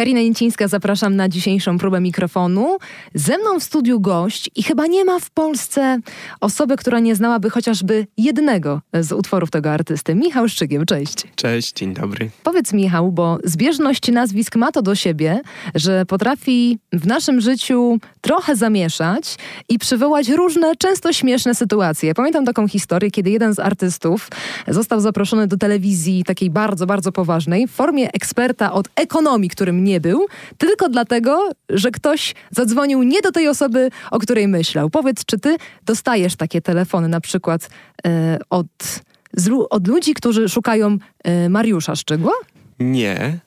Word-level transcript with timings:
Karina 0.00 0.20
Nincińska, 0.20 0.68
zapraszam 0.68 1.16
na 1.16 1.28
dzisiejszą 1.28 1.78
próbę 1.78 2.00
mikrofonu. 2.00 2.78
Ze 3.14 3.38
mną 3.38 3.60
w 3.60 3.62
studiu 3.62 4.00
gość 4.00 4.50
i 4.56 4.62
chyba 4.62 4.86
nie 4.86 5.04
ma 5.04 5.18
w 5.18 5.30
Polsce 5.30 5.98
osoby, 6.40 6.76
która 6.76 7.00
nie 7.00 7.14
znałaby 7.14 7.50
chociażby 7.50 8.06
jednego 8.16 8.80
z 9.00 9.12
utworów 9.12 9.50
tego 9.50 9.70
artysty. 9.70 10.14
Michał 10.14 10.48
Szczygieł, 10.48 10.84
cześć. 10.84 11.26
Cześć, 11.34 11.72
dzień 11.72 11.94
dobry. 11.94 12.30
Powiedz 12.42 12.72
Michał, 12.72 13.12
bo 13.12 13.38
zbieżność 13.44 14.12
nazwisk 14.12 14.56
ma 14.56 14.72
to 14.72 14.82
do 14.82 14.94
siebie, 14.94 15.40
że 15.74 16.06
potrafi 16.06 16.78
w 16.92 17.06
naszym 17.06 17.40
życiu 17.40 17.98
trochę 18.20 18.56
zamieszać 18.56 19.36
i 19.68 19.78
przywołać 19.78 20.28
różne, 20.28 20.76
często 20.76 21.12
śmieszne 21.12 21.54
sytuacje. 21.54 22.14
Pamiętam 22.14 22.44
taką 22.44 22.68
historię, 22.68 23.10
kiedy 23.10 23.30
jeden 23.30 23.54
z 23.54 23.58
artystów 23.58 24.28
został 24.68 25.00
zaproszony 25.00 25.46
do 25.46 25.56
telewizji 25.56 26.24
takiej 26.24 26.50
bardzo, 26.50 26.86
bardzo 26.86 27.12
poważnej 27.12 27.68
w 27.68 27.70
formie 27.70 28.12
eksperta 28.12 28.72
od 28.72 28.88
ekonomii, 28.96 29.50
którym 29.50 29.84
nie 29.84 29.89
był, 29.98 30.26
tylko 30.58 30.88
dlatego, 30.88 31.50
że 31.68 31.90
ktoś 31.90 32.34
zadzwonił 32.50 33.02
nie 33.02 33.22
do 33.22 33.32
tej 33.32 33.48
osoby, 33.48 33.90
o 34.10 34.18
której 34.18 34.48
myślał. 34.48 34.90
Powiedz, 34.90 35.24
czy 35.24 35.38
ty 35.38 35.56
dostajesz 35.86 36.36
takie 36.36 36.60
telefony 36.60 37.08
na 37.08 37.20
przykład 37.20 37.70
e, 38.06 38.38
od, 38.50 38.66
z, 39.32 39.50
od 39.70 39.88
ludzi, 39.88 40.14
którzy 40.14 40.48
szukają 40.48 40.98
e, 41.24 41.48
Mariusza 41.48 41.96
Szczygła? 41.96 42.32
Nie, 42.80 43.38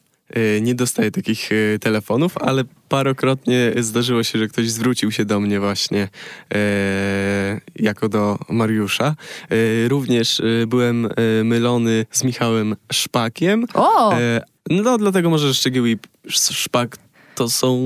nie 0.61 0.75
dostaję 0.75 1.11
takich 1.11 1.51
y, 1.51 1.79
telefonów, 1.81 2.37
ale 2.37 2.63
parokrotnie 2.89 3.73
zdarzyło 3.77 4.23
się, 4.23 4.39
że 4.39 4.47
ktoś 4.47 4.69
zwrócił 4.69 5.11
się 5.11 5.25
do 5.25 5.39
mnie 5.39 5.59
właśnie 5.59 6.09
e, 6.53 7.61
jako 7.75 8.09
do 8.09 8.39
Mariusza. 8.49 9.15
E, 9.49 9.87
również 9.87 10.39
e, 10.39 10.67
byłem 10.67 11.05
e, 11.05 11.43
mylony 11.43 12.05
z 12.11 12.23
Michałem 12.23 12.75
Szpakiem. 12.91 13.65
O! 13.73 14.13
E, 14.13 14.41
no 14.69 14.97
dlatego 14.97 15.29
może 15.29 15.53
Szczegieł 15.53 15.85
i 15.85 15.97
Szpak 16.29 16.97
to 17.35 17.49
są 17.49 17.77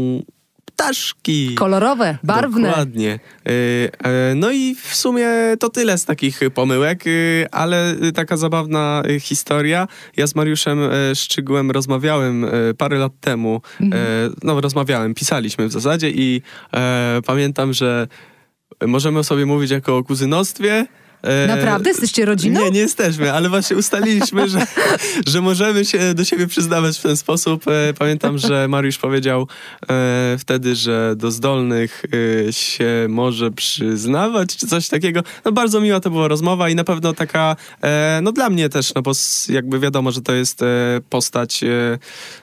ptaszki. 0.77 1.55
Kolorowe, 1.55 2.17
barwne. 2.23 2.67
Dokładnie. 2.67 3.19
Y, 3.47 3.51
y, 3.51 4.35
No 4.35 4.51
i 4.51 4.75
w 4.75 4.95
sumie 4.95 5.27
to 5.59 5.69
tyle 5.69 5.97
z 5.97 6.05
takich 6.05 6.39
pomyłek, 6.53 7.07
y, 7.07 7.45
ale 7.51 7.95
taka 8.15 8.37
zabawna 8.37 9.03
historia. 9.19 9.87
Ja 10.17 10.27
z 10.27 10.35
Mariuszem 10.35 10.79
Szczygłem 11.15 11.71
rozmawiałem 11.71 12.45
parę 12.77 12.97
lat 12.97 13.11
temu. 13.21 13.61
Mhm. 13.81 14.35
No, 14.43 14.61
rozmawiałem, 14.61 15.13
pisaliśmy 15.13 15.67
w 15.67 15.71
zasadzie 15.71 16.09
i 16.09 16.41
pamiętam, 17.25 17.73
że 17.73 18.07
możemy 18.87 19.19
o 19.19 19.23
sobie 19.23 19.45
mówić 19.45 19.71
jako 19.71 19.97
o 19.97 20.03
kuzynostwie. 20.03 20.85
E, 21.21 21.47
Naprawdę? 21.47 21.89
Jesteście 21.89 22.25
rodziną? 22.25 22.61
Nie, 22.61 22.71
nie 22.71 22.79
jesteśmy, 22.79 23.33
ale 23.33 23.49
właśnie 23.49 23.75
ustaliliśmy, 23.75 24.49
że, 24.49 24.67
że 25.27 25.41
możemy 25.41 25.85
się 25.85 26.13
do 26.13 26.25
siebie 26.25 26.47
przyznawać 26.47 26.97
w 26.97 27.01
ten 27.01 27.17
sposób. 27.17 27.67
E, 27.67 27.93
Pamiętam, 27.93 28.37
że 28.37 28.67
Mariusz 28.67 28.97
powiedział 28.97 29.47
e, 29.89 30.35
wtedy, 30.39 30.75
że 30.75 31.13
do 31.15 31.31
zdolnych 31.31 32.03
e, 32.47 32.53
się 32.53 33.05
może 33.09 33.51
przyznawać, 33.51 34.55
czy 34.55 34.67
coś 34.67 34.87
takiego. 34.87 35.21
No 35.45 35.51
bardzo 35.51 35.81
miła 35.81 35.99
to 35.99 36.09
była 36.09 36.27
rozmowa 36.27 36.69
i 36.69 36.75
na 36.75 36.83
pewno 36.83 37.13
taka, 37.13 37.55
e, 37.81 38.19
no 38.23 38.31
dla 38.31 38.49
mnie 38.49 38.69
też, 38.69 38.93
no 38.95 39.01
bo 39.01 39.11
jakby 39.49 39.79
wiadomo, 39.79 40.11
że 40.11 40.21
to 40.21 40.33
jest 40.33 40.61
e, 40.61 40.65
postać, 41.09 41.61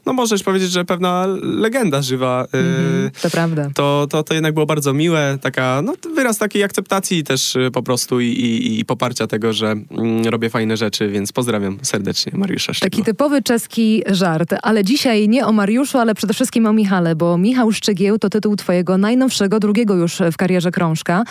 no 0.06 0.12
możesz 0.12 0.42
powiedzieć, 0.42 0.70
że 0.70 0.84
pewna 0.84 1.26
legenda 1.42 2.02
żywa. 2.02 2.46
Mhm, 2.52 3.10
to 3.22 3.30
prawda. 3.30 3.70
to, 3.74 4.06
to, 4.10 4.22
to 4.22 4.34
jednak 4.34 4.54
było 4.54 4.66
bardzo 4.66 4.92
miłe, 4.92 5.38
taka, 5.42 5.82
no, 5.82 5.94
wyraz 6.14 6.38
takiej 6.38 6.62
akceptacji 6.62 7.24
też 7.24 7.56
po 7.72 7.82
prostu 7.82 8.20
i, 8.20 8.26
i, 8.26 8.63
i 8.64 8.84
poparcia 8.84 9.26
tego, 9.26 9.52
że 9.52 9.70
mm, 9.70 10.24
robię 10.24 10.50
fajne 10.50 10.76
rzeczy, 10.76 11.08
więc 11.08 11.32
pozdrawiam 11.32 11.78
serdecznie 11.82 12.32
Mariusza 12.36 12.74
Szczygła. 12.74 12.90
Taki 12.90 13.02
typowy 13.02 13.42
czeski 13.42 14.02
żart, 14.06 14.54
ale 14.62 14.84
dzisiaj 14.84 15.28
nie 15.28 15.46
o 15.46 15.52
Mariuszu, 15.52 15.98
ale 15.98 16.14
przede 16.14 16.34
wszystkim 16.34 16.66
o 16.66 16.72
Michale, 16.72 17.16
bo 17.16 17.38
Michał 17.38 17.72
Szczygieł 17.72 18.18
to 18.18 18.30
tytuł 18.30 18.56
twojego 18.56 18.98
najnowszego, 18.98 19.60
drugiego 19.60 19.94
już 19.94 20.18
w 20.32 20.36
karierze 20.36 20.70
krążka. 20.70 21.24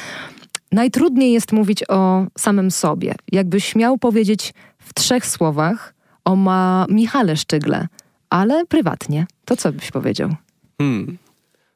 Najtrudniej 0.71 1.31
jest 1.31 1.51
mówić 1.51 1.89
o 1.89 2.25
samym 2.37 2.71
sobie. 2.71 3.15
Jakbyś 3.31 3.75
miał 3.75 3.97
powiedzieć 3.97 4.53
w 4.79 4.93
trzech 4.93 5.25
słowach 5.25 5.93
o 6.25 6.35
ma 6.35 6.85
Michale 6.89 7.37
Szczygle, 7.37 7.87
ale 8.29 8.65
prywatnie, 8.65 9.27
to 9.45 9.55
co 9.55 9.71
byś 9.71 9.91
powiedział? 9.91 10.35
Hmm. 10.77 11.17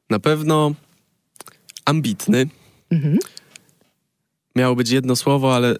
Na 0.09 0.19
pewno 0.19 0.71
ambitny. 1.85 2.47
Mhm. 2.91 3.17
Miało 4.57 4.75
być 4.75 4.89
jedno 4.89 5.15
słowo, 5.15 5.55
ale 5.55 5.75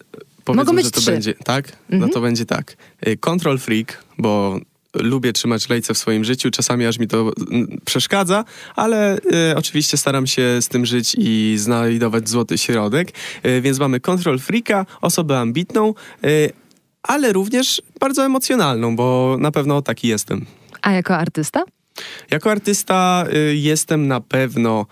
powiedzmy, 0.45 0.73
być 0.73 0.85
że 0.85 0.91
to 0.91 1.01
trzy. 1.01 1.11
będzie 1.11 1.33
tak. 1.33 1.71
No 1.89 1.95
Mhm. 1.95 2.11
to 2.13 2.21
będzie 2.21 2.45
tak. 2.45 2.77
Y, 3.07 3.17
Control 3.17 3.57
freak, 3.59 4.03
bo 4.17 4.59
lubię 4.93 5.33
trzymać 5.33 5.69
lejce 5.69 5.93
w 5.93 5.97
swoim 5.97 6.23
życiu, 6.23 6.51
czasami 6.51 6.85
aż 6.85 6.99
mi 6.99 7.07
to 7.07 7.31
przeszkadza, 7.85 8.45
ale 8.75 9.17
y, 9.17 9.55
oczywiście 9.55 9.97
staram 9.97 10.27
się 10.27 10.61
z 10.61 10.67
tym 10.67 10.85
żyć 10.85 11.15
i 11.19 11.55
znajdować 11.57 12.29
złoty 12.29 12.57
środek. 12.57 13.07
Y, 13.45 13.61
więc 13.61 13.79
mamy 13.79 13.99
control 13.99 14.39
freaka, 14.39 14.85
osobę 15.01 15.39
ambitną, 15.39 15.93
y, 16.25 16.51
ale 17.03 17.33
również 17.33 17.81
bardzo 17.99 18.25
emocjonalną, 18.25 18.95
bo 18.95 19.37
na 19.39 19.51
pewno 19.51 19.81
taki 19.81 20.07
jestem. 20.07 20.45
A 20.81 20.91
jako 20.91 21.15
artysta? 21.17 21.63
Jako 22.31 22.51
artysta 22.51 23.25
jestem 23.53 24.07
na 24.07 24.21
pewno. 24.21 24.85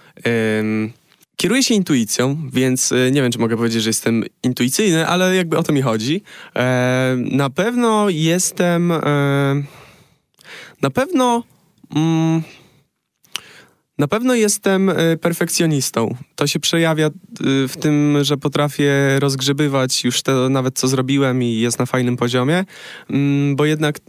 Kieruję 1.36 1.64
się 1.64 1.74
intuicją, 1.74 2.50
więc 2.54 2.92
y, 2.92 3.10
nie 3.12 3.22
wiem, 3.22 3.32
czy 3.32 3.40
mogę 3.40 3.58
powiedzieć, 3.58 3.84
że 3.84 3.90
jestem 3.90 4.24
intuicyjny, 4.44 5.08
ale 5.08 5.36
jakby 5.36 5.58
o 5.58 5.64
to 5.64 5.74
mi 5.74 5.82
chodzi. 5.82 6.22
E, 6.56 7.16
na 7.18 7.50
pewno 7.50 8.10
jestem. 8.10 8.92
E, 8.92 9.64
na 10.82 10.90
pewno. 10.90 11.44
Mm, 11.96 12.44
na 13.98 14.08
pewno 14.08 14.36
jestem 14.36 14.92
perfekcjonistą. 15.22 16.16
To 16.36 16.48
się 16.48 16.60
przejawia 16.60 17.08
y, 17.08 17.12
w 17.68 17.78
tym, 17.80 18.18
że 18.22 18.38
potrafię 18.38 18.92
rozgrzebywać 19.20 20.04
już 20.04 20.22
to 20.22 20.50
nawet, 20.50 20.80
co 20.80 20.88
zrobiłem 20.88 21.44
i 21.44 21.60
jest 21.60 21.80
na 21.80 21.86
fajnym 21.86 22.18
poziomie, 22.18 22.66
Mm, 23.10 23.56
bo 23.56 23.66
jednak 23.66 23.98
y, 23.98 24.02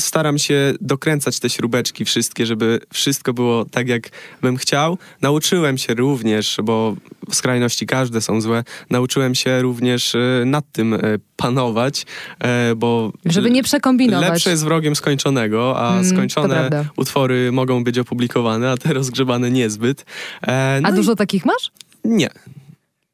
staram 0.00 0.38
się 0.38 0.74
dokręcać 0.80 1.38
te 1.40 1.50
śrubeczki 1.50 2.04
wszystkie, 2.04 2.46
żeby 2.46 2.80
wszystko 2.92 3.32
było 3.34 3.64
tak, 3.64 3.88
jak 3.88 4.02
bym 4.42 4.56
chciał. 4.56 4.98
Nauczyłem 5.22 5.78
się 5.78 5.94
również, 5.94 6.56
bo 6.64 6.96
w 7.30 7.34
skrajności 7.34 7.86
każde 7.86 8.20
są 8.20 8.40
złe, 8.40 8.64
nauczyłem 8.90 9.34
się 9.34 9.62
również 9.62 10.14
y, 10.14 10.42
nad 10.46 10.64
tym 10.72 10.96
panować, 11.36 12.06
e, 12.40 12.74
bo 12.76 13.12
Żeby 13.26 13.50
nie 13.50 13.62
przekombinować. 13.62 14.28
lepsze 14.30 14.50
jest 14.50 14.64
wrogiem 14.64 14.96
skończonego, 14.96 15.78
a 15.78 15.92
Mm, 15.92 16.04
skończone 16.10 16.70
utwory 16.96 17.52
mogą 17.52 17.84
być 17.84 17.98
opublikowane, 17.98 18.70
a 18.70 18.76
te 18.76 18.92
rozgrzebane 18.92 19.50
niezbyt. 19.50 20.04
E, 20.46 20.78
no 20.82 20.88
A 20.88 20.92
i- 20.92 20.94
dużo 20.94 21.16
takich 21.16 21.44
masz? 21.44 21.59
Nie. 22.04 22.30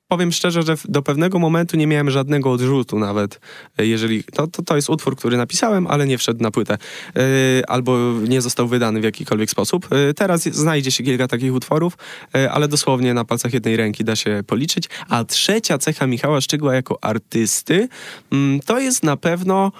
Powiem 0.09 0.33
szczerze, 0.33 0.63
że 0.63 0.75
do 0.85 1.03
pewnego 1.03 1.39
momentu 1.39 1.77
nie 1.77 1.87
miałem 1.87 2.11
żadnego 2.11 2.53
odrzutu 2.53 2.99
nawet, 2.99 3.41
e, 3.79 3.87
jeżeli... 3.87 4.25
To, 4.25 4.47
to, 4.47 4.63
to 4.63 4.77
jest 4.77 4.91
utwór, 4.91 5.17
który 5.17 5.37
napisałem, 5.37 5.87
ale 5.87 6.07
nie 6.07 6.19
wszedł 6.19 6.43
na 6.43 6.51
płytę. 6.51 6.79
E, 7.17 7.71
albo 7.71 8.13
nie 8.29 8.41
został 8.41 8.69
wydany 8.69 9.01
w 9.01 9.05
jakikolwiek 9.05 9.51
sposób. 9.51 9.89
E, 9.93 10.15
teraz 10.15 10.43
znajdzie 10.43 10.91
się 10.91 11.05
kilka 11.05 11.29
takich 11.29 11.55
utworów, 11.55 11.99
e, 12.35 12.51
ale 12.53 12.69
dosłownie 12.69 13.15
na 13.15 13.25
palcach 13.25 13.55
jednej 13.55 13.77
ręki 13.77 14.05
da 14.05 14.17
się 14.17 14.43
policzyć. 14.47 14.89
A 15.09 15.25
trzecia 15.25 15.79
cecha 15.79 16.07
Michała 16.07 16.41
Szczygła 16.41 16.75
jako 16.75 17.05
artysty, 17.05 17.89
mm, 18.33 18.61
to 18.61 18.79
jest 18.79 19.03
na 19.03 19.17
pewno... 19.17 19.73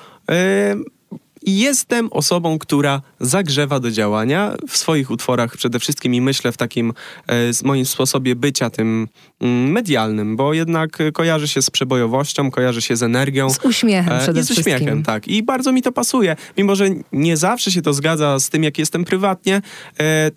E, 1.47 1.51
Jestem 1.51 2.09
osobą, 2.13 2.59
która 2.59 3.03
zagrzewa 3.21 3.81
do 3.81 3.91
działania 3.91 4.55
w 4.69 4.77
swoich 4.77 5.11
utworach 5.11 5.57
przede 5.57 5.79
wszystkim 5.79 6.15
i 6.15 6.21
myślę 6.21 6.53
w 6.53 6.57
takim 6.57 6.93
e, 7.27 7.53
z 7.53 7.63
moim 7.63 7.87
sposobie 7.87 8.37
bycia 8.37 8.71
tym 8.71 9.09
mm, 9.41 9.71
medialnym, 9.73 10.37
bo 10.37 10.55
jednak 10.55 10.99
kojarzy 11.13 11.49
się 11.49 11.63
z 11.63 11.71
przebojowością, 11.71 12.51
kojarzy 12.51 12.83
się 12.83 12.97
z 12.97 13.03
energią. 13.03 13.51
Z 13.51 13.65
uśmiechem 13.65 14.13
E, 14.13 14.21
przede 14.21 14.41
I 14.41 14.43
z 14.43 14.47
wszystkim. 14.51 14.75
uśmiechem, 14.75 15.03
tak. 15.03 15.29
I 15.29 15.43
bardzo 15.43 15.73
mi 15.73 15.83
to 15.83 15.93
pasuje. 15.93 16.37
Mimo, 16.59 16.77
że 16.77 16.89
nie 17.13 17.37
zawsze 17.37 17.71
się 17.71 17.83
to 17.83 17.93
zgadza 17.93 18.39
z 18.39 18.51
tym, 18.51 18.65
jak 18.65 18.79
jestem 18.79 19.05
prywatnie, 19.05 19.63
e, 20.01 20.31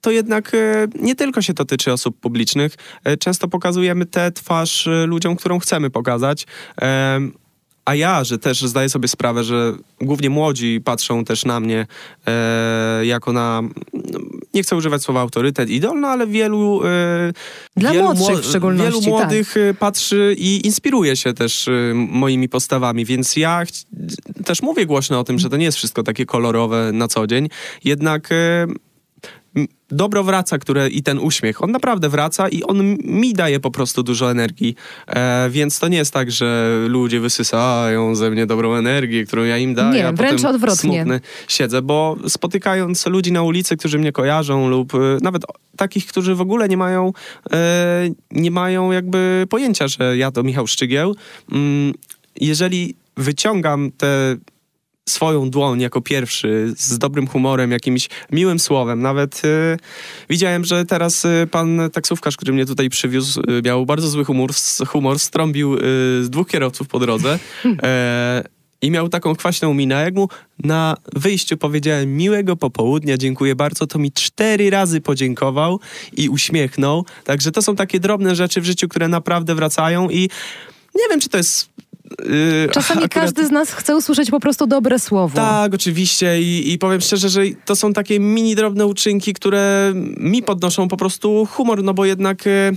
to 0.00 0.10
jednak 0.10 0.52
nie 1.00 1.14
tylko 1.14 1.42
się 1.42 1.54
to 1.54 1.64
tyczy 1.64 1.92
osób 1.92 2.20
publicznych. 2.20 2.74
Często 3.18 3.48
pokazujemy 3.48 4.06
tę 4.06 4.32
twarz 4.32 4.88
ludziom, 5.06 5.36
którą 5.36 5.58
chcemy 5.58 5.90
pokazać. 5.90 6.46
E, 7.88 7.90
a 7.90 7.94
ja, 7.94 8.24
że 8.24 8.38
też 8.38 8.62
zdaję 8.62 8.88
sobie 8.88 9.08
sprawę, 9.08 9.44
że 9.44 9.72
głównie 10.00 10.30
młodzi 10.30 10.80
patrzą 10.84 11.24
też 11.24 11.44
na 11.44 11.60
mnie 11.60 11.86
e, 12.26 13.06
jako 13.06 13.32
na, 13.32 13.62
nie 14.54 14.62
chcę 14.62 14.76
używać 14.76 15.02
słowa 15.02 15.20
autorytet, 15.20 15.70
idol, 15.70 16.00
no 16.00 16.08
ale 16.08 16.26
wielu... 16.26 16.80
E, 16.84 17.32
Dla 17.76 17.92
wielu 17.92 18.04
młodszych 18.04 18.36
mło- 18.36 18.42
w 18.42 18.46
szczególności, 18.46 18.92
Wielu 18.92 19.00
tak. 19.00 19.08
młodych 19.10 19.56
e, 19.56 19.74
patrzy 19.74 20.34
i 20.38 20.66
inspiruje 20.66 21.16
się 21.16 21.32
też 21.34 21.68
e, 21.68 21.72
moimi 21.94 22.48
postawami, 22.48 23.04
więc 23.04 23.36
ja 23.36 23.64
chci- 23.64 23.84
też 24.44 24.62
mówię 24.62 24.86
głośno 24.86 25.20
o 25.20 25.24
tym, 25.24 25.38
że 25.38 25.50
to 25.50 25.56
nie 25.56 25.64
jest 25.64 25.78
wszystko 25.78 26.02
takie 26.02 26.26
kolorowe 26.26 26.90
na 26.92 27.08
co 27.08 27.26
dzień, 27.26 27.48
jednak... 27.84 28.28
dobro 29.90 30.24
wraca, 30.24 30.58
które 30.58 30.88
i 30.88 31.02
ten 31.02 31.18
uśmiech, 31.18 31.62
on 31.62 31.70
naprawdę 31.70 32.08
wraca 32.08 32.48
i 32.48 32.62
on 32.62 32.96
mi 33.04 33.34
daje 33.34 33.60
po 33.60 33.70
prostu 33.70 34.02
dużo 34.02 34.30
energii, 34.30 34.74
e, 35.06 35.50
więc 35.50 35.78
to 35.78 35.88
nie 35.88 35.98
jest 35.98 36.12
tak, 36.12 36.30
że 36.30 36.78
ludzie 36.88 37.20
wysysają 37.20 38.14
ze 38.14 38.30
mnie 38.30 38.46
dobrą 38.46 38.74
energię, 38.74 39.24
którą 39.24 39.44
ja 39.44 39.58
im 39.58 39.74
daję, 39.74 40.02
nie, 40.02 40.12
wręcz 40.12 40.44
odwrotnie. 40.44 40.76
smutny 40.76 41.20
siedzę, 41.48 41.82
bo 41.82 42.16
spotykając 42.28 43.06
ludzi 43.06 43.32
na 43.32 43.42
ulicy, 43.42 43.76
którzy 43.76 43.98
mnie 43.98 44.12
kojarzą 44.12 44.68
lub 44.68 44.94
e, 44.94 44.98
nawet 45.22 45.42
takich, 45.76 46.06
którzy 46.06 46.34
w 46.34 46.40
ogóle 46.40 46.68
nie 46.68 46.76
mają 46.76 47.12
e, 47.52 48.08
nie 48.30 48.50
mają 48.50 48.92
jakby 48.92 49.46
pojęcia, 49.50 49.88
że 49.88 50.16
ja 50.16 50.30
to 50.30 50.42
Michał 50.42 50.66
Szczygieł, 50.66 51.16
mm, 51.52 51.94
jeżeli 52.40 52.94
wyciągam 53.16 53.90
te 53.98 54.36
swoją 55.08 55.50
dłoń 55.50 55.80
jako 55.80 56.00
pierwszy, 56.00 56.72
z 56.76 56.98
dobrym 56.98 57.26
humorem, 57.26 57.70
jakimś 57.70 58.08
miłym 58.32 58.58
słowem. 58.58 59.02
Nawet 59.02 59.42
y, 59.44 59.76
widziałem, 60.30 60.64
że 60.64 60.84
teraz 60.84 61.24
y, 61.24 61.48
pan 61.50 61.80
taksówkarz, 61.92 62.36
który 62.36 62.52
mnie 62.52 62.66
tutaj 62.66 62.88
przywiózł, 62.88 63.40
y, 63.40 63.62
miał 63.64 63.86
bardzo 63.86 64.08
zły 64.08 64.24
humor, 64.24 64.50
humor 64.86 65.18
strąbił 65.18 65.74
y, 65.74 65.78
z 66.24 66.30
dwóch 66.30 66.48
kierowców 66.48 66.88
po 66.88 66.98
drodze. 66.98 67.38
E, 67.82 68.44
i 68.82 68.90
miał 68.90 69.08
taką 69.08 69.34
kwaśną 69.34 69.74
minę. 69.74 69.94
Jak 69.94 70.14
mu 70.14 70.28
na 70.58 70.96
wyjściu 71.16 71.56
powiedziałem 71.56 72.16
miłego 72.16 72.56
popołudnia, 72.56 73.16
dziękuję 73.16 73.54
bardzo, 73.56 73.86
to 73.86 73.98
mi 73.98 74.12
cztery 74.12 74.70
razy 74.70 75.00
podziękował 75.00 75.80
i 76.12 76.28
uśmiechnął. 76.28 77.04
Także 77.24 77.52
to 77.52 77.62
są 77.62 77.76
takie 77.76 78.00
drobne 78.00 78.36
rzeczy 78.36 78.60
w 78.60 78.64
życiu, 78.64 78.88
które 78.88 79.08
naprawdę 79.08 79.54
wracają 79.54 80.10
i 80.10 80.20
nie 80.94 81.08
wiem, 81.10 81.20
czy 81.20 81.28
to 81.28 81.36
jest 81.36 81.68
Yy, 82.24 82.68
Czasami 82.72 83.04
akurat... 83.04 83.24
każdy 83.24 83.46
z 83.46 83.50
nas 83.50 83.70
chce 83.70 83.96
usłyszeć 83.96 84.30
po 84.30 84.40
prostu 84.40 84.66
dobre 84.66 84.98
słowo. 84.98 85.36
Tak, 85.36 85.74
oczywiście 85.74 86.42
I, 86.42 86.72
i 86.72 86.78
powiem 86.78 87.00
szczerze, 87.00 87.28
że 87.28 87.42
to 87.64 87.76
są 87.76 87.92
takie 87.92 88.20
mini 88.20 88.54
drobne 88.54 88.86
uczynki, 88.86 89.32
które 89.32 89.92
mi 90.16 90.42
podnoszą 90.42 90.88
po 90.88 90.96
prostu 90.96 91.46
humor, 91.50 91.82
no 91.82 91.94
bo 91.94 92.04
jednak 92.04 92.46
yy, 92.46 92.76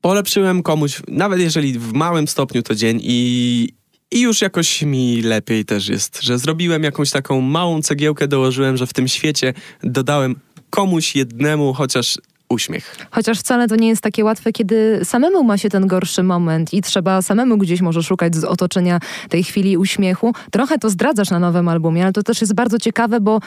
polepszyłem 0.00 0.62
komuś, 0.62 1.02
nawet 1.08 1.40
jeżeli 1.40 1.78
w 1.78 1.92
małym 1.92 2.28
stopniu 2.28 2.62
to 2.62 2.74
dzień 2.74 3.00
i, 3.02 3.68
i 4.10 4.20
już 4.20 4.40
jakoś 4.40 4.82
mi 4.82 5.22
lepiej 5.22 5.64
też 5.64 5.88
jest, 5.88 6.22
że 6.22 6.38
zrobiłem 6.38 6.82
jakąś 6.82 7.10
taką 7.10 7.40
małą 7.40 7.82
cegiełkę, 7.82 8.28
dołożyłem, 8.28 8.76
że 8.76 8.86
w 8.86 8.92
tym 8.92 9.08
świecie 9.08 9.54
dodałem 9.82 10.36
komuś 10.70 11.16
jednemu 11.16 11.74
chociaż 11.74 12.18
uśmiech. 12.48 12.96
Chociaż 13.10 13.38
wcale 13.38 13.68
to 13.68 13.76
nie 13.76 13.88
jest 13.88 14.02
takie 14.02 14.24
łatwe, 14.24 14.52
kiedy 14.52 15.00
samemu 15.04 15.44
ma 15.44 15.58
się 15.58 15.68
ten 15.68 15.86
gorszy 15.86 16.22
moment 16.22 16.74
i 16.74 16.82
trzeba 16.82 17.22
samemu 17.22 17.58
gdzieś 17.58 17.80
może 17.80 18.02
szukać 18.02 18.36
z 18.36 18.44
otoczenia 18.44 19.00
tej 19.28 19.44
chwili 19.44 19.76
uśmiechu. 19.76 20.32
Trochę 20.50 20.78
to 20.78 20.90
zdradzasz 20.90 21.30
na 21.30 21.38
nowym 21.38 21.68
albumie, 21.68 22.02
ale 22.02 22.12
to 22.12 22.22
też 22.22 22.40
jest 22.40 22.54
bardzo 22.54 22.78
ciekawe, 22.78 23.20
bo 23.20 23.40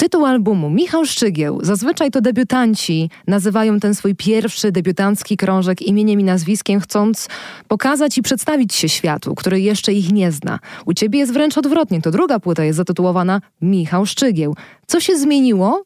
Tytuł 0.00 0.26
albumu 0.26 0.70
Michał 0.70 1.04
Szczygieł. 1.04 1.58
Zazwyczaj 1.62 2.10
to 2.10 2.20
debiutanci 2.20 3.10
nazywają 3.26 3.80
ten 3.80 3.94
swój 3.94 4.14
pierwszy 4.14 4.72
debiutancki 4.72 5.36
krążek 5.36 5.82
imieniem 5.82 6.20
i 6.20 6.24
nazwiskiem, 6.24 6.80
chcąc 6.80 7.28
pokazać 7.68 8.18
i 8.18 8.22
przedstawić 8.22 8.74
się 8.74 8.88
światu, 8.88 9.34
który 9.34 9.60
jeszcze 9.60 9.92
ich 9.92 10.12
nie 10.12 10.32
zna. 10.32 10.58
U 10.86 10.94
ciebie 10.94 11.18
jest 11.18 11.32
wręcz 11.32 11.58
odwrotnie. 11.58 12.02
To 12.02 12.10
druga 12.10 12.40
płyta 12.40 12.64
jest 12.64 12.76
zatytułowana 12.76 13.40
Michał 13.62 14.06
Szczygieł. 14.06 14.56
Co 14.86 15.00
się 15.00 15.16
zmieniło, 15.16 15.84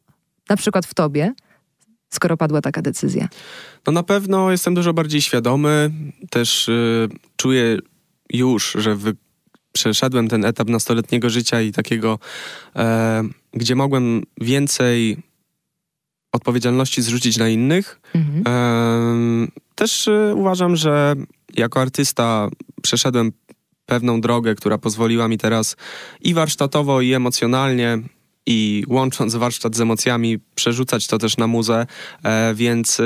na 0.49 0.57
przykład 0.57 0.87
w 0.87 0.95
tobie, 0.95 1.33
skoro 2.15 2.37
padła 2.37 2.61
taka 2.61 2.83
decyzja? 2.83 3.29
No 3.87 3.93
na 3.93 4.03
pewno 4.03 4.51
jestem 4.51 4.75
dużo 4.75 4.93
bardziej 4.93 5.23
świadomy, 5.23 5.91
też 6.31 6.69
y, 6.69 7.09
czuję 7.37 7.79
już, 8.33 8.77
że 8.79 8.97
wy, 8.97 9.17
przeszedłem 9.73 10.29
ten 10.29 10.45
etap 10.45 10.69
nastoletniego 10.69 11.31
życia 11.31 11.61
i 11.61 11.73
takiego, 11.73 12.19
e, 12.77 13.23
gdzie 13.53 13.75
mogłem 13.75 14.23
więcej 14.41 15.17
odpowiedzialności 16.33 17.03
zrzucić 17.03 17.37
na 17.37 17.49
innych. 17.49 18.01
Mhm. 18.15 18.43
E, 18.47 19.49
też 19.75 20.09
y, 20.09 20.33
uważam, 20.35 20.77
że 20.77 21.15
jako 21.57 21.81
artysta 21.81 22.49
przeszedłem 22.83 23.33
pewną 23.87 24.21
drogę, 24.21 24.55
która 24.55 24.79
pozwoliła 24.79 25.29
mi 25.29 25.39
teraz 25.39 25.77
i 26.21 26.35
warsztatowo, 26.35 27.01
i 27.01 27.13
emocjonalnie 27.13 27.99
i 28.47 28.85
łącząc 28.89 29.35
warsztat 29.35 29.77
z 29.77 29.81
emocjami, 29.81 30.39
przerzucać 30.55 31.07
to 31.07 31.19
też 31.19 31.37
na 31.37 31.47
muzę, 31.47 31.87
e, 32.23 32.55
więc, 32.55 33.01
e, 33.01 33.05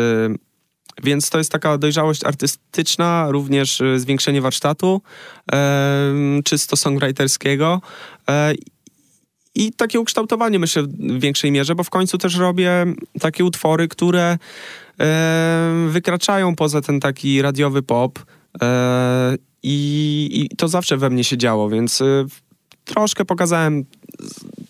więc 1.03 1.31
to 1.31 1.39
jest 1.39 1.53
taka 1.53 1.79
dojrzałość 1.79 2.25
artystyczna, 2.25 3.27
również 3.31 3.81
e, 3.81 3.99
zwiększenie 3.99 4.41
warsztatu 4.41 5.03
czysto 6.45 6.77
songwriterskiego 6.77 7.81
i 9.55 9.73
takie 9.73 10.01
ukształtowanie 10.01 10.59
myślę 10.59 10.83
w 10.83 11.21
większej 11.21 11.53
mierze, 11.53 11.75
bo 11.75 11.85
w 11.85 11.91
końcu 11.91 12.19
też 12.19 12.37
robię 12.37 12.87
takie 13.21 13.45
utwory, 13.45 13.89
które 13.89 14.39
wykraczają 15.89 16.57
poza 16.57 16.81
ten 16.81 17.01
taki 17.01 17.43
radiowy 17.43 17.83
pop 17.83 18.19
i, 19.63 20.49
i 20.53 20.57
to 20.57 20.69
zawsze 20.69 20.97
we 20.97 21.11
mnie 21.11 21.25
się 21.25 21.39
działo, 21.39 21.69
więc 21.69 22.03
troszkę 22.85 23.25
pokazałem 23.25 23.85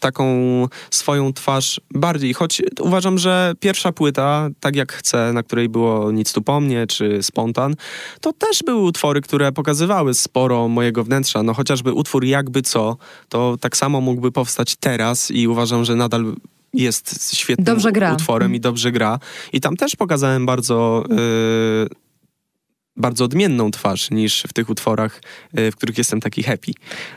taką 0.01 0.25
swoją 0.91 1.33
twarz 1.33 1.81
bardziej, 1.95 2.35
choć 2.35 2.63
uważam, 2.81 3.19
że 3.19 3.53
pierwsza 3.61 3.93
płyta, 3.93 4.49
tak 4.61 4.77
jak 4.77 4.93
chcę, 4.93 5.33
na 5.33 5.43
której 5.43 5.69
było 5.69 6.13
Nic 6.13 6.33
tu 6.33 6.43
po 6.43 6.61
mnie, 6.61 6.87
czy 6.87 7.23
Spontan, 7.23 7.75
to 8.21 8.33
też 8.33 8.63
były 8.63 8.81
utwory, 8.81 9.21
które 9.21 9.53
pokazywały 9.53 10.15
sporo 10.15 10.69
mojego 10.69 11.05
wnętrza, 11.05 11.43
no 11.43 11.55
chociażby 11.55 11.93
utwór 11.93 12.25
Jakby 12.25 12.63
Co, 12.63 12.97
to 13.29 13.57
tak 13.61 13.77
samo 13.77 14.01
mógłby 14.01 14.33
powstać 14.33 14.77
teraz 14.77 15.31
i 15.31 15.49
uważam, 15.49 15.85
że 15.85 15.97
nadal 15.97 16.35
jest 16.75 17.37
świetnym 17.37 17.67
utworem 18.15 18.55
i 18.55 18.61
dobrze 18.61 18.93
gra. 18.93 19.19
I 19.53 19.61
tam 19.61 19.77
też 19.77 19.97
pokazałem 19.97 20.47
bardzo... 20.47 21.05
Yy, 21.11 22.08
bardzo 22.99 23.25
odmienną 23.25 23.71
twarz 23.71 24.11
niż 24.11 24.43
w 24.49 24.53
tych 24.53 24.71
utworach, 24.71 25.23
e, 25.55 25.71
w 25.71 25.77
których 25.77 25.99
jestem 25.99 26.21
taki 26.21 26.43
happy. 26.43 26.73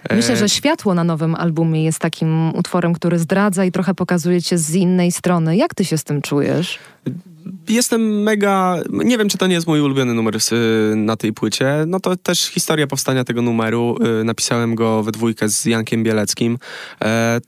E, 0.10 0.16
Myślę, 0.16 0.38
że 0.38 0.50
Światło 0.50 0.94
na 0.94 1.04
nowym 1.04 1.36
albumie 1.36 1.84
jest 1.84 2.00
takim 2.00 2.56
utworem, 2.56 2.94
który 2.94 3.20
zdradza 3.20 3.66
i 3.66 3.72
trochę 3.72 3.94
pokazuje 3.94 4.42
cię 4.42 4.58
z 4.58 4.76
innej 4.76 5.12
strony. 5.12 5.58
Jak 5.58 5.76
ty 5.76 5.86
się 5.86 5.98
z 5.98 6.04
tym 6.04 6.22
czujesz? 6.22 6.80
Jestem 7.70 8.24
mega. 8.24 8.78
Nie 8.90 9.18
wiem, 9.18 9.30
czy 9.30 9.38
to 9.38 9.48
nie 9.48 9.54
jest 9.54 9.68
mój 9.68 9.82
ulubiony 9.82 10.14
numer 10.14 10.38
na 10.96 11.18
tej 11.18 11.34
płycie. 11.34 11.84
No 11.88 12.00
to 12.00 12.16
też 12.16 12.40
historia 12.48 12.88
powstania 12.88 13.24
tego 13.24 13.42
numeru. 13.42 13.98
E, 14.22 14.24
napisałem 14.24 14.76
go 14.76 15.04
we 15.04 15.12
dwójkę 15.12 15.50
z 15.50 15.66
Jankiem 15.66 16.04
Bieleckim. 16.04 16.58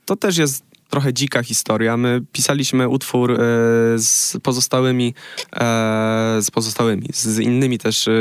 To 0.04 0.16
też 0.16 0.36
jest 0.36 0.73
trochę 0.94 1.12
dzika 1.12 1.42
historia. 1.42 1.96
My 1.96 2.20
pisaliśmy 2.32 2.88
utwór 2.88 3.32
e, 3.32 3.36
z 3.96 4.36
pozostałymi, 4.42 5.14
e, 5.56 5.62
z 6.42 6.50
pozostałymi, 6.50 7.08
z 7.12 7.38
innymi 7.38 7.78
też 7.78 8.08
e, 8.08 8.12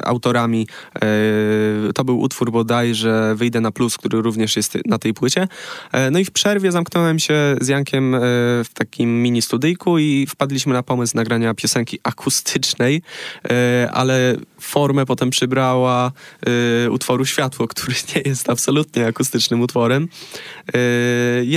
e 0.00 0.04
autorami. 0.04 0.66
E, 0.94 1.00
to 1.94 2.04
był 2.04 2.20
utwór 2.20 2.52
bodajże 2.52 3.34
Wyjdę 3.36 3.60
na 3.60 3.72
plus, 3.72 3.96
który 3.98 4.22
również 4.22 4.56
jest 4.56 4.78
na 4.86 4.98
tej 4.98 5.14
płycie. 5.14 5.48
E, 5.92 6.10
no 6.10 6.18
i 6.18 6.24
w 6.24 6.30
przerwie 6.30 6.72
zamknąłem 6.72 7.18
się 7.18 7.56
z 7.60 7.68
Jankiem 7.68 8.16
w 8.64 8.68
takim 8.74 9.22
mini 9.22 9.42
studyjku 9.42 9.98
i 9.98 10.26
wpadliśmy 10.26 10.72
na 10.72 10.82
pomysł 10.82 11.16
nagrania 11.16 11.54
piosenki 11.54 11.98
akustycznej, 12.02 13.02
ale 13.92 14.36
formę 14.60 15.06
potem 15.06 15.30
przybrała 15.30 16.12
utworu 16.90 17.26
Światło, 17.26 17.68
który 17.74 17.94
nie 18.16 18.22
jest 18.22 18.50
absolutnie 18.50 19.06
akustycznym 19.06 19.60
utworem 19.60 20.08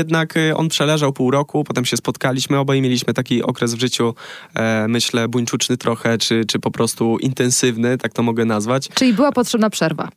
jednak 0.08 0.38
y, 0.38 0.56
on 0.56 0.70
przeleżał 0.70 1.14
pół 1.14 1.32
roku, 1.32 1.64
potem 1.64 1.86
się 1.86 1.98
spotkaliśmy, 1.98 2.58
obaj 2.58 2.82
mieliśmy 2.82 3.14
taki 3.14 3.44
okres 3.44 3.74
w 3.74 3.80
życiu, 3.80 4.16
e, 4.56 4.88
myślę, 4.88 5.28
buńczuczny 5.28 5.78
trochę, 5.78 6.18
czy, 6.18 6.46
czy 6.46 6.60
po 6.60 6.72
prostu 6.72 7.18
intensywny, 7.18 7.98
tak 7.98 8.14
to 8.14 8.24
mogę 8.24 8.46
nazwać. 8.46 8.90
Czyli 8.96 9.14
była 9.14 9.32
potrzebna 9.32 9.70
przerwa. 9.70 10.10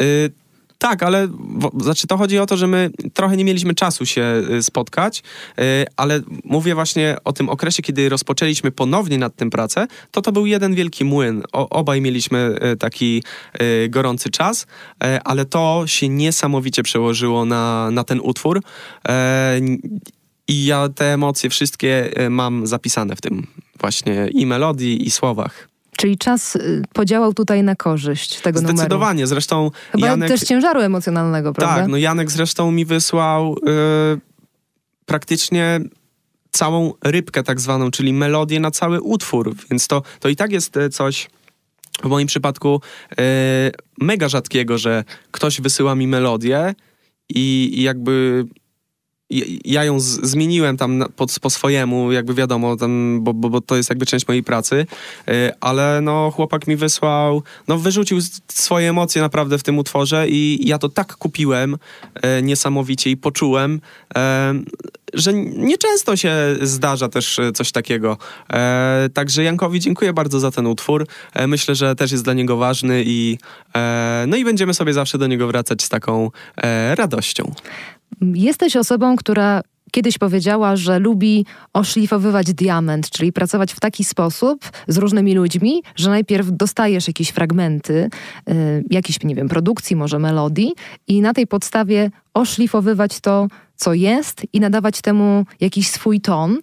Y, 0.00 0.32
tak, 0.80 1.02
ale 1.02 1.28
w, 1.28 1.82
znaczy 1.82 2.06
to 2.06 2.16
chodzi 2.16 2.38
o 2.38 2.46
to, 2.46 2.56
że 2.56 2.66
my 2.66 2.90
trochę 3.14 3.36
nie 3.36 3.44
mieliśmy 3.44 3.74
czasu 3.74 4.06
się 4.06 4.42
y, 4.50 4.62
spotkać, 4.62 5.22
y, 5.58 5.62
ale 5.96 6.20
mówię 6.44 6.74
właśnie 6.74 7.16
o 7.24 7.32
tym 7.32 7.48
okresie, 7.48 7.82
kiedy 7.82 8.08
rozpoczęliśmy 8.08 8.70
ponownie 8.70 9.18
nad 9.18 9.36
tym 9.36 9.50
pracę, 9.50 9.86
to 10.10 10.22
to 10.22 10.32
był 10.32 10.46
jeden 10.46 10.74
wielki 10.74 11.04
młyn. 11.04 11.42
O, 11.52 11.68
obaj 11.68 12.00
mieliśmy 12.00 12.58
y, 12.72 12.76
taki 12.76 13.22
gorący 13.88 14.30
czas, 14.30 14.66
ale 15.24 15.44
to 15.44 15.82
się 15.86 16.08
niesamowicie 16.08 16.82
przełożyło 16.82 17.44
na, 17.44 17.90
na 17.90 18.04
ten 18.04 18.20
utwór. 18.22 18.62
I 20.48 20.64
ja 20.64 20.88
te 20.88 21.14
emocje 21.14 21.50
wszystkie 21.50 22.10
mam 22.30 22.66
zapisane 22.66 23.16
w 23.16 23.20
tym 23.20 23.46
właśnie 23.80 24.28
i 24.32 24.46
melodii, 24.46 25.06
i 25.06 25.10
słowach. 25.10 25.69
Czyli 26.00 26.18
czas 26.18 26.56
y, 26.56 26.82
podziałał 26.92 27.34
tutaj 27.34 27.62
na 27.62 27.76
korzyść 27.76 28.40
tego 28.40 28.60
numeru. 28.60 28.76
Zdecydowanie, 28.76 29.26
zresztą 29.26 29.70
Chyba 29.92 30.06
Janek... 30.06 30.28
też 30.28 30.40
ciężaru 30.40 30.80
emocjonalnego, 30.80 31.52
prawda? 31.52 31.76
Tak, 31.76 31.88
no 31.88 31.96
Janek 31.96 32.30
zresztą 32.30 32.70
mi 32.70 32.84
wysłał 32.84 33.56
yy, 33.62 34.20
praktycznie 35.06 35.80
całą 36.50 36.92
rybkę 37.04 37.42
tak 37.42 37.60
zwaną, 37.60 37.90
czyli 37.90 38.12
melodię 38.12 38.60
na 38.60 38.70
cały 38.70 39.00
utwór, 39.00 39.54
więc 39.70 39.86
to, 39.86 40.02
to 40.20 40.28
i 40.28 40.36
tak 40.36 40.52
jest 40.52 40.76
y, 40.76 40.90
coś 40.90 41.30
w 42.02 42.08
moim 42.08 42.26
przypadku 42.26 42.80
yy, 43.10 43.24
mega 44.00 44.28
rzadkiego, 44.28 44.78
że 44.78 45.04
ktoś 45.30 45.60
wysyła 45.60 45.94
mi 45.94 46.06
melodię 46.06 46.74
i, 47.28 47.70
i 47.74 47.82
jakby 47.82 48.44
ja- 49.64 49.84
ją 49.84 50.00
z, 50.00 50.04
zmieniłem 50.06 50.76
tam 50.76 50.98
na, 50.98 51.08
pod, 51.08 51.40
po 51.40 51.50
swojemu, 51.50 52.12
jakby 52.12 52.34
wiadomo, 52.34 52.76
tam, 52.76 53.18
bo, 53.22 53.34
bo, 53.34 53.50
bo 53.50 53.60
to 53.60 53.76
jest 53.76 53.88
jakby 53.88 54.06
część 54.06 54.28
mojej 54.28 54.42
pracy, 54.42 54.86
e, 55.28 55.54
ale 55.60 56.00
no 56.02 56.30
chłopak 56.30 56.66
mi 56.66 56.76
wysłał, 56.76 57.42
no 57.68 57.78
wyrzucił 57.78 58.18
swoje 58.48 58.90
emocje 58.90 59.22
naprawdę 59.22 59.58
w 59.58 59.62
tym 59.62 59.78
utworze 59.78 60.28
i 60.28 60.68
ja 60.68 60.78
to 60.78 60.88
tak 60.88 61.16
kupiłem 61.16 61.76
e, 62.14 62.42
niesamowicie 62.42 63.10
i 63.10 63.16
poczułem, 63.16 63.80
e, 64.16 64.54
że 65.14 65.32
nieczęsto 65.34 66.16
się 66.16 66.34
zdarza 66.62 67.08
też 67.08 67.38
e, 67.38 67.52
coś 67.52 67.72
takiego. 67.72 68.16
Także 69.14 69.42
Jankowi 69.44 69.80
dziękuję 69.80 70.12
bardzo 70.12 70.40
za 70.40 70.50
ten 70.50 70.66
utwór. 70.66 71.06
Myślę, 71.48 71.74
że 71.74 71.94
też 71.94 72.12
jest 72.12 72.24
dla 72.24 72.32
niego 72.32 72.56
ważny 72.56 73.02
i 73.06 73.38
no 74.26 74.36
i 74.36 74.44
będziemy 74.44 74.74
sobie 74.74 74.92
zawsze 74.92 75.18
do 75.18 75.26
niego 75.26 75.46
wracać 75.46 75.82
z 75.82 75.88
taką 75.88 76.30
radością. 76.94 77.54
Jesteś 78.20 78.76
osobą, 78.76 79.16
która 79.16 79.62
kiedyś 79.90 80.18
powiedziała, 80.18 80.76
że 80.76 80.98
lubi 80.98 81.46
oszlifowywać 81.72 82.54
diament, 82.54 83.10
czyli 83.10 83.32
pracować 83.32 83.72
w 83.72 83.80
taki 83.80 84.04
sposób 84.04 84.70
z 84.88 84.96
różnymi 84.96 85.34
ludźmi, 85.34 85.82
że 85.96 86.10
najpierw 86.10 86.46
dostajesz 86.50 87.08
jakieś 87.08 87.28
fragmenty, 87.28 88.10
y, 88.50 88.84
jakiejś, 88.90 89.22
nie 89.24 89.34
wiem, 89.34 89.48
produkcji, 89.48 89.96
może 89.96 90.18
melodii 90.18 90.72
i 91.08 91.20
na 91.20 91.34
tej 91.34 91.46
podstawie 91.46 92.10
oszlifowywać 92.34 93.20
to, 93.20 93.48
co 93.76 93.94
jest 93.94 94.42
i 94.52 94.60
nadawać 94.60 95.00
temu 95.00 95.44
jakiś 95.60 95.90
swój 95.90 96.20
ton. 96.20 96.58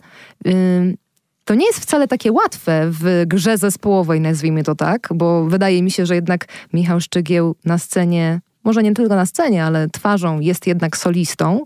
Y, 0.47 0.97
to 1.45 1.55
nie 1.55 1.65
jest 1.65 1.79
wcale 1.79 2.07
takie 2.07 2.31
łatwe 2.31 2.87
w 2.91 3.23
grze 3.27 3.57
zespołowej, 3.57 4.21
nazwijmy 4.21 4.63
to 4.63 4.75
tak, 4.75 5.09
bo 5.15 5.45
wydaje 5.45 5.83
mi 5.83 5.91
się, 5.91 6.05
że 6.05 6.15
jednak 6.15 6.45
Michał 6.73 7.01
Szczygieł 7.01 7.55
na 7.65 7.77
scenie, 7.77 8.41
może 8.67 8.83
nie 8.83 8.93
tylko 8.93 9.15
na 9.15 9.25
scenie, 9.25 9.63
ale 9.63 9.89
twarzą 9.89 10.39
jest 10.39 10.67
jednak 10.67 10.97
solistą. 10.97 11.63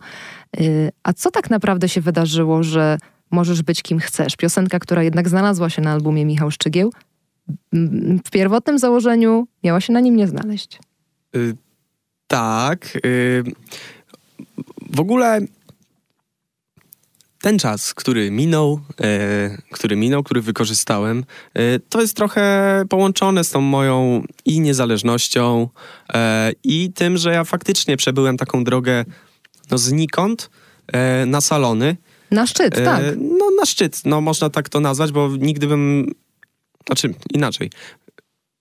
Yy, 0.59 0.91
A 1.03 1.13
co 1.13 1.31
tak 1.31 1.49
naprawdę 1.49 1.89
się 1.89 2.01
wydarzyło, 2.01 2.63
że 2.63 2.97
możesz 3.31 3.61
być 3.61 3.81
kim 3.81 3.99
chcesz? 3.99 4.35
Piosenka, 4.35 4.79
która 4.79 5.03
jednak 5.03 5.29
znalazła 5.29 5.69
się 5.69 5.81
na 5.81 5.91
albumie 5.91 6.25
Michał 6.25 6.51
Szczygieł, 6.51 6.93
mm, 7.73 8.19
w 8.25 8.31
pierwotnym 8.31 8.79
założeniu 8.79 9.47
miała 9.63 9.81
się 9.81 9.93
na 9.93 9.99
nim 9.99 10.15
nie 10.15 10.27
znaleźć. 10.27 10.79
Y, 11.35 11.55
tak. 12.27 12.97
y, 13.05 13.43
w 14.91 14.99
ogóle 14.99 15.39
ten 17.41 17.59
czas, 17.59 17.93
który 17.93 18.31
minął, 18.31 18.79
e, 19.01 19.57
który 19.71 19.95
minął, 19.95 20.23
który 20.23 20.41
wykorzystałem, 20.41 21.23
e, 21.53 21.79
to 21.79 22.01
jest 22.01 22.15
trochę 22.15 22.83
połączone 22.89 23.43
z 23.43 23.49
tą 23.49 23.61
moją 23.61 24.23
i 24.45 24.59
niezależnością, 24.59 25.69
e, 26.13 26.51
i 26.63 26.93
tym, 26.93 27.17
że 27.17 27.33
ja 27.33 27.43
faktycznie 27.43 27.97
przebyłem 27.97 28.37
taką 28.37 28.63
drogę 28.63 29.05
no, 29.71 29.77
znikąd 29.77 30.49
e, 30.93 31.25
na 31.25 31.41
salony. 31.41 31.97
Na 32.31 32.47
szczyt, 32.47 32.77
E, 32.77 32.85
tak. 32.85 33.03
No 33.17 33.49
na 33.59 33.65
szczyt, 33.65 34.01
no 34.05 34.21
można 34.21 34.49
tak 34.49 34.69
to 34.69 34.79
nazwać, 34.79 35.11
bo 35.11 35.29
nigdy 35.39 35.67
bym, 35.67 36.11
znaczy 36.87 37.13
inaczej. 37.33 37.69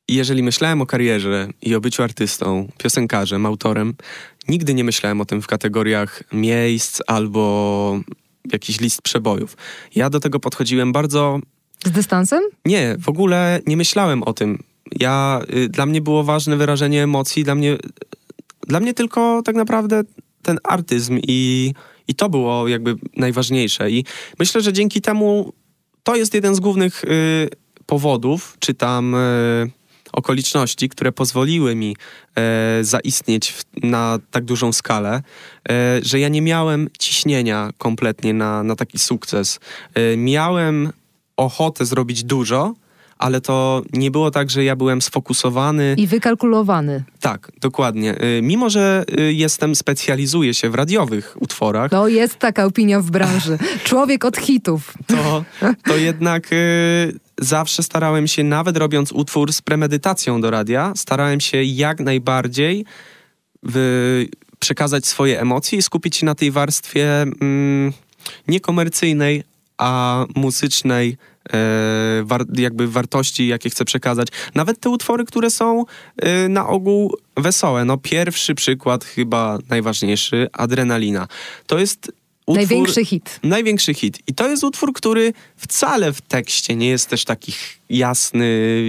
Jeżeli 0.09 0.43
myślałem 0.43 0.83
o 0.83 0.87
karierze 0.87 1.49
i 1.63 1.75
o 1.75 1.81
byciu 1.81 2.03
artystą, 2.03 2.69
piosenkarzem, 2.79 3.47
autorem, 3.47 3.95
nigdy 4.49 4.75
nie 4.75 4.85
myślałem 4.85 5.21
o 5.21 5.25
tym 5.25 5.43
w 5.43 5.47
kategoriach 5.47 6.23
miejsc 6.33 7.01
albo 7.07 8.01
jakiś 8.53 8.81
list 8.81 9.03
przebojów. 9.03 9.57
Ja 9.95 10.11
do 10.11 10.21
tego 10.21 10.41
podchodziłem 10.41 10.93
bardzo 10.93 11.39
Z 11.87 11.91
dystansem? 11.91 12.41
nie, 12.65 12.97
w 13.01 13.09
ogóle 13.09 13.61
nie 13.67 13.77
myślałem 13.77 14.23
o 14.23 14.33
tym. 14.33 14.63
Ja, 15.01 15.41
y, 15.55 15.69
dla 15.69 15.87
mnie 15.87 16.01
było 16.01 16.25
ważne 16.25 16.57
wyrażenie 16.57 17.03
emocji, 17.03 17.45
dla 17.45 17.55
mnie, 17.55 17.77
dla 18.67 18.81
mnie 18.81 18.95
tylko 18.95 19.43
tak 19.45 19.57
naprawdę 19.57 20.03
ten 20.43 20.59
artyzm 20.65 21.19
i, 21.23 21.73
i 22.09 22.15
to 22.15 22.29
było 22.29 22.69
jakby 22.69 22.95
najważniejsze. 23.17 23.91
I 23.91 24.05
myślę, 24.39 24.61
że 24.61 24.73
dzięki 24.73 25.01
temu 25.01 25.53
to 26.03 26.17
jest 26.17 26.35
jeden 26.35 26.55
z 26.55 26.61
głównych 26.61 27.05
y, 27.05 27.49
powodów, 27.87 28.57
czy 28.59 28.75
tam 28.75 29.15
y, 29.15 29.71
okoliczności, 30.13 30.89
które 30.89 31.13
pozwoliły 31.13 31.75
mi 31.75 31.97
e, 32.37 32.85
zaistnieć 32.85 33.53
w, 33.53 33.65
na 33.83 34.19
tak 34.31 34.45
dużą 34.45 34.73
skalę, 34.73 35.23
e, 35.69 36.01
że 36.03 36.21
ja 36.21 36.29
nie 36.29 36.43
miałem 36.43 36.89
ciśnienia 36.99 37.71
kompletnie 37.79 38.35
na, 38.35 38.63
na 38.63 38.77
taki 38.77 38.99
sukces. 38.99 39.61
E, 39.95 40.17
miałem 40.17 40.93
ochotę 41.37 41.85
zrobić 41.85 42.25
dużo, 42.25 42.75
ale 43.21 43.41
to 43.41 43.83
nie 43.93 44.11
było 44.11 44.31
tak, 44.31 44.51
że 44.51 44.65
ja 44.65 44.77
byłem 44.77 45.03
sfokusowany. 45.03 45.95
I 45.99 46.07
wykalkulowany. 46.07 47.05
Tak, 47.21 47.53
dokładnie. 47.61 48.25
Y, 48.25 48.43
Mimo, 48.43 48.71
że 48.71 49.05
y, 49.21 49.33
jestem, 49.33 49.75
specjalizuję 49.75 50.55
się 50.55 50.71
w 50.71 50.75
radiowych 50.75 51.37
utworach, 51.41 51.91
To 51.91 52.09
jest 52.09 52.37
taka 52.39 52.65
opinia 52.65 53.01
w 53.01 53.11
branży. 53.11 53.59
Człowiek 53.85 54.25
od 54.25 54.37
hitów. 54.37 54.95
to, 55.07 55.45
to 55.85 55.97
jednak 55.97 56.53
y, 56.53 57.19
zawsze 57.41 57.83
starałem 57.83 58.27
się, 58.27 58.45
nawet 58.45 58.77
robiąc 58.77 59.13
utwór 59.13 59.53
z 59.53 59.63
premedytacją 59.63 60.41
do 60.41 60.51
radia, 60.51 60.93
starałem 60.97 61.41
się 61.41 61.63
jak 61.63 62.01
najbardziej 62.01 62.85
wy, 63.63 64.29
przekazać 64.59 65.07
swoje 65.07 65.41
emocje 65.41 65.79
i 65.79 65.83
skupić 65.83 66.17
się 66.17 66.27
na 66.27 66.35
tej 66.35 66.51
warstwie 66.51 67.23
mm, 67.23 67.93
niekomercyjnej, 68.49 69.43
a 69.79 70.25
muzycznej 70.35 71.17
war, 72.23 72.45
jakby 72.59 72.89
wartości, 72.89 73.47
jakie 73.47 73.71
chcę 73.71 73.85
przekazać. 73.85 74.29
Nawet 74.55 74.81
te 74.81 74.91
utwory, 74.91 75.25
które 75.25 75.51
są 75.51 75.85
e, 76.17 76.49
na 76.49 76.69
ogół 76.69 77.17
wesołe. 77.37 77.85
No 77.85 77.97
pierwszy 77.97 78.55
przykład, 78.55 79.05
chyba 79.05 79.59
najważniejszy, 79.69 80.49
Adrenalina. 80.53 81.29
To 81.67 81.79
jest 81.79 82.13
utwór... 82.47 82.57
Największy 82.57 83.05
hit. 83.05 83.41
Największy 83.43 83.95
hit. 83.95 84.19
I 84.27 84.35
to 84.35 84.49
jest 84.49 84.65
utwór, 84.65 84.93
który 84.93 85.33
wcale 85.57 86.13
w 86.13 86.21
tekście 86.21 86.77
nie 86.77 86.89
jest 86.89 87.09
też 87.09 87.25
taki 87.25 87.53
jasny, 87.91 88.89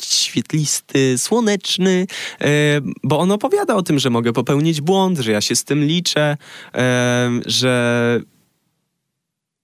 świetlisty, 0.00 1.18
słoneczny, 1.18 2.06
e, 2.40 2.46
bo 3.02 3.18
on 3.18 3.32
opowiada 3.32 3.74
o 3.74 3.82
tym, 3.82 3.98
że 3.98 4.10
mogę 4.10 4.32
popełnić 4.32 4.80
błąd, 4.80 5.18
że 5.18 5.32
ja 5.32 5.40
się 5.40 5.56
z 5.56 5.64
tym 5.64 5.84
liczę, 5.84 6.36
e, 6.74 7.30
że 7.46 8.20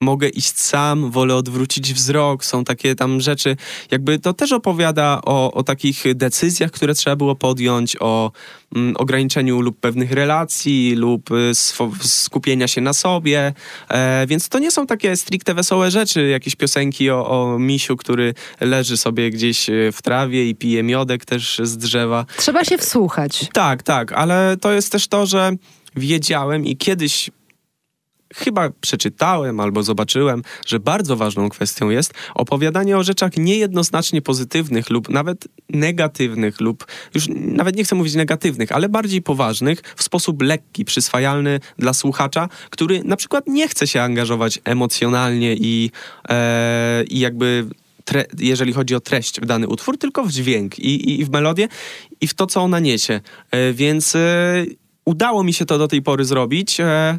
mogę 0.02 0.28
iść 0.28 0.58
sam, 0.58 1.10
wolę 1.10 1.36
odwrócić 1.36 1.94
wzrok, 1.94 2.44
są 2.44 2.64
takie 2.64 2.94
tam 2.94 3.20
rzeczy, 3.20 3.56
jakby 3.90 4.18
to 4.18 4.32
też 4.32 4.52
opowiada 4.52 5.20
o, 5.24 5.52
o 5.52 5.62
takich 5.62 6.14
decyzjach, 6.14 6.70
które 6.70 6.94
trzeba 6.94 7.16
było 7.16 7.34
podjąć, 7.34 7.96
o 8.00 8.32
mm, 8.76 8.96
ograniczeniu 8.96 9.60
lub 9.60 9.80
pewnych 9.80 10.12
relacji, 10.12 10.94
lub 10.94 11.30
y, 11.30 11.52
skupienia 12.00 12.68
się 12.68 12.80
na 12.80 12.92
sobie, 12.92 13.54
e, 13.88 14.26
więc 14.26 14.48
to 14.48 14.58
nie 14.58 14.70
są 14.70 14.86
takie 14.86 15.16
stricte 15.16 15.54
wesołe 15.54 15.90
rzeczy, 15.90 16.28
jakieś 16.28 16.56
piosenki 16.56 17.10
o, 17.10 17.30
o 17.30 17.58
misiu, 17.58 17.96
który 17.96 18.34
leży 18.60 18.96
sobie 18.96 19.30
gdzieś 19.30 19.68
y, 19.68 19.90
w 19.92 20.02
trawie 20.02 20.48
i 20.48 20.54
pije 20.54 20.82
miodek 20.82 21.24
też 21.24 21.60
z 21.64 21.76
drzewa. 21.76 22.26
Trzeba 22.38 22.64
się 22.64 22.78
wsłuchać. 22.78 23.48
Tak, 23.52 23.82
tak, 23.82 24.12
ale 24.12 24.56
to 24.60 24.72
jest 24.72 24.92
też 24.92 25.08
to, 25.08 25.26
że 25.26 25.52
wiedziałem 25.96 26.66
i 26.66 26.76
kiedyś 26.76 27.30
chyba 28.34 28.70
przeczytałem 28.80 29.60
albo 29.60 29.82
zobaczyłem, 29.82 30.42
że 30.66 30.80
bardzo 30.80 31.16
ważną 31.16 31.48
kwestią 31.48 31.90
jest 31.90 32.14
opowiadanie 32.34 32.96
o 32.96 33.02
rzeczach 33.02 33.36
niejednoznacznie 33.36 34.22
pozytywnych 34.22 34.90
lub 34.90 35.08
nawet 35.08 35.48
negatywnych 35.68 36.60
lub 36.60 36.86
już 37.14 37.24
nawet 37.34 37.76
nie 37.76 37.84
chcę 37.84 37.94
mówić 37.94 38.14
negatywnych, 38.14 38.72
ale 38.72 38.88
bardziej 38.88 39.22
poważnych 39.22 39.82
w 39.96 40.02
sposób 40.02 40.42
lekki, 40.42 40.84
przyswajalny 40.84 41.60
dla 41.78 41.94
słuchacza, 41.94 42.48
który 42.70 43.04
na 43.04 43.16
przykład 43.16 43.46
nie 43.46 43.68
chce 43.68 43.86
się 43.86 44.02
angażować 44.02 44.60
emocjonalnie 44.64 45.54
i, 45.54 45.90
e, 46.28 47.04
i 47.04 47.18
jakby 47.18 47.66
tre, 48.04 48.24
jeżeli 48.38 48.72
chodzi 48.72 48.94
o 48.94 49.00
treść 49.00 49.40
w 49.40 49.46
dany 49.46 49.68
utwór, 49.68 49.98
tylko 49.98 50.24
w 50.24 50.30
dźwięk 50.30 50.78
i, 50.78 51.10
i, 51.10 51.20
i 51.20 51.24
w 51.24 51.30
melodię 51.30 51.68
i 52.20 52.28
w 52.28 52.34
to, 52.34 52.46
co 52.46 52.60
ona 52.60 52.78
niesie. 52.78 53.20
E, 53.50 53.72
więc 53.72 54.14
e, 54.16 54.64
udało 55.04 55.44
mi 55.44 55.52
się 55.52 55.64
to 55.64 55.78
do 55.78 55.88
tej 55.88 56.02
pory 56.02 56.24
zrobić. 56.24 56.80
E, 56.80 57.18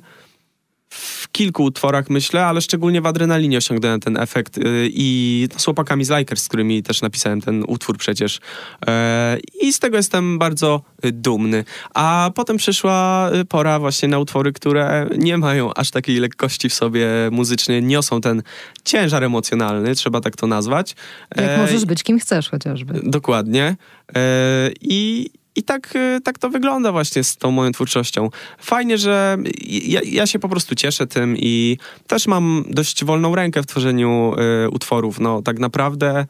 w 0.95 1.31
kilku 1.31 1.63
utworach 1.63 2.09
myślę, 2.09 2.45
ale 2.45 2.61
szczególnie 2.61 3.01
w 3.01 3.05
Adrenalinie 3.05 3.57
osiągnąłem 3.57 3.99
ten 3.99 4.17
efekt 4.17 4.57
y, 4.57 4.61
i 4.93 5.47
z 5.57 5.65
chłopakami 5.65 6.05
z 6.05 6.09
Likers, 6.09 6.43
z 6.43 6.47
którymi 6.47 6.83
też 6.83 7.01
napisałem 7.01 7.41
ten 7.41 7.63
utwór 7.67 7.97
przecież. 7.97 8.39
E, 8.87 9.37
I 9.61 9.73
z 9.73 9.79
tego 9.79 9.97
jestem 9.97 10.39
bardzo 10.39 10.81
y, 11.05 11.11
dumny. 11.11 11.63
A 11.93 12.31
potem 12.35 12.57
przyszła 12.57 13.29
y, 13.41 13.45
pora 13.45 13.79
właśnie 13.79 14.09
na 14.09 14.19
utwory, 14.19 14.53
które 14.53 15.07
nie 15.17 15.37
mają 15.37 15.73
aż 15.73 15.91
takiej 15.91 16.17
lekkości 16.19 16.69
w 16.69 16.73
sobie 16.73 17.07
muzycznie, 17.31 17.81
niosą 17.81 18.21
ten 18.21 18.43
ciężar 18.85 19.23
emocjonalny, 19.23 19.95
trzeba 19.95 20.21
tak 20.21 20.35
to 20.35 20.47
nazwać. 20.47 20.95
Jak 21.35 21.49
E, 21.49 21.57
możesz 21.57 21.85
być 21.85 22.03
kim 22.03 22.19
chcesz 22.19 22.49
chociażby. 22.49 22.99
Dokładnie. 23.03 23.75
E, 24.15 24.71
I, 24.81 25.29
i 25.55 25.63
tak, 25.63 25.95
e, 25.95 26.19
tak 26.23 26.39
to 26.39 26.49
wygląda 26.49 26.91
właśnie 26.91 27.23
z 27.23 27.37
tą 27.37 27.51
moją 27.51 27.71
twórczością. 27.71 28.29
Fajnie, 28.57 28.97
że 28.97 29.37
ja, 29.67 30.01
ja 30.05 30.27
się 30.27 30.39
po 30.39 30.49
prostu 30.49 30.75
cieszę 30.75 31.07
tym 31.07 31.37
i 31.37 31.77
też 32.07 32.27
mam 32.27 32.63
dość 32.69 33.03
wolną 33.05 33.35
rękę 33.35 33.63
w 33.63 33.65
tworzeniu 33.65 34.35
e, 34.37 34.69
utworów. 34.69 35.19
No 35.19 35.41
tak 35.41 35.59
naprawdę 35.59 36.25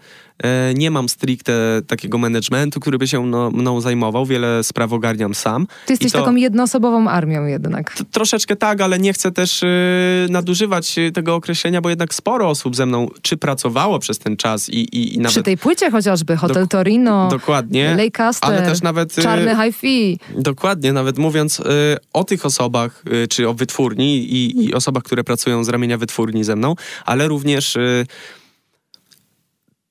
nie 0.76 0.92
mam 0.92 1.10
stricte 1.10 1.54
takiego 1.88 2.18
managementu, 2.18 2.80
który 2.80 2.98
by 2.98 3.08
się 3.08 3.26
no, 3.26 3.52
mną 3.52 3.82
zajmował, 3.82 4.26
wiele 4.26 4.64
spraw 4.64 4.94
ogarniam 4.94 5.36
sam. 5.36 5.68
Ty 5.86 5.94
jesteś 5.94 6.12
to, 6.12 6.20
taką 6.20 6.36
jednoosobową 6.36 7.10
armią 7.10 7.46
jednak. 7.46 7.96
Troszeczkę 8.12 8.56
tak, 8.56 8.82
ale 8.82 9.00
nie 9.00 9.14
chcę 9.14 9.32
też 9.32 9.64
y, 9.64 10.28
nadużywać 10.30 10.96
tego 11.14 11.36
określenia, 11.36 11.82
bo 11.82 11.90
jednak 11.90 12.14
sporo 12.14 12.50
osób 12.50 12.76
ze 12.76 12.86
mną 12.86 13.08
czy 13.22 13.38
pracowało 13.38 14.00
przez 14.00 14.20
ten 14.20 14.38
czas 14.38 14.70
i, 14.70 14.80
i, 14.80 15.16
i 15.16 15.18
nawet... 15.18 15.32
Przy 15.32 15.44
tej 15.44 15.58
płycie 15.58 15.92
chociażby, 15.92 16.38
Hotel 16.38 16.62
Dok 16.62 16.72
Torino, 16.72 17.28
dokładnie, 17.32 17.96
Lejkaster, 17.96 18.50
ale 18.50 18.62
też 18.62 18.82
nawet... 18.82 19.16
Czarny 19.16 19.56
Hi-Fi. 19.56 20.20
Dokładnie, 20.38 20.94
nawet 20.94 21.18
mówiąc 21.18 21.60
y, 21.60 21.64
o 22.14 22.24
tych 22.24 22.46
osobach, 22.46 23.04
y, 23.24 23.28
czy 23.28 23.50
o 23.50 23.54
wytwórni 23.54 24.18
i, 24.18 24.66
i, 24.66 24.74
osobach, 24.74 25.04
które 25.04 25.24
pracują 25.24 25.64
z 25.64 25.70
ramienia 25.70 25.98
wytwórni 25.98 26.44
ze 26.44 26.56
mną, 26.56 26.76
ale 27.06 27.28
również 27.28 27.76
y, 27.76 28.06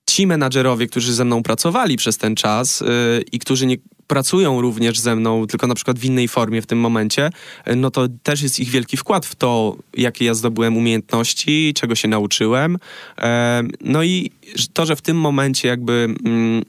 ci 0.07 0.27
menadżerowie, 0.27 0.87
którzy 0.87 1.15
ze 1.15 1.25
mną 1.25 1.43
pracowali 1.43 1.97
przez 1.97 2.19
ten 2.19 2.35
czas 2.35 2.83
y, 2.83 2.87
i 3.33 3.39
którzy 3.39 3.67
nie 3.67 3.77
pracują 4.07 4.61
również 4.61 5.01
ze 5.01 5.17
mną, 5.17 5.47
tylko 5.47 5.67
na 5.67 5.75
przykład 5.75 5.99
w 5.99 6.05
innej 6.05 6.29
formie 6.29 6.63
w 6.63 6.67
tym 6.67 6.81
momencie, 6.81 7.31
y, 7.69 7.77
no 7.77 7.91
to 7.91 8.09
też 8.23 8.43
jest 8.43 8.61
ich 8.61 8.69
wielki 8.69 8.97
wkład 8.97 9.27
w 9.27 9.35
to, 9.35 9.77
jakie 9.97 10.25
ja 10.25 10.35
zdobyłem 10.35 10.77
umiejętności, 10.77 11.75
czego 11.77 11.95
się 11.95 12.09
nauczyłem. 12.09 12.79
No 13.81 14.03
i 14.03 14.31
to, 14.73 14.87
że 14.87 14.97
w 14.97 15.03
tym 15.03 15.17
momencie 15.17 15.69
jakby 15.69 16.15
mm, 16.25 16.63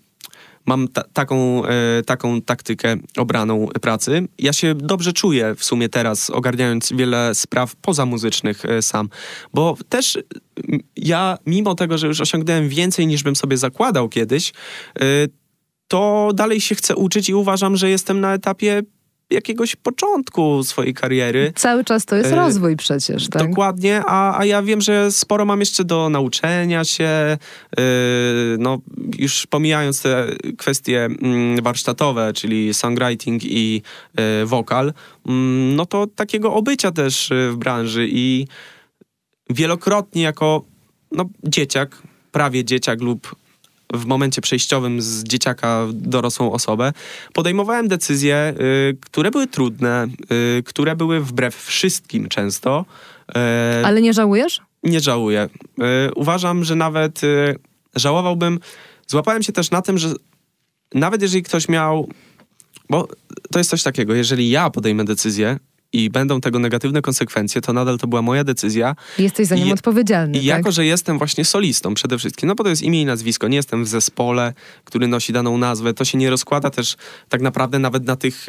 mam 0.65 0.88
ta, 0.88 1.03
taką, 1.13 1.65
e, 1.65 2.03
taką 2.05 2.41
taktykę 2.41 2.96
obraną 3.17 3.67
pracy. 3.82 4.27
Ja 4.39 4.53
się 4.53 4.75
dobrze 4.75 5.13
czuję 5.13 5.55
w 5.55 5.63
sumie 5.63 5.89
teraz, 5.89 6.29
ogarniając 6.29 6.93
wiele 6.93 7.36
spraw 7.36 7.75
pozamuzycznych 7.75 8.65
e, 8.65 8.82
sam, 8.82 9.10
bo 9.53 9.77
też 9.89 10.20
ja, 10.96 11.38
mimo 11.46 11.75
tego, 11.75 11.98
że 11.98 12.08
już 12.08 12.22
osiągnąłem 12.22 12.70
więcej 12.70 13.08
niż 13.08 13.24
bym 13.24 13.36
sobie 13.36 13.58
zakładał 13.58 14.10
kiedyś, 14.10 14.53
e, 15.00 15.03
to 15.88 16.32
dalej 16.34 16.62
się 16.62 16.75
chcę 16.75 16.96
uczyć 16.96 17.29
i 17.29 17.34
uważam, 17.34 17.77
że 17.77 17.89
jestem 17.89 18.20
na 18.20 18.34
etapie 18.34 18.82
jakiegoś 19.29 19.75
początku 19.75 20.63
swojej 20.63 20.93
kariery. 20.93 21.53
Cały 21.55 21.83
czas 21.83 22.05
to 22.05 22.15
jest 22.15 22.31
e, 22.31 22.35
rozwój 22.35 22.75
przecież, 22.75 23.29
tak? 23.29 23.47
Dokładnie, 23.47 24.01
a, 24.05 24.39
a 24.39 24.45
ja 24.45 24.61
wiem, 24.61 24.81
że 24.81 25.11
sporo 25.11 25.45
mam 25.45 25.59
jeszcze 25.59 25.83
do 25.83 26.09
nauczenia 26.09 26.83
się, 26.83 27.05
e, 27.05 27.37
no 28.59 28.77
już 29.17 29.47
pomijając 29.47 30.01
te 30.01 30.27
kwestie 30.57 31.05
mm, 31.05 31.63
warsztatowe, 31.63 32.33
czyli 32.33 32.73
songwriting 32.73 33.41
i 33.43 33.81
e, 34.15 34.45
wokal, 34.45 34.93
mm, 35.27 35.75
no 35.75 35.85
to 35.85 36.07
takiego 36.07 36.53
obycia 36.53 36.91
też 36.91 37.29
w 37.51 37.55
branży 37.55 38.07
i 38.09 38.47
wielokrotnie 39.49 40.21
jako 40.21 40.65
no, 41.11 41.25
dzieciak, 41.43 42.01
prawie 42.31 42.65
dzieciak 42.65 43.01
lub 43.01 43.42
w 43.93 44.05
momencie 44.05 44.41
przejściowym 44.41 45.01
z 45.01 45.23
dzieciaka 45.23 45.85
w 45.85 45.93
dorosłą 45.93 46.51
osobę, 46.51 46.93
podejmowałem 47.33 47.88
decyzje, 47.88 48.53
y, 48.91 48.97
które 49.01 49.31
były 49.31 49.47
trudne, 49.47 50.07
y, 50.57 50.63
które 50.63 50.95
były 50.95 51.19
wbrew 51.19 51.55
wszystkim 51.55 52.29
często. 52.29 52.85
Y, 53.29 53.85
Ale 53.85 54.01
nie 54.01 54.13
żałujesz? 54.13 54.62
Nie 54.83 55.00
żałuję. 55.00 55.50
Y, 56.07 56.13
uważam, 56.15 56.63
że 56.63 56.75
nawet 56.75 57.23
y, 57.23 57.55
żałowałbym. 57.95 58.59
Złapałem 59.07 59.43
się 59.43 59.53
też 59.53 59.71
na 59.71 59.81
tym, 59.81 59.97
że 59.97 60.13
nawet 60.93 61.21
jeżeli 61.21 61.43
ktoś 61.43 61.69
miał. 61.69 62.09
Bo 62.89 63.07
to 63.51 63.59
jest 63.59 63.69
coś 63.69 63.83
takiego, 63.83 64.13
jeżeli 64.13 64.50
ja 64.50 64.69
podejmę 64.69 65.05
decyzję, 65.05 65.59
i 65.93 66.09
będą 66.09 66.41
tego 66.41 66.59
negatywne 66.59 67.01
konsekwencje, 67.01 67.62
to 67.62 67.73
nadal 67.73 67.97
to 67.97 68.07
była 68.07 68.21
moja 68.21 68.43
decyzja. 68.43 68.95
Jesteś 69.19 69.47
za 69.47 69.55
nią 69.55 69.65
I, 69.65 69.73
odpowiedzialny. 69.73 70.38
I 70.38 70.47
tak? 70.47 70.57
jako, 70.57 70.71
że 70.71 70.85
jestem 70.85 71.17
właśnie 71.17 71.45
solistą 71.45 71.93
przede 71.93 72.17
wszystkim, 72.17 72.47
no 72.47 72.55
bo 72.55 72.63
to 72.63 72.69
jest 72.69 72.81
imię 72.81 73.01
i 73.01 73.05
nazwisko, 73.05 73.47
nie 73.47 73.57
jestem 73.57 73.83
w 73.83 73.88
zespole, 73.88 74.53
który 74.83 75.07
nosi 75.07 75.33
daną 75.33 75.57
nazwę, 75.57 75.93
to 75.93 76.05
się 76.05 76.17
nie 76.17 76.29
rozkłada 76.29 76.69
też 76.69 76.95
tak 77.29 77.41
naprawdę 77.41 77.79
nawet 77.79 78.05
na 78.05 78.15
tych 78.15 78.45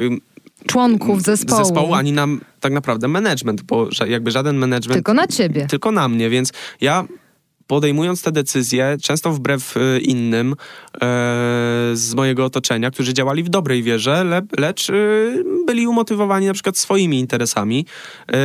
członków 0.67 1.23
zespołu. 1.23 1.65
zespołu, 1.65 1.95
ani 1.95 2.13
nam 2.13 2.41
tak 2.61 2.73
naprawdę 2.73 3.09
management, 3.09 3.63
bo 3.63 3.89
jakby 4.09 4.31
żaden 4.31 4.57
management... 4.57 4.95
Tylko 4.95 5.15
na 5.15 5.27
ciebie. 5.27 5.67
Tylko 5.67 5.93
na 5.93 6.09
mnie, 6.09 6.31
więc 6.31 6.53
ja 6.81 7.05
podejmując 7.67 8.23
te 8.23 8.33
decyzje, 8.33 8.97
często 9.03 9.33
wbrew 9.33 9.77
e, 9.77 9.99
innym 9.99 10.53
e, 10.53 10.57
z 11.95 12.15
mojego 12.15 12.45
otoczenia, 12.45 12.91
którzy 12.91 13.15
działali 13.15 13.43
w 13.43 13.49
dobrej 13.49 13.83
wierze, 13.83 14.25
le, 14.25 14.43
lecz 14.59 14.91
e, 14.91 14.95
byli 15.67 15.87
umotywowani 15.87 16.47
na 16.47 16.53
przykład 16.53 16.79
swoimi 16.79 17.19
interesami. 17.19 17.87
E, 18.33 18.37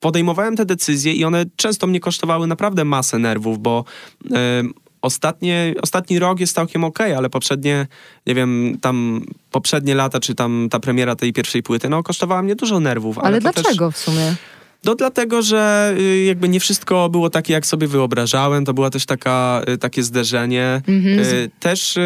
podejmowałem 0.00 0.56
te 0.56 0.66
decyzje 0.66 1.12
i 1.12 1.24
one 1.24 1.44
często 1.56 1.86
mnie 1.86 2.00
kosztowały 2.00 2.46
naprawdę 2.46 2.84
masę 2.84 3.18
nerwów, 3.18 3.58
bo 3.58 3.84
e, 4.30 4.62
ostatnie, 5.02 5.74
ostatni 5.82 6.18
rok 6.18 6.40
jest 6.40 6.54
całkiem 6.54 6.84
okay, 6.84 7.16
ale 7.16 7.30
poprzednie, 7.30 7.86
nie 8.26 8.34
wiem, 8.34 8.78
tam 8.80 9.24
poprzednie 9.50 9.94
lata, 9.94 10.20
czy 10.20 10.34
tam 10.34 10.68
ta 10.70 10.80
premiera 10.80 11.16
tej 11.16 11.32
pierwszej 11.32 11.62
płyty, 11.62 11.88
no 11.88 12.02
kosztowała 12.02 12.42
mnie 12.42 12.56
dużo 12.56 12.80
nerwów. 12.80 13.18
Ale, 13.18 13.26
ale 13.26 13.40
dlaczego 13.40 13.86
też, 13.86 13.96
w 13.96 14.04
sumie? 14.04 14.34
No 14.84 14.94
dlatego, 14.94 15.42
że 15.42 15.94
y, 15.98 16.24
jakby 16.24 16.48
nie 16.48 16.60
wszystko 16.60 17.08
było 17.08 17.30
takie, 17.30 17.52
jak 17.52 17.66
sobie 17.66 17.86
wyobrażałem. 17.86 18.64
To 18.64 18.74
była 18.74 18.90
też 18.90 19.06
taka, 19.06 19.62
y, 19.68 19.78
takie 19.78 20.02
zderzenie. 20.02 20.82
Mhm. 20.88 21.18
Y, 21.18 21.50
też 21.60 21.98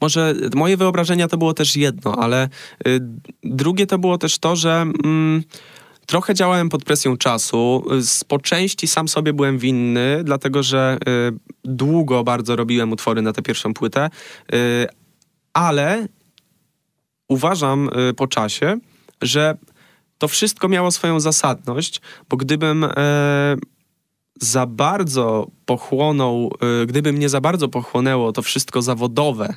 może 0.00 0.34
moje 0.54 0.76
wyobrażenia 0.76 1.28
to 1.28 1.38
było 1.38 1.54
też 1.54 1.76
jedno, 1.76 2.14
ale 2.18 2.48
drugie 3.42 3.86
to 3.86 3.98
było 3.98 4.18
też 4.18 4.38
to, 4.38 4.56
że 4.56 4.86
mm, 5.04 5.42
trochę 6.06 6.34
działałem 6.34 6.68
pod 6.68 6.84
presją 6.84 7.16
czasu. 7.16 7.84
Z, 8.00 8.24
po 8.24 8.38
części 8.38 8.86
sam 8.86 9.08
sobie 9.08 9.32
byłem 9.32 9.58
winny, 9.58 10.20
dlatego 10.24 10.62
że 10.62 10.98
długo 11.64 12.24
bardzo 12.24 12.56
robiłem 12.56 12.92
utwory 12.92 13.22
na 13.22 13.32
tę 13.32 13.42
pierwszą 13.42 13.74
płytę, 13.74 14.10
ale 15.52 16.06
uważam 17.28 17.90
po 18.16 18.26
czasie, 18.26 18.78
że 19.22 19.56
to 20.18 20.28
wszystko 20.28 20.68
miało 20.68 20.90
swoją 20.90 21.20
zasadność, 21.20 22.00
bo 22.28 22.36
gdybym 22.36 22.84
e, 22.84 23.56
za 24.40 24.66
bardzo 24.66 25.46
pochłonął, 25.66 26.52
e, 26.82 26.86
gdyby 26.86 27.12
mnie 27.12 27.28
za 27.28 27.40
bardzo 27.40 27.68
pochłonęło 27.68 28.32
to 28.32 28.42
wszystko 28.42 28.82
zawodowe, 28.82 29.54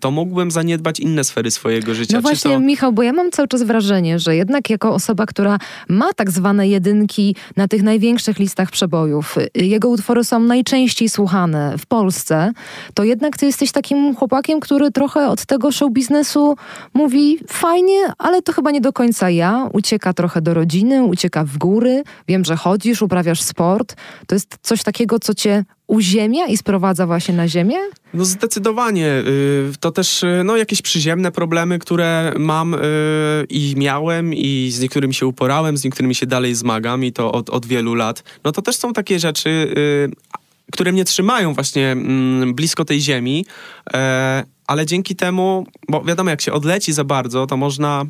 to 0.00 0.10
mógłbym 0.10 0.50
zaniedbać 0.50 1.00
inne 1.00 1.24
sfery 1.24 1.50
swojego 1.50 1.94
życia. 1.94 2.16
No 2.16 2.22
właśnie, 2.22 2.50
to... 2.50 2.60
Michał, 2.60 2.92
bo 2.92 3.02
ja 3.02 3.12
mam 3.12 3.30
cały 3.30 3.48
czas 3.48 3.62
wrażenie, 3.62 4.18
że 4.18 4.36
jednak 4.36 4.70
jako 4.70 4.94
osoba, 4.94 5.26
która 5.26 5.58
ma 5.88 6.12
tak 6.12 6.30
zwane 6.30 6.68
jedynki 6.68 7.36
na 7.56 7.68
tych 7.68 7.82
największych 7.82 8.38
listach 8.38 8.70
przebojów, 8.70 9.38
y, 9.38 9.50
jego 9.54 9.88
utwory 9.88 10.24
są 10.24 10.40
najczęściej 10.40 11.08
słuchane 11.08 11.78
w 11.78 11.86
Polsce, 11.86 12.52
to 12.94 13.04
jednak 13.04 13.36
ty 13.36 13.46
jesteś 13.46 13.72
takim 13.72 14.14
chłopakiem, 14.14 14.60
który 14.60 14.90
trochę 14.90 15.28
od 15.28 15.46
tego 15.46 15.72
show 15.72 15.92
biznesu 15.92 16.56
mówi 16.94 17.38
fajnie, 17.48 17.98
ale 18.18 18.42
to 18.42 18.52
chyba 18.52 18.70
nie 18.70 18.80
do 18.80 18.92
końca 18.92 19.30
ja. 19.30 19.68
Ucieka 19.72 20.12
trochę 20.12 20.42
do 20.42 20.54
rodziny, 20.54 21.04
ucieka 21.04 21.44
w 21.44 21.58
góry. 21.58 22.02
Wiem, 22.28 22.44
że 22.44 22.56
chodzisz, 22.56 23.02
uprawiasz 23.02 23.42
sport. 23.42 23.96
To 24.26 24.34
jest 24.34 24.58
coś 24.62 24.82
takiego, 24.82 25.18
co 25.18 25.34
cię 25.34 25.64
uziemia 25.86 26.46
i 26.46 26.56
sprowadza 26.56 27.06
właśnie 27.06 27.34
na 27.34 27.48
ziemię? 27.48 27.76
No 28.14 28.24
zdecydowanie. 28.24 29.08
Y, 29.08 29.72
to 29.80 29.90
też 29.90 30.22
y, 30.22 30.42
no, 30.44 30.56
jakieś 30.56 30.82
przyziemne 30.82 31.32
problemy, 31.32 31.78
które 31.78 32.32
mam 32.38 32.74
y, 32.74 32.78
i 33.48 33.74
miałem 33.76 34.34
i 34.34 34.70
z 34.72 34.80
niektórymi 34.80 35.14
się 35.14 35.26
uporałem, 35.26 35.76
z 35.76 35.84
niektórymi 35.84 36.14
się 36.14 36.26
dalej 36.26 36.54
zmagam 36.54 37.04
i 37.04 37.12
to 37.12 37.32
od, 37.32 37.50
od 37.50 37.66
wielu 37.66 37.94
lat. 37.94 38.22
No 38.44 38.52
to 38.52 38.62
też 38.62 38.76
są 38.76 38.92
takie 38.92 39.18
rzeczy, 39.18 39.74
które 40.72 40.92
mnie 40.92 41.04
trzymają 41.04 41.54
właśnie 41.54 41.92
mm, 41.92 42.54
blisko 42.54 42.84
tej 42.84 43.00
ziemi, 43.00 43.46
e, 43.94 44.44
ale 44.66 44.86
dzięki 44.86 45.16
temu, 45.16 45.66
bo 45.88 46.04
wiadomo, 46.04 46.30
jak 46.30 46.40
się 46.40 46.52
odleci 46.52 46.92
za 46.92 47.04
bardzo, 47.04 47.46
to 47.46 47.56
można 47.56 48.04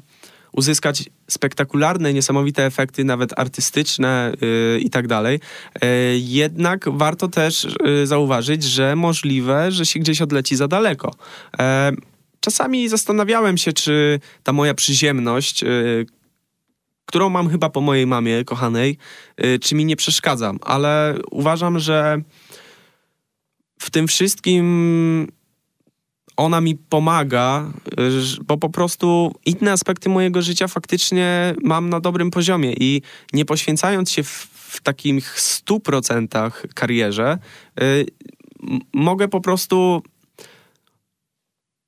uzyskać 0.56 1.04
spektakularne, 1.30 2.12
niesamowite 2.12 2.66
efekty, 2.66 3.04
nawet 3.04 3.38
artystyczne 3.38 4.32
yy, 4.40 4.80
i 4.80 4.90
tak 4.90 5.06
dalej. 5.06 5.40
Yy, 5.82 5.88
jednak 6.18 6.88
warto 6.88 7.28
też 7.28 7.66
yy, 7.84 8.06
zauważyć, 8.06 8.62
że 8.62 8.96
możliwe, 8.96 9.72
że 9.72 9.86
się 9.86 10.00
gdzieś 10.00 10.22
odleci 10.22 10.56
za 10.56 10.68
daleko. 10.68 11.14
Yy, 11.58 11.64
czasami 12.40 12.88
zastanawiałem 12.88 13.58
się, 13.58 13.72
czy 13.72 14.20
ta 14.42 14.52
moja 14.52 14.74
przyziemność, 14.74 15.62
yy, 15.62 16.06
którą 17.06 17.30
mam 17.30 17.50
chyba 17.50 17.70
po 17.70 17.80
mojej 17.80 18.06
mamie 18.06 18.44
kochanej, 18.44 18.98
czy 19.60 19.74
mi 19.74 19.84
nie 19.84 19.96
przeszkadza, 19.96 20.52
ale 20.60 21.18
uważam, 21.30 21.78
że 21.78 22.22
w 23.78 23.90
tym 23.90 24.08
wszystkim 24.08 25.28
ona 26.36 26.60
mi 26.60 26.74
pomaga, 26.74 27.70
bo 28.46 28.58
po 28.58 28.70
prostu 28.70 29.34
inne 29.46 29.72
aspekty 29.72 30.08
mojego 30.08 30.42
życia 30.42 30.68
faktycznie 30.68 31.54
mam 31.62 31.90
na 31.90 32.00
dobrym 32.00 32.30
poziomie 32.30 32.72
i 32.72 33.02
nie 33.32 33.44
poświęcając 33.44 34.10
się 34.10 34.22
w, 34.22 34.48
w 34.52 34.82
takich 34.82 35.40
stu 35.40 35.80
procentach 35.80 36.64
karierze, 36.74 37.38
y, 37.82 38.06
mogę 38.92 39.28
po 39.28 39.40
prostu 39.40 40.02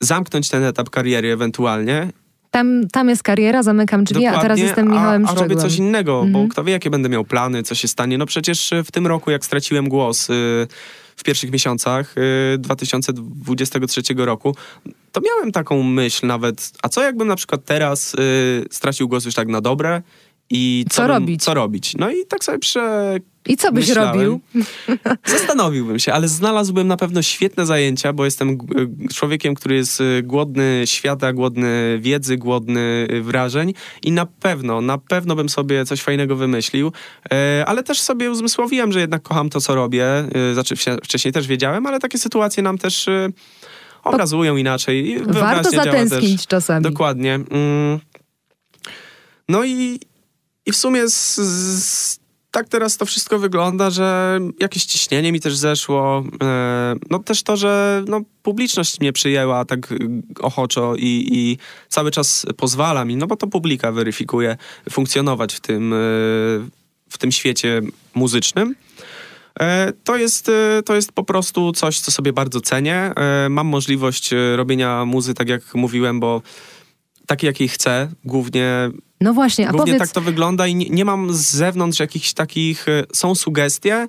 zamknąć 0.00 0.48
ten 0.48 0.64
etap 0.64 0.90
kariery 0.90 1.32
ewentualnie 1.32 2.10
tam, 2.56 2.88
tam 2.92 3.08
jest 3.08 3.22
kariera, 3.22 3.62
zamykam 3.62 4.04
drzwi, 4.04 4.14
Dokładnie, 4.14 4.38
a 4.38 4.42
teraz 4.42 4.58
jestem 4.58 4.90
Michałem 4.90 5.26
a, 5.26 5.30
a 5.30 5.34
robię 5.34 5.56
coś 5.56 5.76
innego, 5.76 6.20
bo 6.20 6.26
mhm. 6.26 6.48
kto 6.48 6.64
wie, 6.64 6.72
jakie 6.72 6.90
będę 6.90 7.08
miał 7.08 7.24
plany, 7.24 7.62
co 7.62 7.74
się 7.74 7.88
stanie. 7.88 8.18
No 8.18 8.26
przecież 8.26 8.70
w 8.84 8.92
tym 8.92 9.06
roku, 9.06 9.30
jak 9.30 9.44
straciłem 9.44 9.88
głos, 9.88 10.30
y, 10.30 10.66
w 11.16 11.22
pierwszych 11.22 11.50
miesiącach 11.50 12.14
y, 12.54 12.58
2023 12.58 14.02
roku, 14.16 14.56
to 15.12 15.20
miałem 15.20 15.52
taką 15.52 15.82
myśl 15.82 16.26
nawet, 16.26 16.72
a 16.82 16.88
co 16.88 17.02
jakbym 17.02 17.28
na 17.28 17.36
przykład 17.36 17.64
teraz 17.64 18.14
y, 18.14 18.64
stracił 18.70 19.08
głos 19.08 19.24
już 19.24 19.34
tak 19.34 19.48
na 19.48 19.60
dobre 19.60 20.02
i 20.50 20.84
Co 20.90 21.02
bym- 21.02 21.10
robić? 21.10 21.42
Co 21.42 21.54
robić? 21.54 21.94
No 21.96 22.10
i 22.10 22.26
tak 22.28 22.44
sobie 22.44 22.58
prze... 22.58 23.16
I 23.48 23.56
co 23.56 23.72
byś 23.72 23.88
myślałem. 23.88 24.14
robił? 24.14 24.40
Zastanowiłbym 25.38 25.98
się, 25.98 26.12
ale 26.12 26.28
znalazłbym 26.28 26.88
na 26.88 26.96
pewno 26.96 27.22
świetne 27.22 27.66
zajęcia, 27.66 28.12
bo 28.12 28.24
jestem 28.24 28.58
człowiekiem, 29.14 29.54
który 29.54 29.76
jest 29.76 30.00
y, 30.00 30.22
głodny 30.22 30.82
świata, 30.84 31.32
głodny 31.32 31.98
wiedzy, 32.00 32.36
głodny 32.36 33.08
y, 33.10 33.22
wrażeń 33.22 33.74
i 34.02 34.12
na 34.12 34.26
pewno, 34.26 34.80
na 34.80 34.98
pewno 34.98 35.36
bym 35.36 35.48
sobie 35.48 35.84
coś 35.84 36.02
fajnego 36.02 36.36
wymyślił, 36.36 36.92
e, 37.32 37.64
ale 37.66 37.82
też 37.82 38.00
sobie 38.00 38.30
uzmysłowiłem, 38.30 38.92
że 38.92 39.00
jednak 39.00 39.22
kocham 39.22 39.50
to, 39.50 39.60
co 39.60 39.74
robię. 39.74 40.06
Znaczy 40.52 40.74
wcześniej 41.04 41.32
też 41.32 41.46
wiedziałem, 41.46 41.86
ale 41.86 41.98
takie 41.98 42.18
sytuacje 42.18 42.62
nam 42.62 42.78
też 42.78 43.08
y, 43.08 43.32
obrazują 44.04 44.56
inaczej. 44.56 45.20
Warto 45.26 45.70
zatęsknić 45.70 46.46
czasami. 46.46 46.82
Dokładnie. 46.82 47.34
Mm. 47.34 48.00
No 49.48 49.64
i, 49.64 50.00
i 50.66 50.72
w 50.72 50.76
sumie 50.76 51.08
z, 51.08 51.34
z, 51.36 52.18
tak 52.50 52.68
teraz 52.68 52.96
to 52.96 53.06
wszystko 53.06 53.38
wygląda, 53.38 53.90
że 53.90 54.38
jakieś 54.60 54.84
ciśnienie 54.84 55.32
mi 55.32 55.40
też 55.40 55.56
zeszło. 55.56 56.24
E, 56.42 56.94
no 57.10 57.18
też 57.18 57.42
to, 57.42 57.56
że 57.56 58.04
no, 58.08 58.20
publiczność 58.42 59.00
mnie 59.00 59.12
przyjęła 59.12 59.64
tak 59.64 59.92
y, 59.92 59.98
ochoczo 60.40 60.94
i, 60.96 61.28
i 61.32 61.58
cały 61.88 62.10
czas 62.10 62.46
pozwala 62.56 63.04
mi, 63.04 63.16
no 63.16 63.26
bo 63.26 63.36
to 63.36 63.46
publika 63.46 63.92
weryfikuje, 63.92 64.56
funkcjonować 64.90 65.54
w 65.54 65.60
tym, 65.60 65.92
e, 65.92 65.96
w 67.08 67.18
tym 67.18 67.32
świecie 67.32 67.82
muzycznym. 68.14 68.74
E, 69.60 69.92
To 70.04 70.16
jest, 70.16 70.48
e, 70.48 70.82
to 70.82 70.94
jest 70.94 71.12
po 71.12 71.24
prostu 71.24 71.72
coś, 71.72 72.00
co 72.00 72.10
sobie 72.10 72.32
bardzo 72.32 72.60
cenię. 72.60 73.12
E, 73.16 73.48
Mam 73.48 73.66
możliwość 73.66 74.32
e, 74.32 74.56
robienia 74.56 75.04
muzy, 75.04 75.34
tak 75.34 75.48
jak 75.48 75.74
mówiłem, 75.74 76.20
bo 76.20 76.42
takiej, 77.26 77.46
jakiej 77.46 77.68
chcę, 77.68 78.08
głównie, 78.24 78.90
No 79.20 79.34
właśnie, 79.34 79.68
a 79.68 79.72
głównie 79.72 79.92
powiedz, 79.92 80.08
tak 80.08 80.14
to 80.14 80.20
wygląda 80.20 80.66
i 80.66 80.74
nie, 80.74 80.88
nie 80.90 81.04
mam 81.04 81.34
z 81.34 81.50
zewnątrz 81.50 82.00
jakichś 82.00 82.32
takich, 82.32 82.88
e, 82.88 83.04
są 83.12 83.34
sugestie, 83.34 84.08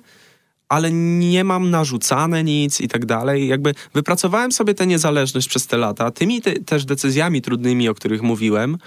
ale 0.68 0.92
nie 0.92 1.44
mam 1.44 1.70
narzucane 1.70 2.44
nic 2.44 2.80
i 2.80 2.88
tak 2.88 3.06
dalej. 3.06 3.48
Jakby 3.48 3.74
wypracowałem 3.94 4.52
sobie 4.52 4.74
tę 4.74 4.86
niezależność 4.86 5.48
przez 5.48 5.66
te 5.66 5.76
lata, 5.76 6.10
tymi 6.10 6.42
te, 6.42 6.52
też 6.52 6.84
decyzjami 6.84 7.42
trudnymi, 7.42 7.88
o 7.88 7.94
których 7.94 8.22
mówiłem. 8.22 8.78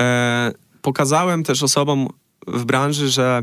E, 0.00 0.52
pokazałem 0.82 1.42
też 1.42 1.62
osobom 1.62 2.08
w 2.46 2.64
branży, 2.64 3.08
że 3.08 3.42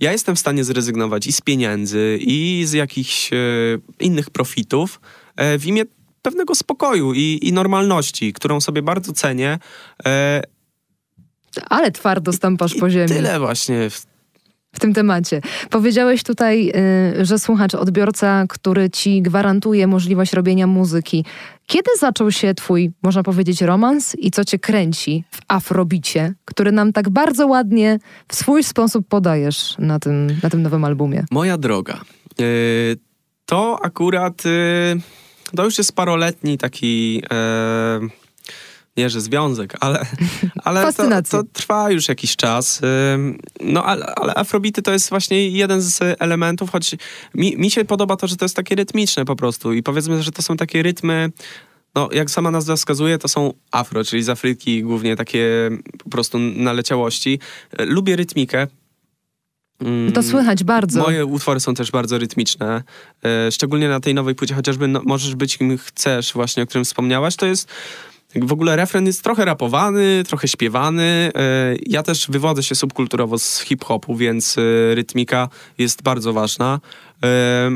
ja 0.00 0.12
jestem 0.12 0.36
w 0.36 0.38
stanie 0.38 0.64
zrezygnować 0.64 1.26
i 1.26 1.32
z 1.32 1.40
pieniędzy, 1.40 2.18
i 2.20 2.62
z 2.66 2.72
jakichś 2.72 3.32
e, 3.32 3.36
innych 4.00 4.30
profitów 4.30 5.00
e, 5.36 5.58
w 5.58 5.66
imię 5.66 5.82
pewnego 6.22 6.54
spokoju 6.54 7.14
i, 7.14 7.38
i 7.42 7.52
normalności, 7.52 8.32
którą 8.32 8.60
sobie 8.60 8.82
bardzo 8.82 9.12
cenię. 9.12 9.58
Ale 11.70 11.90
twardo 11.90 12.32
stąpasz 12.32 12.76
i 12.76 12.80
po 12.80 12.90
ziemi. 12.90 13.08
Tyle 13.08 13.38
właśnie. 13.40 13.90
w- 13.90 14.06
tym 14.80 14.94
temacie. 14.94 15.40
Powiedziałeś 15.70 16.22
tutaj, 16.22 16.72
y, 17.20 17.24
że 17.24 17.38
słuchacz, 17.38 17.74
odbiorca, 17.74 18.44
który 18.48 18.90
ci 18.90 19.22
gwarantuje 19.22 19.86
możliwość 19.86 20.32
robienia 20.32 20.66
muzyki. 20.66 21.24
Kiedy 21.66 21.90
zaczął 21.98 22.30
się 22.32 22.54
twój, 22.54 22.90
można 23.02 23.22
powiedzieć, 23.22 23.62
romans 23.62 24.16
i 24.18 24.30
co 24.30 24.44
cię 24.44 24.58
kręci 24.58 25.24
w 25.30 25.38
afrobicie, 25.48 26.34
który 26.44 26.72
nam 26.72 26.92
tak 26.92 27.08
bardzo 27.08 27.46
ładnie 27.46 27.98
w 28.28 28.34
swój 28.34 28.64
sposób 28.64 29.08
podajesz 29.08 29.74
na 29.78 29.98
tym, 29.98 30.26
na 30.42 30.50
tym 30.50 30.62
nowym 30.62 30.84
albumie? 30.84 31.24
Moja 31.30 31.58
droga. 31.58 31.94
e, 31.94 32.44
to 33.46 33.78
akurat 33.82 34.42
e, 34.46 35.56
to 35.56 35.64
już 35.64 35.78
jest 35.78 35.92
paroletni 35.96 36.58
taki 36.58 37.22
e, 37.32 38.00
nie, 38.96 39.10
że 39.10 39.20
związek, 39.20 39.74
ale, 39.80 40.06
ale 40.64 40.92
to, 40.92 41.22
to 41.30 41.42
trwa 41.52 41.90
już 41.90 42.08
jakiś 42.08 42.36
czas. 42.36 42.80
No 43.60 43.84
ale, 43.84 44.06
ale 44.06 44.34
afrobity 44.34 44.82
to 44.82 44.92
jest 44.92 45.10
właśnie 45.10 45.48
jeden 45.48 45.80
z 45.80 46.00
elementów, 46.18 46.70
choć 46.70 46.96
mi, 47.34 47.56
mi 47.56 47.70
się 47.70 47.84
podoba 47.84 48.16
to, 48.16 48.26
że 48.26 48.36
to 48.36 48.44
jest 48.44 48.56
takie 48.56 48.74
rytmiczne 48.74 49.24
po 49.24 49.36
prostu 49.36 49.72
i 49.72 49.82
powiedzmy, 49.82 50.22
że 50.22 50.32
to 50.32 50.42
są 50.42 50.56
takie 50.56 50.82
rytmy, 50.82 51.30
no 51.94 52.08
jak 52.12 52.30
sama 52.30 52.50
nazwa 52.50 52.76
wskazuje, 52.76 53.18
to 53.18 53.28
są 53.28 53.52
afro, 53.70 54.04
czyli 54.04 54.22
z 54.22 54.28
Afryki 54.28 54.82
głównie 54.82 55.16
takie 55.16 55.70
po 56.04 56.10
prostu 56.10 56.38
naleciałości. 56.38 57.38
E, 57.78 57.84
Lubię 57.84 58.16
rytmikę. 58.16 58.66
Mm, 59.80 60.12
To 60.12 60.22
słychać 60.22 60.64
bardzo. 60.64 61.02
Moje 61.02 61.26
utwory 61.26 61.60
są 61.60 61.74
też 61.74 61.90
bardzo 61.90 62.18
rytmiczne, 62.18 62.82
e, 63.24 63.52
szczególnie 63.52 63.88
na 63.88 64.00
tej 64.00 64.14
nowej 64.14 64.34
płycie, 64.34 64.54
chociażby 64.54 64.88
no, 64.88 65.02
Możesz 65.04 65.34
być 65.34 65.58
kim 65.58 65.78
chcesz, 65.78 66.32
właśnie 66.32 66.62
o 66.62 66.66
którym 66.66 66.84
wspomniałaś, 66.84 67.36
to 67.36 67.46
jest 67.46 67.68
w 68.36 68.52
ogóle 68.52 68.76
refren 68.76 69.06
jest 69.06 69.22
trochę 69.24 69.44
rapowany, 69.44 70.22
trochę 70.26 70.48
śpiewany. 70.48 71.30
E, 71.34 71.76
Ja 71.86 72.02
też 72.02 72.26
wywodzę 72.30 72.62
się 72.62 72.74
subkulturowo 72.74 73.38
z 73.38 73.60
hip-hopu, 73.60 74.16
więc 74.16 74.58
e, 74.58 74.94
rytmika 74.94 75.48
jest 75.78 76.02
bardzo 76.02 76.32
ważna. 76.32 76.80
E, 77.24 77.70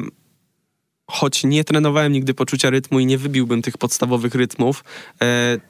Choć 1.07 1.45
nie 1.45 1.65
trenowałem 1.65 2.13
nigdy 2.13 2.35
poczucia 2.35 2.71
rytmu 2.71 2.99
i 3.01 3.07
nie 3.07 3.19
wybiłbym 3.19 3.63
tych 3.63 3.79
podstawowych 3.79 4.35
rytmów, 4.35 4.85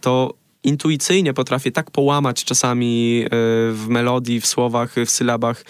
to 0.00 0.34
intuicyjnie 0.64 1.34
potrafię 1.34 1.72
tak 1.72 1.90
połamać 1.90 2.44
czasami 2.44 3.24
w 3.72 3.84
melodii, 3.88 4.40
w 4.40 4.46
słowach, 4.46 4.94
w 5.06 5.10
sylabach 5.10 5.64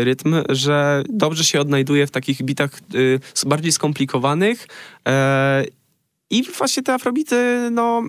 rytm, 0.00 0.34
że 0.48 1.02
dobrze 1.08 1.44
się 1.44 1.60
odnajduję 1.60 2.06
w 2.06 2.10
takich 2.10 2.42
bitach 2.42 2.70
bardziej 3.46 3.72
skomplikowanych. 3.72 4.66
E, 6.30 6.34
I 6.34 6.42
właśnie 6.42 6.82
te 6.82 6.94
afrobity, 6.94 7.68
no, 7.70 8.02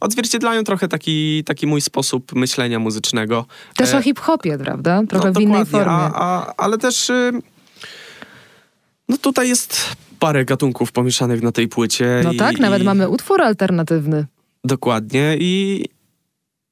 odzwierciedlają 0.00 0.64
trochę 0.64 0.88
taki, 0.88 1.44
taki 1.44 1.66
mój 1.66 1.80
sposób 1.80 2.34
myślenia 2.34 2.78
muzycznego. 2.78 3.46
Też 3.76 3.94
E, 3.94 3.98
o 3.98 4.02
hip-hopie, 4.02 4.58
prawda? 4.58 5.02
Trochę 5.08 5.30
no, 5.30 5.40
w 5.40 5.42
innej 5.42 5.66
formie. 5.66 5.92
A, 5.92 6.12
a, 6.14 6.54
ale 6.56 6.78
też 6.78 7.10
y, 7.10 7.32
no 9.08 9.16
tutaj 9.16 9.48
jest 9.48 9.96
parę 10.18 10.44
gatunków 10.44 10.92
pomieszanych 10.92 11.42
na 11.42 11.52
tej 11.52 11.68
płycie. 11.68 12.20
No 12.24 12.32
i, 12.32 12.36
tak, 12.36 12.58
nawet 12.58 12.82
i, 12.82 12.84
mamy 12.84 13.08
utwór 13.08 13.42
alternatywny. 13.42 14.26
Dokładnie 14.64 15.36
i, 15.40 15.84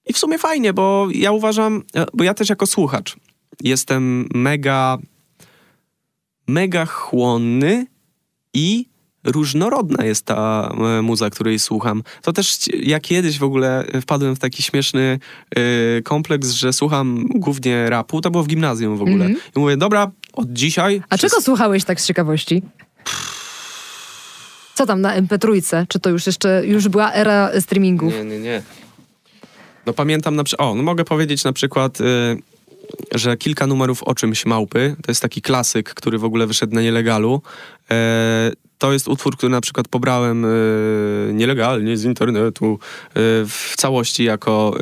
i 0.07 0.13
w 0.13 0.19
sumie 0.19 0.39
fajnie, 0.39 0.73
bo 0.73 1.09
ja 1.15 1.33
uważam, 1.33 1.83
e, 1.95 2.07
bo 2.15 2.25
ja 2.25 2.35
też 2.35 2.49
jako 2.49 2.67
słuchacz 2.67 3.17
jestem 3.61 4.29
mega, 4.35 4.99
mega 6.47 6.87
chłonny 6.87 7.87
i 8.55 8.89
różnorodna 9.27 10.05
jest 10.05 10.25
ta 10.25 10.71
e, 10.99 11.03
muza, 11.03 11.31
której 11.31 11.59
słucham. 11.59 12.03
To 12.23 12.33
też 12.33 12.59
ja 12.83 13.01
kiedyś 13.01 13.39
w 13.39 13.45
ogóle 13.45 13.85
wpadłem 14.03 14.37
w 14.37 14.39
taki 14.39 14.63
śmieszny 14.63 15.19
e, 15.57 16.03
kompleks, 16.03 16.51
że 16.51 16.73
słucham 16.73 17.27
głównie 17.35 17.91
rapu, 17.91 18.21
to 18.21 18.31
było 18.31 18.45
w 18.45 18.47
gimnazjum 18.47 18.97
w 18.97 19.03
ogóle. 19.03 19.25
Mhm. 19.25 19.37
I 19.57 19.59
mówię, 19.59 19.77
dobra, 19.77 20.11
od 20.33 20.53
dzisiaj... 20.53 21.03
A 21.09 21.17
przez- 21.17 21.31
czego 21.31 21.43
słuchałeś 21.43 21.85
tak 21.85 22.01
z 22.01 22.07
ciekawości? 22.07 22.63
Co 24.75 24.87
tam 24.87 25.01
na 25.01 25.21
MP3? 25.23 25.63
Czy 25.89 26.01
to 26.01 26.11
już 26.11 26.27
jeszcze, 26.27 26.63
już 26.67 26.89
była 26.89 27.13
era 27.13 27.61
streamingów? 27.61 28.13
Nie, 28.15 28.25
nie, 28.25 28.39
nie. 28.39 28.63
No 29.87 29.93
pamiętam 29.93 30.37
na 30.37 30.45
przykład, 30.45 30.69
o, 30.69 30.75
no 30.75 30.83
mogę 30.83 31.05
powiedzieć 31.05 31.45
na 31.45 31.53
przykład, 31.53 32.01
y, 32.01 32.05
że 33.15 33.37
kilka 33.37 33.67
numerów 33.67 34.03
o 34.03 34.15
czymś 34.15 34.47
małpy, 34.47 34.97
to 35.03 35.11
jest 35.11 35.23
taki 35.23 35.43
klasyk, 35.43 35.95
który 35.95 36.19
w 36.19 36.25
ogóle 36.25 36.47
wyszedł 36.47 36.75
na 36.75 36.83
nielegalu. 36.83 37.43
E, 37.91 38.53
to 38.79 38.93
jest 38.93 39.09
utwór, 39.09 39.37
który 39.37 39.51
na 39.51 39.61
przykład 39.61 39.89
pobrałem 39.89 40.45
y, 40.45 41.31
nielegalnie 41.33 41.97
z 41.97 42.05
internetu 42.05 42.75
y, 42.75 43.11
w 43.47 43.75
całości 43.77 44.25
jako 44.25 44.75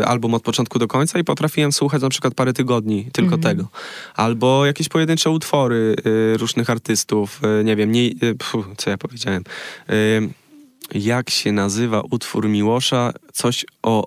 y, 0.00 0.06
album 0.06 0.34
od 0.34 0.42
początku 0.42 0.78
do 0.78 0.88
końca 0.88 1.18
i 1.18 1.24
potrafiłem 1.24 1.72
słuchać 1.72 2.02
na 2.02 2.08
przykład 2.08 2.34
parę 2.34 2.52
tygodni 2.52 3.08
tylko 3.12 3.38
tego. 3.38 3.68
Albo 4.14 4.66
jakieś 4.66 4.88
pojedyncze 4.88 5.30
utwory 5.30 5.96
y, 6.06 6.36
różnych 6.36 6.70
artystów, 6.70 7.40
y, 7.60 7.64
nie 7.64 7.76
wiem, 7.76 7.92
nie, 7.92 8.10
y, 8.22 8.34
pfu, 8.38 8.64
co 8.76 8.90
ja 8.90 8.98
powiedziałem. 8.98 9.44
Jak 10.94 11.30
się 11.30 11.52
nazywa 11.52 12.02
utwór 12.10 12.48
Miłosza? 12.48 13.12
Coś 13.32 13.64
o 13.82 14.06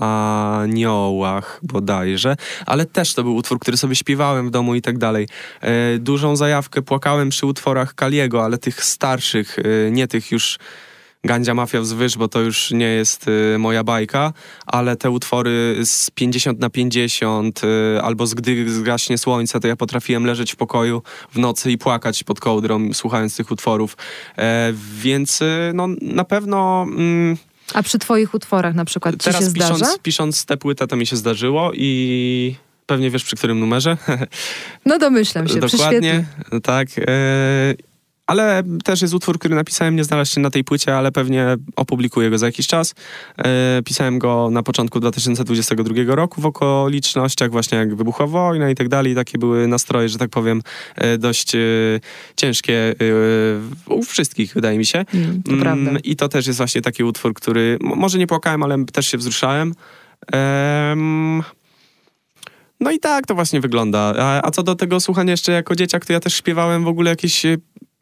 aniołach 0.00 1.60
bodajże, 1.62 2.36
ale 2.66 2.86
też 2.86 3.14
to 3.14 3.22
był 3.22 3.36
utwór, 3.36 3.58
który 3.58 3.76
sobie 3.76 3.94
śpiewałem 3.94 4.48
w 4.48 4.50
domu 4.50 4.74
i 4.74 4.82
tak 4.82 4.98
dalej. 4.98 5.28
E, 5.60 5.98
dużą 5.98 6.36
zajawkę 6.36 6.82
płakałem 6.82 7.28
przy 7.28 7.46
utworach 7.46 7.94
Kaliego, 7.94 8.44
ale 8.44 8.58
tych 8.58 8.84
starszych, 8.84 9.58
e, 9.58 9.90
nie 9.90 10.08
tych 10.08 10.32
już 10.32 10.58
Gandzia 11.24 11.54
Mafia 11.54 11.80
wzwyż, 11.80 12.16
bo 12.16 12.28
to 12.28 12.40
już 12.40 12.70
nie 12.70 12.86
jest 12.86 13.26
e, 13.54 13.58
moja 13.58 13.84
bajka, 13.84 14.32
ale 14.66 14.96
te 14.96 15.10
utwory 15.10 15.76
z 15.84 16.10
50 16.10 16.60
na 16.60 16.70
50 16.70 17.60
e, 17.64 18.02
albo 18.02 18.26
z 18.26 18.34
Gdy 18.34 18.70
zgaśnie 18.70 19.18
słońce, 19.18 19.60
to 19.60 19.68
ja 19.68 19.76
potrafiłem 19.76 20.26
leżeć 20.26 20.52
w 20.52 20.56
pokoju 20.56 21.02
w 21.32 21.38
nocy 21.38 21.70
i 21.70 21.78
płakać 21.78 22.24
pod 22.24 22.40
kołdrą, 22.40 22.92
słuchając 22.92 23.36
tych 23.36 23.50
utworów. 23.50 23.96
Więc 24.94 25.40
no, 25.74 25.88
na 26.02 26.24
pewno... 26.24 26.82
Mm, 26.82 27.36
A 27.74 27.82
przy 27.82 27.98
twoich 27.98 28.34
utworach 28.34 28.74
na 28.74 28.84
przykład 28.84 29.14
ci 29.16 29.24
się 29.24 29.32
Teraz 29.32 29.44
zdarza? 29.44 29.74
pisząc, 29.74 29.98
pisząc 29.98 30.44
tę 30.44 30.56
płytę 30.56 30.86
to 30.86 30.96
mi 30.96 31.06
się 31.06 31.16
zdarzyło 31.16 31.70
i 31.74 32.56
pewnie 32.86 33.10
wiesz 33.10 33.24
przy 33.24 33.36
którym 33.36 33.60
numerze. 33.60 33.96
No 34.86 34.98
domyślam 34.98 35.48
się, 35.48 35.60
Dokładnie, 35.60 36.24
tak. 36.62 36.88
E, 36.98 37.04
ale 38.30 38.62
też 38.84 39.02
jest 39.02 39.14
utwór, 39.14 39.38
który 39.38 39.54
napisałem, 39.54 39.96
nie 39.96 40.04
znalazł 40.04 40.34
się 40.34 40.40
na 40.40 40.50
tej 40.50 40.64
płycie, 40.64 40.96
ale 40.96 41.12
pewnie 41.12 41.56
opublikuję 41.76 42.30
go 42.30 42.38
za 42.38 42.46
jakiś 42.46 42.66
czas. 42.66 42.94
E, 43.38 43.82
pisałem 43.84 44.18
go 44.18 44.48
na 44.50 44.62
początku 44.62 45.00
2022 45.00 46.14
roku 46.14 46.40
w 46.40 46.46
okolicznościach 46.46 47.50
właśnie 47.50 47.78
jak 47.78 47.94
wybuchła 47.94 48.26
wojna 48.26 48.70
i 48.70 48.74
tak 48.74 48.88
dalej. 48.88 49.14
Takie 49.14 49.38
były 49.38 49.68
nastroje, 49.68 50.08
że 50.08 50.18
tak 50.18 50.30
powiem, 50.30 50.62
e, 50.96 51.18
dość 51.18 51.54
e, 51.54 51.58
ciężkie 52.36 52.94
u 53.86 54.02
wszystkich, 54.02 54.54
wydaje 54.54 54.78
mi 54.78 54.86
się. 54.86 55.04
Mm, 55.14 55.42
to 55.42 55.52
prawda. 55.60 55.90
I 56.04 56.16
to 56.16 56.28
też 56.28 56.46
jest 56.46 56.56
właśnie 56.56 56.80
taki 56.80 57.04
utwór, 57.04 57.34
który 57.34 57.78
może 57.80 58.18
nie 58.18 58.26
płakałem, 58.26 58.62
ale 58.62 58.84
też 58.84 59.06
się 59.06 59.18
wzruszałem. 59.18 59.74
Em, 60.32 61.42
no 62.80 62.90
i 62.90 62.98
tak 62.98 63.26
to 63.26 63.34
właśnie 63.34 63.60
wygląda. 63.60 64.14
A, 64.18 64.46
a 64.46 64.50
co 64.50 64.62
do 64.62 64.74
tego 64.74 65.00
słuchania 65.00 65.30
jeszcze 65.30 65.52
jako 65.52 65.76
dzieciak, 65.76 66.06
to 66.06 66.12
ja 66.12 66.20
też 66.20 66.34
śpiewałem 66.34 66.84
w 66.84 66.88
ogóle 66.88 67.10
jakieś 67.10 67.46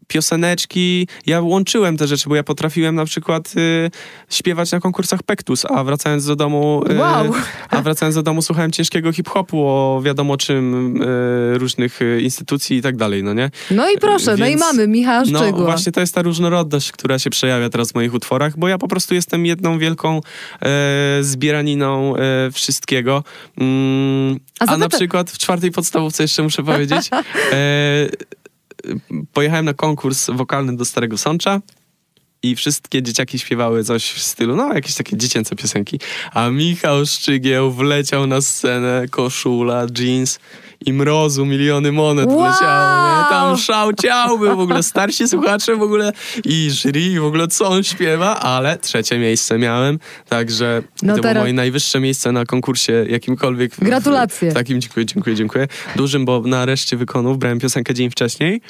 pioseneczki. 0.08 1.08
Ja 1.26 1.40
łączyłem 1.40 1.96
te 1.96 2.06
rzeczy, 2.06 2.28
bo 2.28 2.34
ja 2.36 2.42
potrafiłem 2.42 2.94
na 2.94 3.04
przykład 3.04 3.52
y, 3.56 3.90
śpiewać 4.30 4.72
na 4.72 4.80
konkursach 4.80 5.22
Pektus, 5.22 5.64
a 5.64 5.84
wracając 5.84 6.26
do 6.26 6.36
domu... 6.36 6.84
y, 6.90 6.98
Wow. 6.98 7.32
A 7.70 7.82
wracając 7.82 8.14
do 8.14 8.22
domu 8.22 8.42
słuchałem 8.42 8.70
ciężkiego 8.70 9.12
hip-hopu 9.12 9.66
o 9.66 10.00
wiadomo 10.04 10.36
czym, 10.36 10.96
y, 11.02 11.58
różnych 11.58 12.02
y, 12.02 12.20
instytucji 12.22 12.76
i 12.76 12.82
tak 12.82 12.96
dalej, 12.96 13.22
no 13.24 13.34
nie? 13.34 13.50
No 13.70 13.90
i 13.90 13.98
proszę, 13.98 14.36
no 14.36 14.46
i 14.46 14.48
Więc- 14.48 14.60
mamy 14.60 14.88
Michała 14.88 15.22
No 15.30 15.38
Szczygła. 15.42 15.64
właśnie 15.64 15.92
to 15.92 16.00
jest 16.00 16.14
ta 16.14 16.22
różnorodność, 16.22 16.92
która 16.92 17.18
się 17.18 17.30
przejawia 17.30 17.68
teraz 17.68 17.92
w 17.92 17.94
moich 17.94 18.14
utworach, 18.14 18.58
bo 18.58 18.68
ja 18.68 18.78
po 18.78 18.88
prostu 18.88 19.14
jestem 19.14 19.46
jedną 19.46 19.78
wielką 19.78 20.20
e, 20.62 21.18
zbieraniną 21.20 22.16
e, 22.16 22.50
wszystkiego. 22.52 23.24
Mm, 23.58 24.40
A 24.60 24.66
a, 24.66 24.76
na 24.76 24.88
przykład 24.88 25.30
w 25.30 25.38
czwartej 25.38 25.70
podstawówce 25.70 26.22
jeszcze 26.24 26.42
muszę 26.42 26.62
powiedzieć, 26.62 27.10
e, 27.12 28.08
pojechałem 29.32 29.64
na 29.64 29.74
konkurs 29.74 30.26
wokalny 30.30 30.76
do 30.76 30.84
Starego 30.84 31.18
Sącza 31.18 31.60
i 32.42 32.56
wszystkie 32.56 33.02
dzieciaki 33.02 33.38
śpiewały 33.38 33.84
coś 33.84 34.10
w 34.10 34.22
stylu, 34.22 34.56
no 34.56 34.74
jakieś 34.74 34.94
takie 34.94 35.16
dziecięce 35.16 35.56
piosenki, 35.56 36.00
a 36.32 36.50
Michał 36.50 37.06
Szczygieł 37.06 37.72
wleciał 37.72 38.26
na 38.26 38.40
scenę, 38.40 39.06
koszula, 39.10 39.86
jeans 39.98 40.38
i 40.86 40.92
mrozu, 40.92 41.46
miliony 41.46 41.92
monet 41.92 42.26
Wow! 42.28 42.36
wleciało, 42.38 43.18
nie? 43.18 43.24
Tam 43.30 43.56
szał 43.56 43.92
ciał 43.92 44.38
był 44.38 44.56
w 44.56 44.60
ogóle, 44.60 44.82
starsi 44.82 45.28
słuchacze 45.28 45.76
w 45.76 45.82
ogóle 45.82 46.12
i 46.44 46.70
jury, 46.70 47.20
w 47.20 47.24
ogóle 47.24 47.48
co 47.48 47.68
on 47.68 47.82
śpiewa, 47.84 48.40
ale 48.40 48.78
trzecie 48.78 49.18
miejsce 49.18 49.58
miałem, 49.58 49.98
także 50.28 50.82
No 51.02 51.16
to 51.16 51.22
teraz- 51.22 51.34
było 51.34 51.42
moje 51.44 51.52
najwyższe 51.52 52.00
miejsce 52.00 52.32
na 52.32 52.44
konkursie 52.44 53.06
jakimkolwiek. 53.08 53.74
w- 53.74 53.80
Gratulacje. 53.84 54.50
W, 54.50 54.54
takim, 54.54 54.80
dziękuję, 54.80 55.06
dziękuję, 55.06 55.36
dziękuję. 55.36 55.66
Dużym, 55.96 56.24
bo 56.24 56.40
na 56.40 56.66
reszcie 56.66 56.96
wykonów 56.96 57.38
brałem 57.38 57.58
piosenkę 57.58 57.94
dzień 57.94 58.10
wcześniej. 58.10 58.60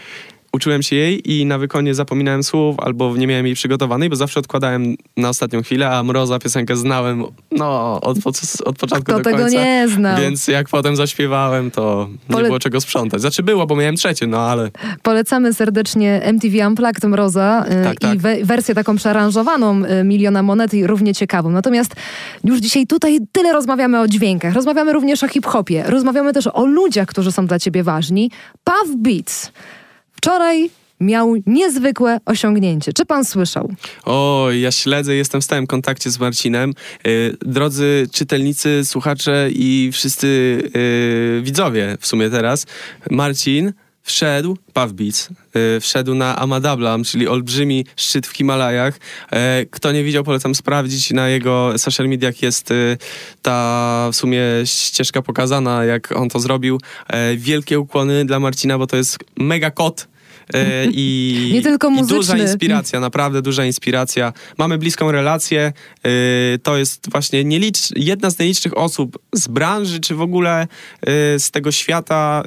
Uczyłem 0.58 0.82
się 0.82 0.96
jej 0.96 1.32
i 1.32 1.46
na 1.46 1.58
wykonie 1.58 1.94
zapominałem 1.94 2.42
słów 2.42 2.76
albo 2.80 3.16
nie 3.16 3.26
miałem 3.26 3.46
jej 3.46 3.54
przygotowanej, 3.54 4.08
bo 4.08 4.16
zawsze 4.16 4.40
odkładałem 4.40 4.96
na 5.16 5.28
ostatnią 5.28 5.62
chwilę, 5.62 5.90
a 5.90 6.02
Mroza 6.02 6.38
piosenkę 6.38 6.76
znałem 6.76 7.24
no, 7.52 8.00
od, 8.00 8.18
od, 8.64 8.78
początku 8.78 9.04
Kto 9.04 9.18
do 9.18 9.24
tego 9.24 9.38
końca. 9.38 9.64
nie 9.64 9.88
znał? 9.88 10.20
Więc 10.20 10.48
jak 10.48 10.68
potem 10.68 10.96
zaśpiewałem, 10.96 11.70
to 11.70 12.08
nie 12.28 12.36
Pole- 12.36 12.46
było 12.46 12.58
czego 12.58 12.80
sprzątać. 12.80 13.20
Znaczy 13.20 13.42
było, 13.42 13.66
bo 13.66 13.76
miałem 13.76 13.96
trzecie, 13.96 14.26
no 14.26 14.40
ale 14.40 14.70
Polecamy 15.02 15.54
serdecznie 15.54 16.22
MTV 16.22 16.68
Unplugged 16.68 17.04
Mroza 17.04 17.64
y, 17.80 17.84
Tak, 17.84 18.00
tak. 18.00 18.14
i 18.14 18.18
we, 18.18 18.44
wersję 18.44 18.74
taką 18.74 18.96
przearanżowaną 18.96 19.84
y, 19.84 20.04
Miliona 20.04 20.42
Monet 20.42 20.74
i 20.74 20.86
równie 20.86 21.14
ciekawą. 21.14 21.50
Natomiast 21.50 21.92
już 22.44 22.58
dzisiaj 22.60 22.86
tutaj 22.86 23.18
tyle 23.32 23.52
rozmawiamy 23.52 24.00
o 24.00 24.08
dźwiękach, 24.08 24.54
rozmawiamy 24.54 24.92
również 24.92 25.24
o 25.24 25.28
hip-hopie, 25.28 25.82
rozmawiamy 25.86 26.32
też 26.32 26.46
o 26.46 26.66
ludziach, 26.66 27.08
którzy 27.08 27.32
są 27.32 27.46
dla 27.46 27.58
ciebie 27.58 27.82
ważni. 27.82 28.30
Puff 28.64 28.96
Beats 28.96 29.52
wczoraj 30.18 30.70
miał 31.00 31.35
niezwykłe 31.46 32.20
osiągnięcie. 32.24 32.92
Czy 32.92 33.07
pan 33.07 33.24
słyszał? 33.24 33.72
O, 34.04 34.48
ja 34.52 34.72
śledzę, 34.72 35.14
jestem 35.14 35.40
w 35.40 35.44
stałym 35.44 35.66
kontakcie 35.66 36.11
z 36.11 36.18
Marcinem. 36.20 36.74
Y, 37.07 37.37
Drodzy 37.40 38.09
czytelnicy, 38.12 38.85
słuchacze 38.85 39.48
i 39.52 39.90
wszyscy 39.92 40.26
y, 40.76 41.40
widzowie 41.42 41.96
w 42.00 42.07
sumie 42.07 42.31
teraz. 42.31 42.66
Marcin 43.11 43.72
wszedł, 44.08 44.56
Beats, 44.92 45.28
y, 45.76 45.80
wszedł 45.80 46.14
na 46.14 46.36
Amadablam, 46.36 47.04
czyli 47.04 47.28
olbrzymi 47.28 47.84
szczyt 47.96 48.26
w 48.26 48.36
Himalajach. 48.36 48.98
E, 49.32 49.66
Kto 49.70 49.92
nie 49.92 50.04
widział, 50.04 50.24
polecam 50.24 50.54
sprawdzić. 50.54 51.10
Na 51.10 51.28
jego 51.28 51.78
social 51.78 52.08
mediach 52.08 52.42
jest 52.42 52.70
y, 52.70 52.98
ta 53.42 54.08
w 54.12 54.16
sumie 54.16 54.42
ścieżka 54.64 55.22
pokazana, 55.22 55.84
jak 55.84 56.12
on 56.12 56.28
to 56.28 56.40
zrobił. 56.40 56.80
E, 57.08 57.36
Wielkie 57.36 57.80
ukłony 57.80 58.24
dla 58.24 58.40
Marcina, 58.40 58.78
bo 58.78 58.86
to 58.86 58.96
jest 58.96 59.18
mega 59.36 59.70
kot. 59.70 60.08
E, 60.54 60.87
I, 60.90 61.50
Nie 61.54 61.62
tylko 61.62 61.90
i 61.90 62.06
duża 62.06 62.38
inspiracja, 62.38 63.00
naprawdę 63.00 63.42
duża 63.42 63.64
inspiracja. 63.64 64.32
Mamy 64.58 64.78
bliską 64.78 65.12
relację. 65.12 65.72
Yy, 66.04 66.11
to 66.62 66.76
jest 66.76 67.11
właśnie 67.11 67.44
nielicz, 67.44 67.78
jedna 67.96 68.30
z 68.30 68.38
nielicznych 68.38 68.78
osób 68.78 69.18
z 69.34 69.48
branży, 69.48 70.00
czy 70.00 70.14
w 70.14 70.20
ogóle 70.20 70.66
yy, 71.06 71.12
z 71.38 71.50
tego 71.50 71.72
świata 71.72 72.42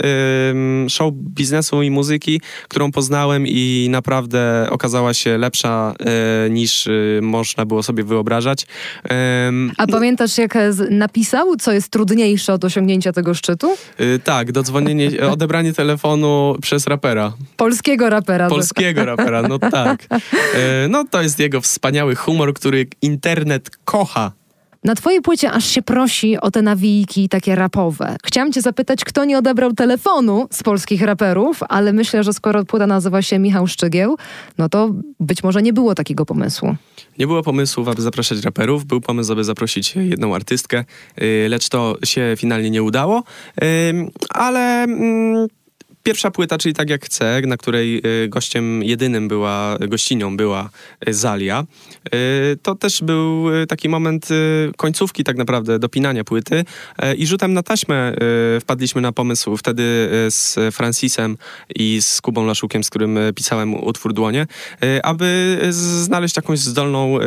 show 0.89 1.13
biznesu 1.13 1.81
i 1.81 1.91
muzyki, 1.91 2.41
którą 2.67 2.91
poznałem 2.91 3.47
i 3.47 3.87
naprawdę 3.89 4.67
okazała 4.69 5.13
się 5.13 5.37
lepsza 5.37 5.93
niż 6.49 6.89
można 7.21 7.65
było 7.65 7.83
sobie 7.83 8.03
wyobrażać. 8.03 8.67
A 9.77 9.87
pamiętasz, 9.87 10.37
jak 10.37 10.55
e, 10.55 10.71
napisał, 10.89 11.55
co 11.55 11.71
jest 11.71 11.89
trudniejsze 11.89 12.53
od 12.53 12.65
osiągnięcia 12.65 13.11
tego 13.11 13.33
szczytu? 13.33 13.75
tak, 14.23 14.51
dodzwonienie, 14.51 15.27
odebranie 15.29 15.73
telefonu 15.73 16.55
przez 16.61 16.87
rapera. 16.87 17.33
Polskiego 17.91 18.09
rapera. 18.09 18.49
Polskiego 18.49 19.05
rapera, 19.05 19.41
no 19.41 19.59
tak. 19.59 20.07
E, 20.55 20.87
No 20.87 21.05
to 21.09 21.21
jest 21.21 21.39
jego 21.39 21.61
wspaniały 21.61 22.15
humor, 22.15 22.53
który 22.53 22.87
internet 23.01 23.69
kocha. 23.85 24.31
Na 24.83 24.95
twojej 24.95 25.21
płycie 25.21 25.51
aż 25.51 25.65
się 25.65 25.81
prosi 25.81 26.37
o 26.37 26.51
te 26.51 26.61
nawijki 26.61 27.29
takie 27.29 27.55
rapowe. 27.55 28.15
Chciałam 28.25 28.51
cię 28.51 28.61
zapytać, 28.61 29.05
kto 29.05 29.25
nie 29.25 29.37
odebrał 29.37 29.73
telefonu 29.73 30.47
z 30.51 30.63
polskich 30.63 31.01
raperów, 31.01 31.59
ale 31.69 31.93
myślę, 31.93 32.23
że 32.23 32.33
skoro 32.33 32.65
płyta 32.65 32.87
nazywa 32.87 33.21
się 33.21 33.39
Michał 33.39 33.67
Szczygieł, 33.67 34.17
no 34.57 34.69
to 34.69 34.89
być 35.19 35.43
może 35.43 35.61
nie 35.61 35.73
było 35.73 35.95
takiego 35.95 36.25
pomysłu. 36.25 36.75
Nie 37.19 37.27
było 37.27 37.43
pomysłów, 37.43 37.87
aby 37.87 38.01
zapraszać 38.01 38.43
raperów. 38.43 38.85
Był 38.85 39.01
pomysł, 39.01 39.31
aby 39.31 39.43
zaprosić 39.43 39.95
jedną 39.95 40.35
artystkę, 40.35 40.85
y, 41.21 41.47
lecz 41.49 41.69
to 41.69 41.97
się 42.05 42.33
finalnie 42.37 42.69
nie 42.69 42.83
udało. 42.83 43.23
Ale 44.29 44.83
mm, 44.83 45.47
pierwsza 46.03 46.31
płyta, 46.31 46.57
czyli 46.57 46.75
Tak 46.75 46.89
jak 46.89 47.05
chcę, 47.05 47.41
na 47.47 47.57
której 47.57 48.01
y, 48.23 48.27
gościem 48.29 48.83
jedynym 48.83 49.27
była, 49.27 49.77
gościnią 49.87 50.37
była 50.37 50.69
y, 51.07 51.13
Zalia, 51.13 51.63
y, 52.15 52.57
to 52.63 52.75
też 52.75 53.01
był 53.01 53.45
taki 53.67 53.89
moment 53.89 54.27
końcówki 54.77 55.23
tak 55.23 55.37
naprawdę 55.37 55.79
dopinania 55.79 56.23
płyty. 56.23 56.65
I 57.17 57.27
rzutem 57.27 57.53
na 57.53 57.63
taśmę 57.63 58.13
wpadliśmy 58.61 59.01
na 59.01 59.11
pomysł 59.11 59.57
wtedy 59.57 59.83
z 60.29 60.57
Francisem 60.75 61.37
i 61.75 62.01
z 62.01 62.21
Kubą 62.21 62.45
Laszukiem, 62.45 62.83
z 62.83 62.89
którym 62.89 63.19
pisałem 63.35 63.83
utwór 63.83 64.13
Dłonie, 64.13 64.47
aby 65.03 65.59
znaleźć 65.69 66.35
jakąś 66.35 66.59
zdolną 66.59 67.17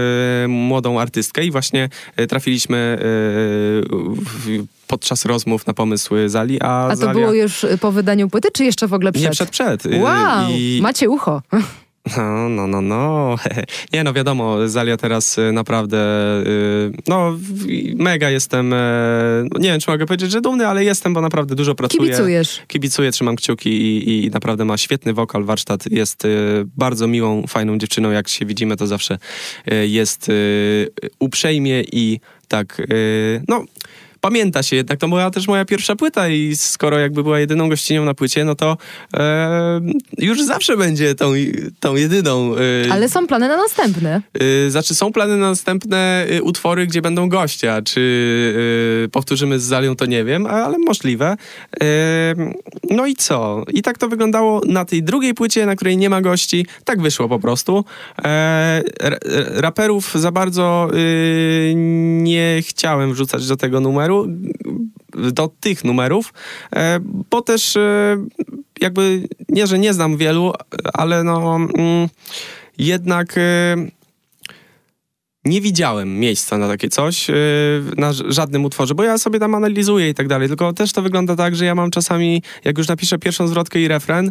młodą 0.48 1.00
artystkę. 1.00 1.44
I 1.44 1.50
właśnie 1.50 1.88
trafiliśmy 2.28 2.98
w, 3.00 4.64
podczas 4.94 5.24
rozmów 5.24 5.66
na 5.66 5.74
pomysły 5.74 6.28
Zali, 6.28 6.60
a, 6.60 6.86
A 6.86 6.90
to 6.90 6.96
Zalia... 6.96 7.14
było 7.14 7.32
już 7.32 7.64
y, 7.64 7.78
po 7.78 7.92
wydaniu 7.92 8.28
płyty, 8.28 8.48
czy 8.52 8.64
jeszcze 8.64 8.88
w 8.88 8.94
ogóle 8.94 9.12
przed? 9.12 9.24
Nie, 9.24 9.30
przed, 9.30 9.50
przed. 9.50 9.86
Y, 9.86 10.00
Wow, 10.00 10.50
I, 10.50 10.78
macie 10.82 11.10
ucho. 11.10 11.42
no, 12.16 12.48
no, 12.48 12.66
no, 12.66 12.80
no. 12.80 13.34
Nie, 13.92 14.04
no 14.04 14.12
wiadomo, 14.12 14.68
Zalia 14.68 14.96
teraz 14.96 15.38
y, 15.38 15.52
naprawdę, 15.52 15.98
no 17.08 17.38
mega 17.96 18.30
jestem, 18.30 18.72
e, 18.72 18.78
no, 19.52 19.60
nie 19.60 19.68
wiem, 19.68 19.80
czy 19.80 19.90
mogę 19.90 20.06
powiedzieć, 20.06 20.30
że 20.30 20.40
dumny, 20.40 20.66
ale 20.68 20.84
jestem, 20.84 21.14
bo 21.14 21.20
naprawdę 21.20 21.54
dużo 21.54 21.74
pracuję. 21.74 22.02
Kibicujesz. 22.02 22.62
Kibicuję, 22.66 23.10
trzymam 23.10 23.36
kciuki 23.36 23.70
i, 23.70 24.24
i 24.24 24.30
naprawdę 24.30 24.64
ma 24.64 24.76
świetny 24.76 25.12
wokal, 25.12 25.44
warsztat. 25.44 25.90
Jest 25.90 26.22
bardzo 26.76 27.06
miłą, 27.06 27.46
fajną 27.46 27.78
dziewczyną. 27.78 28.10
Jak 28.10 28.28
się 28.28 28.46
widzimy, 28.46 28.76
to 28.76 28.86
zawsze 28.86 29.18
jest 29.86 30.30
uprzejmie 31.18 31.82
i 31.82 32.20
tak, 32.48 32.82
no... 33.48 33.64
Pamięta 34.24 34.62
się 34.62 34.76
jednak, 34.76 34.98
to 34.98 35.08
była 35.08 35.30
też 35.30 35.48
moja 35.48 35.64
pierwsza 35.64 35.96
płyta 35.96 36.28
i 36.28 36.56
skoro 36.56 36.98
jakby 36.98 37.22
była 37.22 37.40
jedyną 37.40 37.68
gościnią 37.68 38.04
na 38.04 38.14
płycie, 38.14 38.44
no 38.44 38.54
to 38.54 38.76
e, 39.16 39.80
już 40.18 40.42
zawsze 40.42 40.76
będzie 40.76 41.14
tą, 41.14 41.32
tą 41.80 41.96
jedyną. 41.96 42.54
y, 42.58 42.92
Ale 42.92 43.08
są 43.08 43.26
plany 43.26 43.48
na 43.48 43.56
następne. 43.56 44.22
Y, 44.66 44.70
Znaczy, 44.70 44.94
są 44.94 45.12
plany 45.12 45.36
na 45.36 45.48
następne 45.50 46.26
y, 46.30 46.42
utwory, 46.42 46.86
gdzie 46.86 47.02
będą 47.02 47.28
gościa. 47.28 47.82
Czy 47.82 48.00
y, 49.04 49.08
powtórzymy 49.08 49.58
z 49.58 49.62
Zalią, 49.62 49.96
to 49.96 50.06
nie 50.06 50.24
wiem, 50.24 50.46
ale 50.46 50.78
możliwe. 50.78 51.36
Y, 51.82 51.86
no 52.90 53.06
i 53.06 53.14
co? 53.16 53.64
I 53.72 53.82
tak 53.82 53.98
to 53.98 54.08
wyglądało 54.08 54.60
na 54.66 54.84
tej 54.84 55.02
drugiej 55.02 55.34
płycie, 55.34 55.66
na 55.66 55.76
której 55.76 55.96
nie 55.96 56.10
ma 56.10 56.20
gości. 56.20 56.66
Tak 56.84 57.02
wyszło 57.02 57.28
po 57.28 57.38
prostu. 57.38 57.84
E, 58.24 58.82
ra- 59.00 59.18
raperów 59.54 60.12
za 60.14 60.32
bardzo 60.32 60.88
y, 60.94 61.72
nie 62.16 62.58
chciałem 62.62 63.12
wrzucać 63.12 63.46
do 63.48 63.56
tego 63.56 63.80
numeru, 63.80 64.13
numeru, 64.22 65.32
do 65.32 65.50
tych 65.60 65.84
numerów, 65.84 66.32
e, 66.76 67.00
bo 67.30 67.42
też 67.42 67.76
e, 67.76 68.16
jakby 68.80 69.28
nie, 69.48 69.66
że 69.66 69.78
nie 69.78 69.94
znam 69.94 70.16
wielu, 70.16 70.52
ale 70.94 71.24
no 71.24 71.56
mm, 71.56 72.08
jednak 72.78 73.38
e, 73.38 73.76
nie 75.44 75.60
widziałem 75.60 76.18
miejsca 76.18 76.58
na 76.58 76.68
takie 76.68 76.88
coś, 76.88 77.26
na 77.96 78.12
żadnym 78.12 78.64
utworze, 78.64 78.94
bo 78.94 79.02
ja 79.02 79.18
sobie 79.18 79.38
tam 79.38 79.54
analizuję 79.54 80.08
i 80.08 80.14
tak 80.14 80.28
dalej, 80.28 80.48
tylko 80.48 80.72
też 80.72 80.92
to 80.92 81.02
wygląda 81.02 81.36
tak, 81.36 81.56
że 81.56 81.64
ja 81.64 81.74
mam 81.74 81.90
czasami, 81.90 82.42
jak 82.64 82.78
już 82.78 82.88
napiszę 82.88 83.18
pierwszą 83.18 83.48
zwrotkę 83.48 83.80
i 83.80 83.88
refren, 83.88 84.30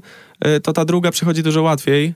to 0.63 0.73
ta 0.73 0.85
druga 0.85 1.11
przychodzi 1.11 1.43
dużo 1.43 1.61
łatwiej, 1.61 2.13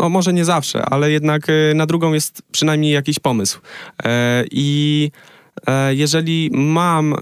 no 0.00 0.08
może 0.08 0.32
nie 0.32 0.44
zawsze, 0.44 0.82
ale 0.84 1.10
jednak 1.10 1.42
na 1.74 1.86
drugą 1.86 2.12
jest 2.12 2.42
przynajmniej 2.52 2.92
jakiś 2.92 3.18
pomysł. 3.18 3.60
I 4.50 5.10
jeżeli 5.90 6.50
mam, 6.52 7.14
e, 7.14 7.16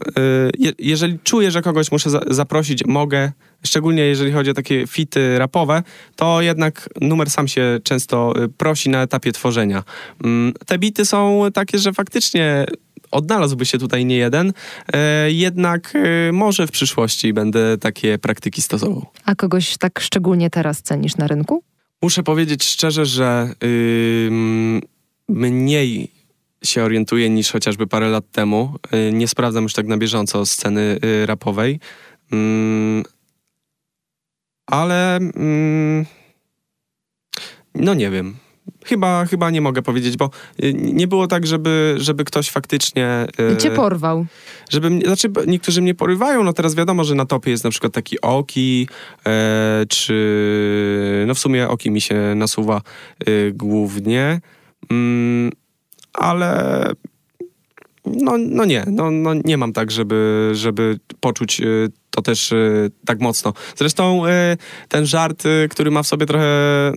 jeżeli 0.79 1.19
czuję, 1.19 1.51
że 1.51 1.63
kogoś 1.63 1.93
muszę 1.93 2.11
zaprosić, 2.27 2.85
mogę, 2.87 3.33
szczególnie 3.65 4.03
jeżeli 4.03 4.33
chodzi 4.33 4.51
o 4.51 4.55
takie 4.55 4.87
fity 4.87 5.39
rapowe, 5.39 5.83
to 6.17 6.43
jednak 6.43 6.89
numer 7.01 7.31
sam 7.31 7.49
się 7.49 7.79
często 7.83 8.35
e, 8.37 8.49
prosi 8.49 8.91
na 8.91 9.03
etapie 9.03 9.33
tworzenia. 9.33 9.83
Mm, 10.25 10.53
te 10.67 10.79
bity 10.79 11.05
są 11.05 11.43
takie, 11.55 11.79
że 11.79 11.93
faktycznie 11.93 12.67
odnalazłby 13.11 13.67
się 13.67 13.79
tutaj 13.79 14.05
nie 14.05 14.17
jeden, 14.17 14.53
jednak 15.29 15.93
może 16.33 16.67
w 16.67 16.71
przyszłości 16.71 17.33
będę 17.33 17.79
takie 17.79 18.19
praktyki 18.19 18.63
stosował. 18.63 19.07
A 19.25 19.35
kogoś 19.35 19.79
tak 19.79 20.01
szczególnie 20.01 20.51
teraz 20.51 20.83
cenisz 20.83 21.17
na 21.17 21.27
rynku? 21.27 21.63
Muszę 22.03 22.23
powiedzieć 22.23 22.65
szczerze, 22.65 23.07
że 23.07 23.55
mniej 25.29 26.18
się 26.65 26.85
orientuję 26.85 27.31
niż 27.31 27.53
chociażby 27.53 27.87
parę 27.87 28.09
lat 28.09 28.31
temu. 28.33 28.75
Y, 28.95 29.13
nie 29.13 29.29
sprawdzam 29.29 29.63
już 29.63 29.73
tak 29.73 29.87
na 29.87 29.99
bieżąco 29.99 30.47
sceny 30.47 30.99
y, 31.05 31.27
rapowej. 31.27 31.81
Mm, 32.33 33.05
ale 34.67 35.17
mm, 35.17 36.07
no 37.75 37.95
nie 37.95 38.11
wiem. 38.11 38.37
Chyba, 38.85 39.25
chyba 39.25 39.51
nie 39.51 39.61
mogę 39.61 39.83
powiedzieć, 39.83 40.17
bo 40.17 40.31
y, 40.63 40.75
nie 40.75 41.09
było 41.09 41.27
tak, 41.27 41.47
żeby, 41.47 41.95
żeby 41.99 42.25
ktoś 42.25 42.51
faktycznie... 42.51 43.27
Cię 43.59 43.71
porwał. 43.71 44.27
Żeby, 44.71 45.01
znaczy, 45.05 45.31
niektórzy 45.47 45.83
mnie 45.83 45.95
porywają, 45.95 46.45
no 46.45 46.53
teraz 46.53 46.75
wiadomo, 46.75 47.05
że 47.05 47.15
na 47.15 47.27
topie 47.27 47.51
jest 47.51 47.65
na 47.65 47.71
przykład 47.71 47.93
taki 47.93 48.21
Oki, 48.21 48.89
e, 49.27 49.85
czy... 49.89 51.25
No 51.27 51.35
w 51.35 51.39
sumie 51.39 51.69
Oki 51.69 51.91
mi 51.91 52.01
się 52.01 52.35
nasuwa 52.35 52.83
głównie. 53.53 54.41
Ale 56.13 56.93
no, 58.05 58.39
no 58.39 58.65
nie, 58.65 58.85
no, 58.91 59.11
no 59.11 59.35
nie 59.35 59.57
mam 59.57 59.73
tak, 59.73 59.91
żeby, 59.91 60.51
żeby 60.55 60.99
poczuć 61.21 61.61
y, 61.61 61.89
to 62.11 62.23
też 62.23 62.53
y, 62.53 62.91
tak 63.07 63.21
mocno. 63.21 63.53
Zresztą 63.77 64.27
y, 64.27 64.31
ten 64.89 65.07
żart, 65.07 65.47
y, 65.47 65.69
który 65.71 65.91
ma 65.91 66.03
w 66.03 66.07
sobie 66.07 66.27
trochę 66.27 66.47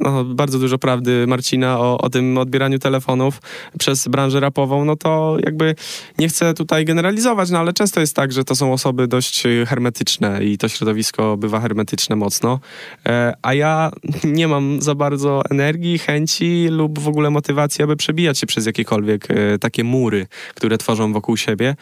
no, 0.02 0.24
bardzo 0.26 0.60
dużo 0.60 0.78
prawdy 0.78 1.28
Marcina 1.28 1.80
o, 1.80 1.98
o 1.98 2.10
tym 2.10 2.38
odbieraniu 2.38 2.80
telefonów 2.80 3.42
przez 3.80 4.08
branżę 4.08 4.40
rapową, 4.40 4.86
no 4.86 4.96
to 4.96 5.38
jakby 5.46 5.76
nie 6.20 6.28
chcę 6.28 6.54
tutaj 6.54 6.86
generalizować, 6.86 7.50
no 7.50 7.60
ale 7.60 7.74
często 7.74 8.00
jest 8.00 8.16
tak, 8.16 8.32
że 8.32 8.44
to 8.44 8.56
są 8.56 8.74
osoby 8.74 9.08
dość 9.08 9.44
hermetyczne 9.68 10.44
i 10.44 10.58
to 10.58 10.70
środowisko 10.70 11.38
bywa 11.38 11.60
hermetyczne 11.60 12.16
mocno, 12.16 12.60
e, 13.06 13.34
a 13.42 13.54
ja 13.54 13.92
nie 14.24 14.48
mam 14.48 14.82
za 14.82 14.96
bardzo 14.96 15.42
energii, 15.52 16.00
chęci 16.00 16.68
lub 16.70 17.00
w 17.00 17.08
ogóle 17.08 17.30
motywacji, 17.30 17.84
aby 17.84 17.96
przebijać 17.96 18.40
się 18.40 18.48
przez 18.48 18.66
jakiekolwiek 18.66 19.28
e, 19.32 19.60
takie 19.60 19.84
mury, 19.84 20.28
które 20.56 20.78
tworzą 20.78 21.14
wokół 21.14 21.38
siebie. 21.38 21.76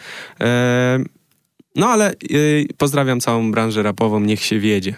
No 1.75 1.88
ale 1.88 2.13
yy, 2.29 2.65
pozdrawiam 2.77 3.19
całą 3.19 3.51
branżę 3.51 3.84
rapową, 3.84 4.19
niech 4.19 4.43
się 4.43 4.60
wiedzie. 4.60 4.95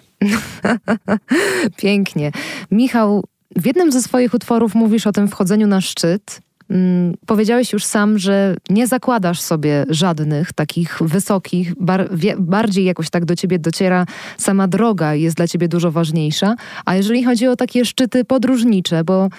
Pięknie. 1.78 2.32
Michał, 2.72 3.24
w 3.56 3.66
jednym 3.66 3.92
ze 3.92 4.02
swoich 4.02 4.34
utworów 4.34 4.76
mówisz 4.76 5.08
o 5.08 5.12
tym 5.12 5.28
wchodzeniu 5.28 5.68
na 5.68 5.82
szczyt. 5.82 6.42
Hmm, 6.72 7.14
powiedziałeś 7.26 7.74
już 7.74 7.86
sam, 7.86 8.20
że 8.20 8.56
nie 8.70 8.88
zakładasz 8.88 9.42
sobie 9.42 9.86
żadnych 9.90 10.54
takich 10.54 11.00
wysokich, 11.02 11.74
bar, 11.80 12.10
bardziej 12.40 12.86
jakoś 12.86 13.10
tak 13.10 13.26
do 13.26 13.36
ciebie 13.36 13.60
dociera 13.60 14.06
sama 14.38 14.68
droga, 14.68 15.16
jest 15.16 15.38
dla 15.38 15.48
ciebie 15.48 15.68
dużo 15.68 15.92
ważniejsza. 15.92 16.56
A 16.86 16.96
jeżeli 16.96 17.24
chodzi 17.24 17.48
o 17.48 17.56
takie 17.56 17.86
szczyty 17.86 18.26
podróżnicze, 18.26 19.04
bo 19.04 19.30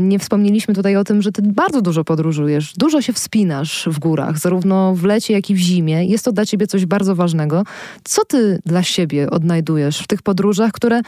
nie 0.00 0.18
wspomnieliśmy 0.18 0.74
tutaj 0.74 0.96
o 0.96 1.04
tym, 1.04 1.22
że 1.22 1.32
ty 1.32 1.42
bardzo 1.42 1.82
dużo 1.82 2.04
podróżujesz, 2.04 2.74
dużo 2.76 3.02
się 3.02 3.12
wspinasz 3.12 3.88
w 3.92 3.98
górach, 3.98 4.38
zarówno 4.38 4.94
w 4.94 5.04
lecie, 5.04 5.34
jak 5.34 5.50
i 5.50 5.54
w 5.54 5.58
zimie. 5.58 6.04
Jest 6.04 6.24
to 6.24 6.32
dla 6.32 6.46
ciebie 6.46 6.66
coś 6.66 6.86
bardzo 6.86 7.14
ważnego. 7.14 7.64
Co 8.04 8.24
ty 8.24 8.62
dla 8.66 8.82
siebie 8.82 9.30
odnajdujesz 9.30 9.98
w 9.98 10.06
tych 10.06 10.22
podróżach, 10.22 10.72
które 10.72 11.00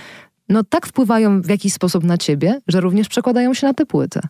no 0.49 0.65
tak 0.65 0.87
wpływają 0.87 1.43
w 1.43 1.49
jakiś 1.49 1.73
sposób 1.73 2.05
na 2.05 2.19
ciebie, 2.19 2.61
że 2.69 2.81
również 2.81 3.09
przekładają 3.09 3.55
się 3.55 3.67
na 3.67 3.75
tę 3.75 3.87
płytę? 3.87 4.21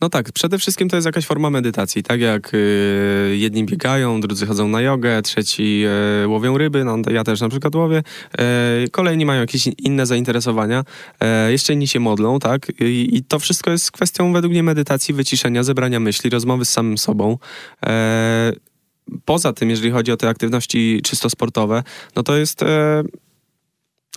No 0.00 0.08
tak, 0.08 0.32
przede 0.32 0.58
wszystkim 0.58 0.88
to 0.88 0.96
jest 0.96 1.06
jakaś 1.06 1.26
forma 1.26 1.50
medytacji, 1.50 2.02
tak 2.02 2.20
jak 2.20 2.54
y, 2.54 3.36
jedni 3.38 3.64
biegają, 3.64 4.20
drudzy 4.20 4.46
chodzą 4.46 4.68
na 4.68 4.82
jogę, 4.82 5.22
trzeci 5.22 5.84
y, 6.24 6.28
łowią 6.28 6.58
ryby, 6.58 6.84
no 6.84 6.98
ja 7.10 7.24
też 7.24 7.40
na 7.40 7.48
przykład 7.48 7.74
łowię, 7.74 8.02
y, 8.84 8.90
kolejni 8.90 9.26
mają 9.26 9.40
jakieś 9.40 9.66
inne 9.66 10.06
zainteresowania, 10.06 10.84
y, 11.48 11.52
jeszcze 11.52 11.72
inni 11.72 11.88
się 11.88 12.00
modlą, 12.00 12.38
tak, 12.38 12.72
I, 12.80 13.22
to 13.28 13.38
wszystko 13.38 13.70
jest 13.70 13.92
kwestią 13.92 14.32
według 14.32 14.52
mnie 14.52 14.62
medytacji, 14.62 15.14
wyciszenia, 15.14 15.62
zebrania 15.62 16.00
myśli, 16.00 16.30
rozmowy 16.30 16.64
z 16.64 16.70
samym 16.70 16.98
sobą. 16.98 17.38
Y, 17.86 17.88
poza 19.24 19.52
tym, 19.52 19.70
jeżeli 19.70 19.90
chodzi 19.90 20.12
o 20.12 20.16
te 20.16 20.28
aktywności 20.28 21.00
czysto 21.04 21.30
sportowe, 21.30 21.82
no 22.16 22.22
to 22.22 22.36
jest 22.36 22.62
y, 22.62 22.66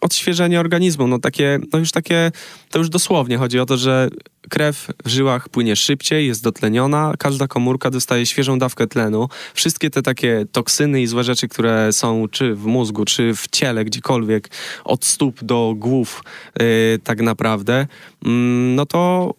odświeżenie 0.02 0.60
organizmu, 0.60 1.08
no 1.08 1.20
takie, 1.20 1.60
no 1.74 1.80
już 1.80 1.92
takie, 1.92 2.32
to 2.70 2.80
już 2.80 2.90
dosłownie 2.90 3.38
chodzi 3.38 3.60
o 3.60 3.66
to, 3.66 3.78
że 3.78 4.10
krew 4.50 4.88
w 5.06 5.10
żyłach 5.10 5.50
płynie 5.50 5.76
szybciej, 5.76 6.28
jest 6.28 6.44
dotleniona, 6.44 7.14
każda 7.20 7.48
komórka 7.48 7.90
dostaje 7.90 8.26
świeżą 8.26 8.60
dawkę 8.60 8.88
tlenu. 8.88 9.30
Wszystkie 9.54 9.90
te 9.90 10.02
takie 10.02 10.46
toksyny 10.52 11.02
i 11.02 11.08
złe 11.08 11.24
rzeczy, 11.24 11.48
które 11.48 11.94
są 11.94 12.28
czy 12.32 12.56
w 12.56 12.66
mózgu, 12.66 13.06
czy 13.06 13.34
w 13.36 13.48
ciele, 13.48 13.86
gdziekolwiek, 13.86 14.50
od 14.84 15.06
stóp 15.06 15.44
do 15.44 15.74
głów 15.78 16.24
yy, 16.60 16.66
tak 17.04 17.22
naprawdę, 17.22 17.88
yy, 18.26 18.32
no 18.76 18.86
to 18.86 19.34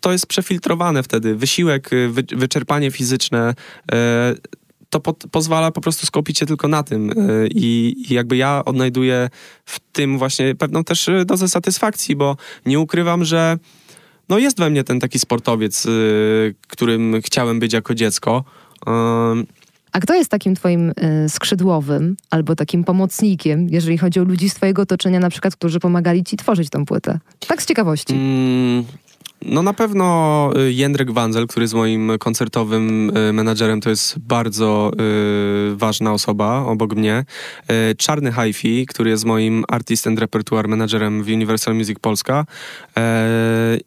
to 0.00 0.12
jest 0.12 0.26
przefiltrowane 0.26 1.02
wtedy. 1.02 1.34
Wysiłek, 1.34 1.92
y, 1.92 2.08
wy, 2.08 2.24
wyczerpanie 2.32 2.90
fizyczne, 2.90 3.54
yy, 3.92 3.98
to 4.90 5.00
po, 5.00 5.12
pozwala 5.12 5.70
po 5.70 5.80
prostu 5.80 6.06
skupić 6.06 6.38
się 6.38 6.46
tylko 6.46 6.68
na 6.68 6.82
tym 6.82 7.10
y, 7.10 7.48
I, 7.50 7.94
i 8.08 8.14
jakby 8.14 8.36
ja 8.36 8.62
odnajduję 8.64 9.28
w 9.64 9.80
tym 9.92 10.18
właśnie 10.18 10.54
pewną 10.54 10.84
też 10.84 11.08
y, 11.08 11.24
dozę 11.24 11.48
satysfakcji, 11.48 12.16
bo 12.16 12.36
nie 12.66 12.80
ukrywam, 12.80 13.24
że 13.24 13.58
no 14.28 14.38
jest 14.38 14.58
we 14.58 14.70
mnie 14.70 14.84
ten 14.84 15.00
taki 15.00 15.18
sportowiec, 15.18 15.86
y, 15.86 16.54
którym 16.68 17.20
chciałem 17.24 17.60
być 17.60 17.72
jako 17.72 17.94
dziecko. 17.94 18.44
A 19.92 20.00
kto 20.00 20.14
jest 20.14 20.30
takim 20.30 20.54
twoim 20.54 20.92
skrzydłowym 21.28 22.16
albo 22.30 22.56
takim 22.56 22.84
pomocnikiem, 22.84 23.68
jeżeli 23.68 23.98
chodzi 23.98 24.20
o 24.20 24.24
ludzi 24.24 24.50
z 24.50 24.54
twojego 24.54 24.82
otoczenia, 24.82 25.20
na 25.20 25.30
przykład, 25.30 25.56
którzy 25.56 25.80
pomagali 25.80 26.24
ci 26.24 26.36
tworzyć 26.36 26.70
tą 26.70 26.84
płytę? 26.84 27.18
Tak 27.46 27.62
z 27.62 27.66
ciekawości. 27.66 28.14
Mm, 28.14 28.84
no 29.46 29.62
na 29.62 29.72
pewno 29.72 30.50
y, 30.56 30.72
Jędrek 30.72 31.10
Wanzel, 31.10 31.46
który 31.46 31.64
jest 31.64 31.74
moim 31.74 32.12
koncertowym 32.18 33.16
y, 33.16 33.32
menadżerem, 33.32 33.80
to 33.80 33.90
jest 33.90 34.18
bardzo 34.18 34.92
y, 35.72 35.76
ważna 35.76 36.12
osoba 36.12 36.64
obok 36.66 36.94
mnie. 36.94 37.24
Y, 37.90 37.94
Czarny 37.94 38.32
Hi-Fi, 38.32 38.86
który 38.86 39.10
jest 39.10 39.24
moim 39.24 39.64
artist 39.68 40.06
and 40.06 40.18
repertoire 40.18 40.68
menadżerem 40.68 41.22
w 41.22 41.28
Universal 41.28 41.74
Music 41.74 41.98
Polska. 41.98 42.46
Y, 42.98 43.80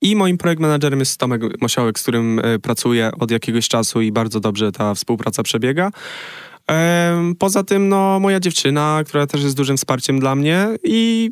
I 0.00 0.16
moim 0.16 0.38
projekt 0.38 0.62
menadżerem 0.62 0.98
jest 0.98 1.18
Tomek 1.18 1.60
Mosiołek, 1.60 1.98
z 1.98 2.02
którym 2.02 2.38
y, 2.38 2.58
pracuję 2.58 3.10
od 3.20 3.30
jakiegoś 3.30 3.68
czasu 3.68 4.00
i 4.00 4.12
bardzo 4.12 4.40
dobrze 4.40 4.72
ta 4.72 4.94
współpraca 4.94 5.42
przebiega. 5.42 5.90
Poza 7.38 7.64
tym, 7.64 7.88
no, 7.88 8.20
moja 8.20 8.40
dziewczyna, 8.40 9.02
która 9.06 9.26
też 9.26 9.42
jest 9.42 9.56
dużym 9.56 9.76
wsparciem 9.76 10.20
dla 10.20 10.34
mnie 10.34 10.68
i 10.84 11.30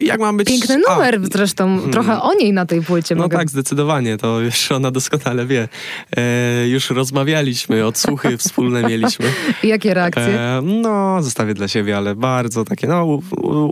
jak 0.00 0.20
mam 0.20 0.36
być... 0.36 0.48
Piękny 0.48 0.78
numer 0.88 1.20
A, 1.24 1.26
zresztą, 1.32 1.76
hmm. 1.76 1.92
trochę 1.92 2.22
o 2.22 2.34
niej 2.34 2.52
na 2.52 2.66
tej 2.66 2.82
płycie 2.82 3.14
No 3.14 3.22
mogę... 3.22 3.36
tak, 3.36 3.50
zdecydowanie, 3.50 4.16
to 4.16 4.40
już 4.40 4.72
ona 4.72 4.90
doskonale 4.90 5.46
wie. 5.46 5.68
E, 6.16 6.68
już 6.68 6.90
rozmawialiśmy, 6.90 7.86
odsłuchy 7.86 8.36
wspólne 8.38 8.82
mieliśmy. 8.82 9.26
Jakie 9.62 9.94
reakcje? 9.94 10.40
E, 10.40 10.60
no, 10.62 11.22
zostawię 11.22 11.54
dla 11.54 11.68
siebie, 11.68 11.96
ale 11.96 12.14
bardzo 12.14 12.64
takie, 12.64 12.86
no, 12.86 13.04
u, 13.04 13.22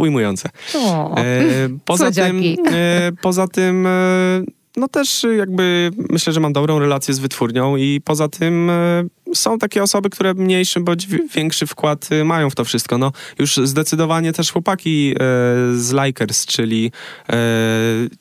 ujmujące. 0.00 0.48
O, 0.74 1.16
e, 1.16 1.44
poza, 1.84 2.10
tym, 2.10 2.42
e, 2.72 3.12
poza 3.22 3.48
tym, 3.48 3.86
e, 3.86 4.42
no 4.76 4.88
też 4.88 5.26
jakby 5.36 5.90
myślę, 6.10 6.32
że 6.32 6.40
mam 6.40 6.52
dobrą 6.52 6.78
relację 6.78 7.14
z 7.14 7.18
wytwórnią 7.18 7.76
i 7.76 8.00
poza 8.04 8.28
tym 8.28 8.70
e, 8.70 9.04
są 9.34 9.58
takie 9.58 9.82
osoby, 9.82 10.10
które 10.10 10.34
mniejszy 10.34 10.80
bądź 10.80 11.06
większy 11.06 11.66
wkład 11.66 12.08
e, 12.12 12.24
mają 12.24 12.50
w 12.50 12.54
to 12.54 12.64
wszystko. 12.64 12.98
No 12.98 13.12
już 13.38 13.56
zdecydowanie 13.56 14.32
też 14.32 14.52
chłopaki 14.52 15.12
e, 15.12 15.16
z 15.74 15.92
Likers, 15.92 16.46
czyli, 16.46 16.92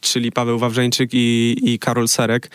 czyli 0.01 0.31
Paweł 0.31 0.59
Wawrzeńczyk 0.59 1.09
i, 1.13 1.57
i 1.63 1.79
Karol 1.79 2.07
Serek, 2.07 2.51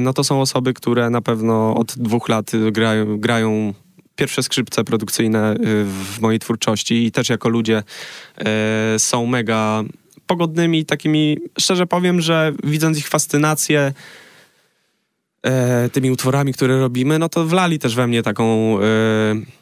no 0.00 0.12
to 0.12 0.24
są 0.24 0.40
osoby, 0.40 0.74
które 0.74 1.10
na 1.10 1.20
pewno 1.20 1.74
od 1.76 1.98
dwóch 1.98 2.28
lat 2.28 2.50
grają, 2.72 3.18
grają 3.18 3.74
pierwsze 4.16 4.42
skrzypce 4.42 4.84
produkcyjne 4.84 5.54
w 5.84 6.20
mojej 6.20 6.38
twórczości 6.38 7.06
i 7.06 7.12
też 7.12 7.28
jako 7.28 7.48
ludzie 7.48 7.82
są 8.98 9.26
mega 9.26 9.84
pogodnymi, 10.26 10.84
takimi, 10.84 11.38
szczerze 11.58 11.86
powiem, 11.86 12.20
że 12.20 12.52
widząc 12.64 12.98
ich 12.98 13.08
fascynację 13.08 13.92
e, 15.42 15.88
tymi 15.88 16.10
utworami, 16.10 16.52
które 16.52 16.78
robimy, 16.78 17.18
no 17.18 17.28
to 17.28 17.46
wlali 17.46 17.78
też 17.78 17.94
we 17.94 18.06
mnie 18.06 18.22
taką... 18.22 18.78
E, 18.80 19.58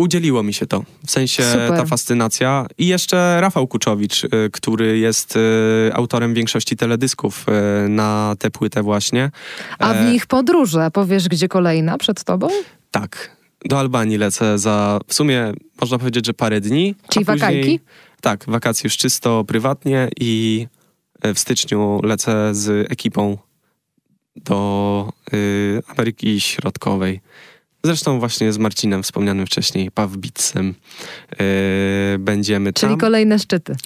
udzieliło 0.00 0.42
mi 0.42 0.54
się 0.54 0.66
to. 0.66 0.84
W 1.06 1.10
sensie 1.10 1.42
Super. 1.42 1.70
ta 1.76 1.84
fascynacja. 1.84 2.66
I 2.78 2.86
jeszcze 2.86 3.40
Rafał 3.40 3.66
Kuczowicz, 3.66 4.24
e, 4.24 4.28
który 4.52 4.98
jest 4.98 5.34
e, 5.36 5.94
autorem 5.94 6.34
większości 6.34 6.76
teledysków 6.76 7.46
e, 7.48 7.88
na 7.88 8.34
tę 8.38 8.50
płytę 8.50 8.82
właśnie. 8.82 9.30
A 9.78 9.94
w 9.94 10.04
nich 10.04 10.26
podróże. 10.26 10.90
Powiesz, 10.90 11.28
gdzie 11.28 11.48
kolejna 11.48 11.98
przed 11.98 12.24
tobą? 12.24 12.48
Tak. 12.90 13.36
Do 13.64 13.78
Albanii 13.78 14.18
lecę 14.18 14.58
za 14.58 15.00
w 15.06 15.14
sumie 15.14 15.52
można 15.80 15.98
powiedzieć, 15.98 16.26
że 16.26 16.34
parę 16.34 16.60
dni. 16.60 16.94
Czyli 17.08 17.24
wakajki? 17.24 17.80
Tak, 18.20 18.44
wakacje 18.48 18.88
już 18.88 18.96
czysto 18.96 19.44
prywatnie 19.44 20.08
i 20.20 20.66
w 21.34 21.38
styczniu 21.38 22.00
lecę 22.02 22.54
z 22.54 22.90
ekipą 22.92 23.38
do 24.36 25.12
y, 25.34 25.82
Ameryki 25.86 26.40
Środkowej. 26.40 27.20
Zresztą 27.84 28.18
właśnie 28.18 28.52
z 28.52 28.58
Marcinem, 28.58 29.02
wspomnianym 29.02 29.46
wcześniej, 29.46 29.90
Pawbicem, 29.90 30.74
y, 31.32 32.18
będziemy 32.18 32.72
tam. 32.72 32.90
Czyli 32.90 33.00
kolejne 33.00 33.38
szczyty. 33.38 33.76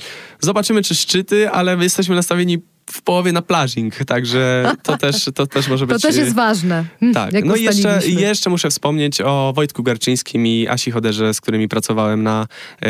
Zobaczymy, 0.40 0.82
czy 0.82 0.95
szczyty, 0.95 1.51
ale 1.51 1.76
my 1.76 1.84
jesteśmy 1.84 2.14
nastawieni 2.14 2.59
w 2.91 3.03
połowie 3.03 3.32
na 3.32 3.43
plażing, 3.43 3.95
także 4.07 4.72
to 4.82 4.99
też, 5.05 5.30
to 5.35 5.47
też 5.47 5.68
może 5.68 5.87
być... 5.87 6.03
To 6.03 6.09
też 6.09 6.16
jest 6.16 6.30
y, 6.30 6.35
ważne. 6.35 6.85
Hmm, 7.01 7.14
tak. 7.14 7.45
no 7.45 7.57
i 7.57 7.62
jeszcze, 7.62 8.01
jeszcze 8.07 8.51
muszę 8.51 8.70
wspomnieć 8.70 9.20
o 9.20 9.53
Wojtku 9.57 9.82
Garczyńskim 9.82 10.47
i 10.47 10.68
Asi 10.68 10.91
Choderze, 10.91 11.35
z 11.35 11.41
którymi 11.41 11.68
pracowałem 11.68 12.22
na... 12.22 12.47
Yy, 12.82 12.89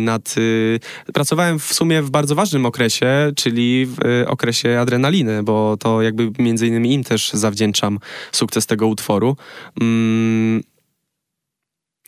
nad, 0.00 0.36
yy, 0.36 0.80
pracowałem 1.12 1.58
w 1.58 1.72
sumie 1.72 2.02
w 2.02 2.10
bardzo 2.10 2.34
ważnym 2.34 2.66
okresie, 2.66 3.32
czyli 3.36 3.86
w 3.86 4.04
yy, 4.04 4.28
okresie 4.28 4.80
adrenaliny, 4.80 5.42
bo 5.42 5.76
to 5.76 6.02
jakby 6.02 6.30
między 6.38 6.66
innymi 6.66 6.92
im 6.92 7.04
też 7.04 7.30
zawdzięczam 7.32 7.98
sukces 8.32 8.66
tego 8.66 8.86
utworu. 8.86 9.36
Mm, 9.80 10.62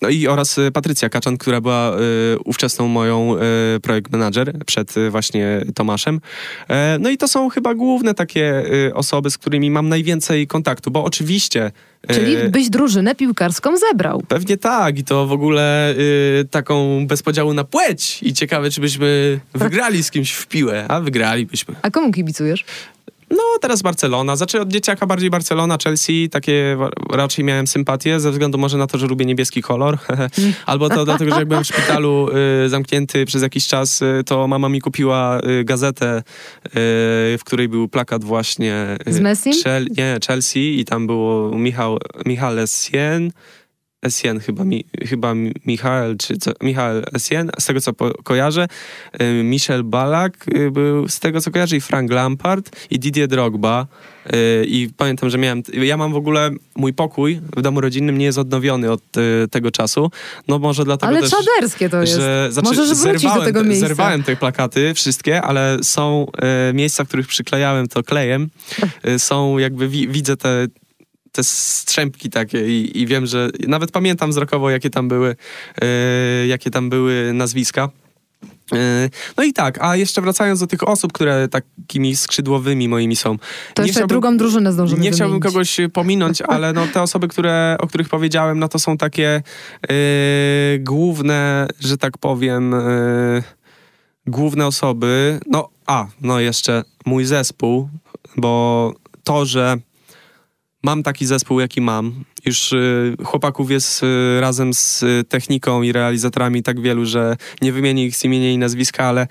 no 0.03 0.09
i 0.09 0.27
oraz 0.27 0.59
y, 0.59 0.73
Patrycja 0.73 1.09
Kaczan, 1.09 1.39
która 1.39 1.61
była 1.61 1.97
y, 1.97 2.39
ówczesną 2.45 2.89
moją 2.89 3.37
y, 3.77 3.81
projekt 3.81 4.13
manager 4.13 4.65
przed 4.67 4.97
y, 4.97 5.11
właśnie 5.11 5.63
Tomaszem. 5.75 6.21
E, 6.69 6.99
no 7.01 7.11
i 7.11 7.17
to 7.19 7.29
są 7.29 7.49
chyba 7.49 7.75
główne 7.75 8.15
takie 8.15 8.65
y, 8.89 8.95
osoby, 8.95 9.31
z 9.31 9.39
którymi 9.39 9.71
mam 9.71 9.89
najwięcej 9.89 10.47
kontaktu, 10.47 10.91
bo 10.91 11.05
oczywiście... 11.05 11.73
Y, 12.11 12.15
Czyli 12.15 12.37
byś 12.49 12.71
drużynę 12.71 13.15
piłkarską 13.15 13.77
zebrał. 13.77 14.23
Pewnie 14.29 14.57
tak 14.57 14.99
i 14.99 15.05
to 15.05 15.27
w 15.27 15.33
ogóle 15.33 15.95
taką 16.51 17.07
bez 17.07 17.23
podziału 17.23 17.55
na 17.55 17.65
płeć 17.65 18.23
i 18.23 18.33
ciekawe, 18.33 18.71
czy 18.71 18.81
byśmy 18.81 19.41
wygrali 19.55 20.03
z 20.03 20.11
kimś 20.11 20.33
w 20.33 20.47
piłę, 20.47 20.85
a 20.89 21.01
wygralibyśmy. 21.01 21.75
A 21.83 21.91
komu 21.91 22.13
kibicujesz? 22.13 22.65
No, 23.31 23.43
teraz 23.61 23.83
Barcelona. 23.83 24.37
Znaczy 24.37 24.61
od 24.61 24.69
dzieciaka 24.69 25.07
bardziej 25.07 25.31
Barcelona, 25.31 25.77
Chelsea. 25.85 26.29
Takie 26.29 26.77
raczej 27.11 27.45
miałem 27.45 27.67
sympatię 27.67 28.21
ze 28.21 28.31
względu 28.31 28.59
może 28.59 28.79
na 28.79 28.87
to, 28.87 28.99
że 28.99 29.07
lubię 29.07 29.27
niebieski 29.27 29.63
kolor. 29.63 29.99
Albo 30.67 30.89
to 30.89 31.05
dlatego, 31.05 31.31
że 31.31 31.39
jak 31.39 31.49
byłem 31.49 31.65
w 31.65 31.67
szpitalu 31.67 32.29
y, 32.65 32.69
zamknięty 32.69 33.25
przez 33.25 33.43
jakiś 33.43 33.67
czas, 33.67 34.03
y, 34.03 34.23
to 34.27 34.49
mama 34.49 34.69
mi 34.69 34.81
kupiła 34.81 35.41
y, 35.41 35.65
gazetę, 35.65 36.19
y, 36.19 36.73
w 37.39 37.41
której 37.45 37.69
był 37.69 37.89
plakat 37.89 38.25
właśnie... 38.25 38.97
Y, 39.09 39.13
z 39.13 39.21
Messi? 39.21 39.51
nie, 39.97 40.19
Chelsea 40.27 40.81
i 40.81 40.85
tam 40.85 41.07
było 41.07 41.51
Michał, 41.51 41.99
Michał 42.27 42.59
Essien 42.59 43.33
Essien 44.07 44.41
chyba, 44.41 44.65
mi, 44.65 44.85
chyba 45.09 45.35
Michael, 45.67 46.17
czy 46.17 46.37
co, 46.37 46.53
Michael 46.63 47.05
Essien, 47.15 47.51
z 47.59 47.67
tego 47.67 47.81
co 47.81 47.93
po, 47.93 48.15
kojarzę, 48.23 48.69
y, 49.23 49.43
Michel 49.45 49.85
Balak 49.85 50.47
y, 50.49 50.71
był 50.71 51.09
z 51.09 51.21
tego 51.21 51.41
co 51.41 51.51
kojarzę 51.51 51.77
i 51.77 51.81
Frank 51.81 52.11
Lampard 52.11 52.87
i 52.91 52.99
Didier 52.99 53.29
Drogba 53.29 53.87
y, 54.27 54.65
i 54.69 54.89
pamiętam, 54.97 55.31
że 55.31 55.39
miałem, 55.39 55.63
ja 55.73 55.97
mam 55.97 56.13
w 56.13 56.17
ogóle, 56.17 56.51
mój 56.77 56.93
pokój 56.93 57.41
w 57.57 57.63
domu 57.63 57.81
rodzinnym 57.81 58.19
nie 58.19 58.25
jest 58.25 58.39
odnowiony 58.39 58.91
od 58.91 59.03
tego 59.51 59.71
czasu, 59.71 60.11
no 60.49 60.59
może 60.59 60.85
dlatego 60.85 61.09
ale 61.09 61.21
też... 61.21 61.31
Czaderskie 61.31 61.89
to 61.89 62.01
jest. 62.01 62.13
Że, 62.13 62.49
znaczy, 62.51 62.69
Możesz 62.69 62.99
wrócić 62.99 63.21
zerwałem, 63.21 63.41
do 63.41 63.45
tego 63.45 63.65
miejsca. 63.65 63.87
Zerwałem 63.87 64.23
te 64.23 64.37
plakaty, 64.37 64.95
wszystkie, 64.95 65.43
ale 65.43 65.79
są 65.83 66.27
miejsca, 66.75 67.05
w 67.05 67.09
których 67.09 67.27
przyklejałem 67.27 67.89
to 67.89 68.03
klejem, 68.03 68.49
są 69.19 69.59
jakby, 69.59 69.89
wi, 69.89 70.09
widzę 70.09 70.37
te 70.37 70.67
te 71.37 71.45
strzępki 71.45 72.31
takie 72.31 72.69
i, 72.69 73.01
i, 73.01 73.07
wiem, 73.07 73.27
że 73.27 73.51
nawet 73.69 73.91
pamiętam 73.91 74.31
wzrokowo, 74.31 74.71
jakie 74.71 74.91
tam 74.91 75.09
były, 75.09 75.37
yy, 75.83 76.47
jakie 76.47 76.71
tam 76.71 76.91
były 76.91 77.33
nazwiska. 77.35 77.89
Yy, 78.73 78.79
no 79.37 79.45
i 79.45 79.53
tak, 79.53 79.79
a 79.81 79.97
jeszcze 79.97 80.23
wracając 80.23 80.61
do 80.61 80.67
tych 80.67 80.89
osób, 80.89 81.13
które 81.13 81.49
takimi 81.49 82.17
skrzydłowymi 82.17 82.89
moimi 82.89 83.17
są. 83.17 83.39
To 83.75 83.83
nie 83.83 83.89
jeszcze 83.89 84.07
drugą 84.07 84.37
drużynę 84.37 84.73
zdążymy 84.73 85.03
Nie 85.03 85.11
chciałbym 85.11 85.41
kogoś 85.41 85.77
pominąć, 85.93 86.43
ale 86.55 86.73
no 86.73 86.87
te 86.87 87.03
osoby, 87.03 87.29
które, 87.29 87.77
o 87.81 87.87
których 87.87 88.09
powiedziałem, 88.09 88.59
no 88.59 88.69
to 88.69 88.79
są 88.79 88.97
takie 88.97 89.43
yy, 89.89 89.95
główne, 90.79 91.69
że 91.81 91.99
tak 91.99 92.19
powiem, 92.19 92.73
yy, 92.73 93.43
główne 94.27 94.67
osoby. 94.67 95.41
No, 95.47 95.69
a, 95.87 96.07
no 96.21 96.41
jeszcze 96.41 96.85
mój 97.07 97.25
zespół, 97.25 97.89
bo 98.37 98.95
to, 99.25 99.47
że 99.47 99.77
mam 100.87 101.03
taki 101.03 101.27
zespół, 101.27 101.61
jaki 101.61 101.81
mam. 101.81 102.25
Już 102.45 102.73
y, 102.73 103.17
chłopaków 103.25 103.71
jest 103.71 104.03
y, 104.03 104.41
razem 104.41 104.75
z 104.75 105.03
y, 105.03 105.25
techniką 105.29 105.83
i 105.83 105.93
realizatorami 105.93 106.63
tak 106.63 106.81
wielu, 106.81 107.05
że 107.05 107.37
nie 107.63 107.73
wymienię 107.73 108.07
ich 108.07 108.17
z 108.17 108.25
imienia 108.25 108.53
i 108.53 108.59
nazwiska, 108.59 109.05
ale 109.05 109.27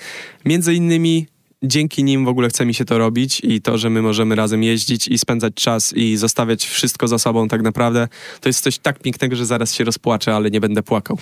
między 0.45 0.73
innymi 0.73 1.27
dzięki 1.63 2.03
nim 2.03 2.25
w 2.25 2.27
ogóle 2.27 2.49
chce 2.49 2.65
mi 2.65 2.73
się 2.73 2.85
to 2.85 2.97
robić 2.97 3.41
i 3.43 3.61
to, 3.61 3.77
że 3.77 3.89
my 3.89 4.01
możemy 4.01 4.35
razem 4.35 4.63
jeździć 4.63 5.07
i 5.07 5.17
spędzać 5.17 5.53
czas 5.53 5.93
i 5.93 6.17
zostawiać 6.17 6.65
wszystko 6.65 7.07
za 7.07 7.19
sobą 7.19 7.47
tak 7.47 7.61
naprawdę, 7.61 8.07
to 8.41 8.49
jest 8.49 8.63
coś 8.63 8.77
tak 8.77 8.99
pięknego, 8.99 9.35
że 9.35 9.45
zaraz 9.45 9.73
się 9.73 9.83
rozpłaczę, 9.83 10.35
ale 10.35 10.51
nie 10.51 10.61
będę 10.61 10.83
płakał. 10.83 11.17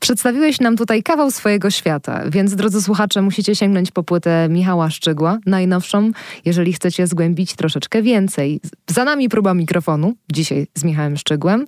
Przedstawiłeś 0.00 0.60
nam 0.60 0.76
tutaj 0.76 1.02
kawał 1.02 1.30
swojego 1.30 1.70
świata, 1.70 2.22
więc 2.30 2.54
drodzy 2.54 2.82
słuchacze, 2.82 3.22
musicie 3.22 3.56
sięgnąć 3.56 3.90
po 3.90 4.02
płytę 4.02 4.48
Michała 4.50 4.90
Szczygła, 4.90 5.38
najnowszą, 5.46 6.10
jeżeli 6.44 6.72
chcecie 6.72 7.06
zgłębić 7.06 7.54
troszeczkę 7.54 8.02
więcej. 8.02 8.60
Za 8.86 9.04
nami 9.04 9.28
próba 9.28 9.54
mikrofonu, 9.54 10.14
dzisiaj 10.32 10.66
z 10.74 10.84
Michałem 10.84 11.16
Szczygłem. 11.16 11.66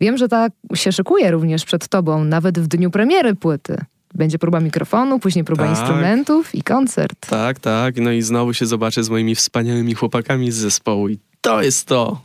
Wiem, 0.00 0.18
że 0.18 0.28
tak 0.28 0.52
się 0.74 0.92
szykuje 0.92 1.30
również 1.30 1.64
przed 1.64 1.88
tobą, 1.88 2.24
nawet 2.24 2.58
w 2.58 2.66
dniu 2.66 2.90
premiery 2.90 3.34
płyty. 3.34 3.78
Będzie 4.14 4.38
próba 4.38 4.60
mikrofonu, 4.60 5.18
później 5.18 5.44
próba 5.44 5.62
tak, 5.62 5.70
instrumentów 5.70 6.54
i 6.54 6.62
koncert. 6.62 7.26
Tak, 7.30 7.60
tak. 7.60 7.96
No 7.96 8.12
i 8.12 8.22
znowu 8.22 8.54
się 8.54 8.66
zobaczę 8.66 9.04
z 9.04 9.10
moimi 9.10 9.34
wspaniałymi 9.34 9.94
chłopakami 9.94 10.50
z 10.50 10.56
zespołu 10.56 11.08
i 11.08 11.18
to 11.40 11.62
jest 11.62 11.86
to. 11.86 12.20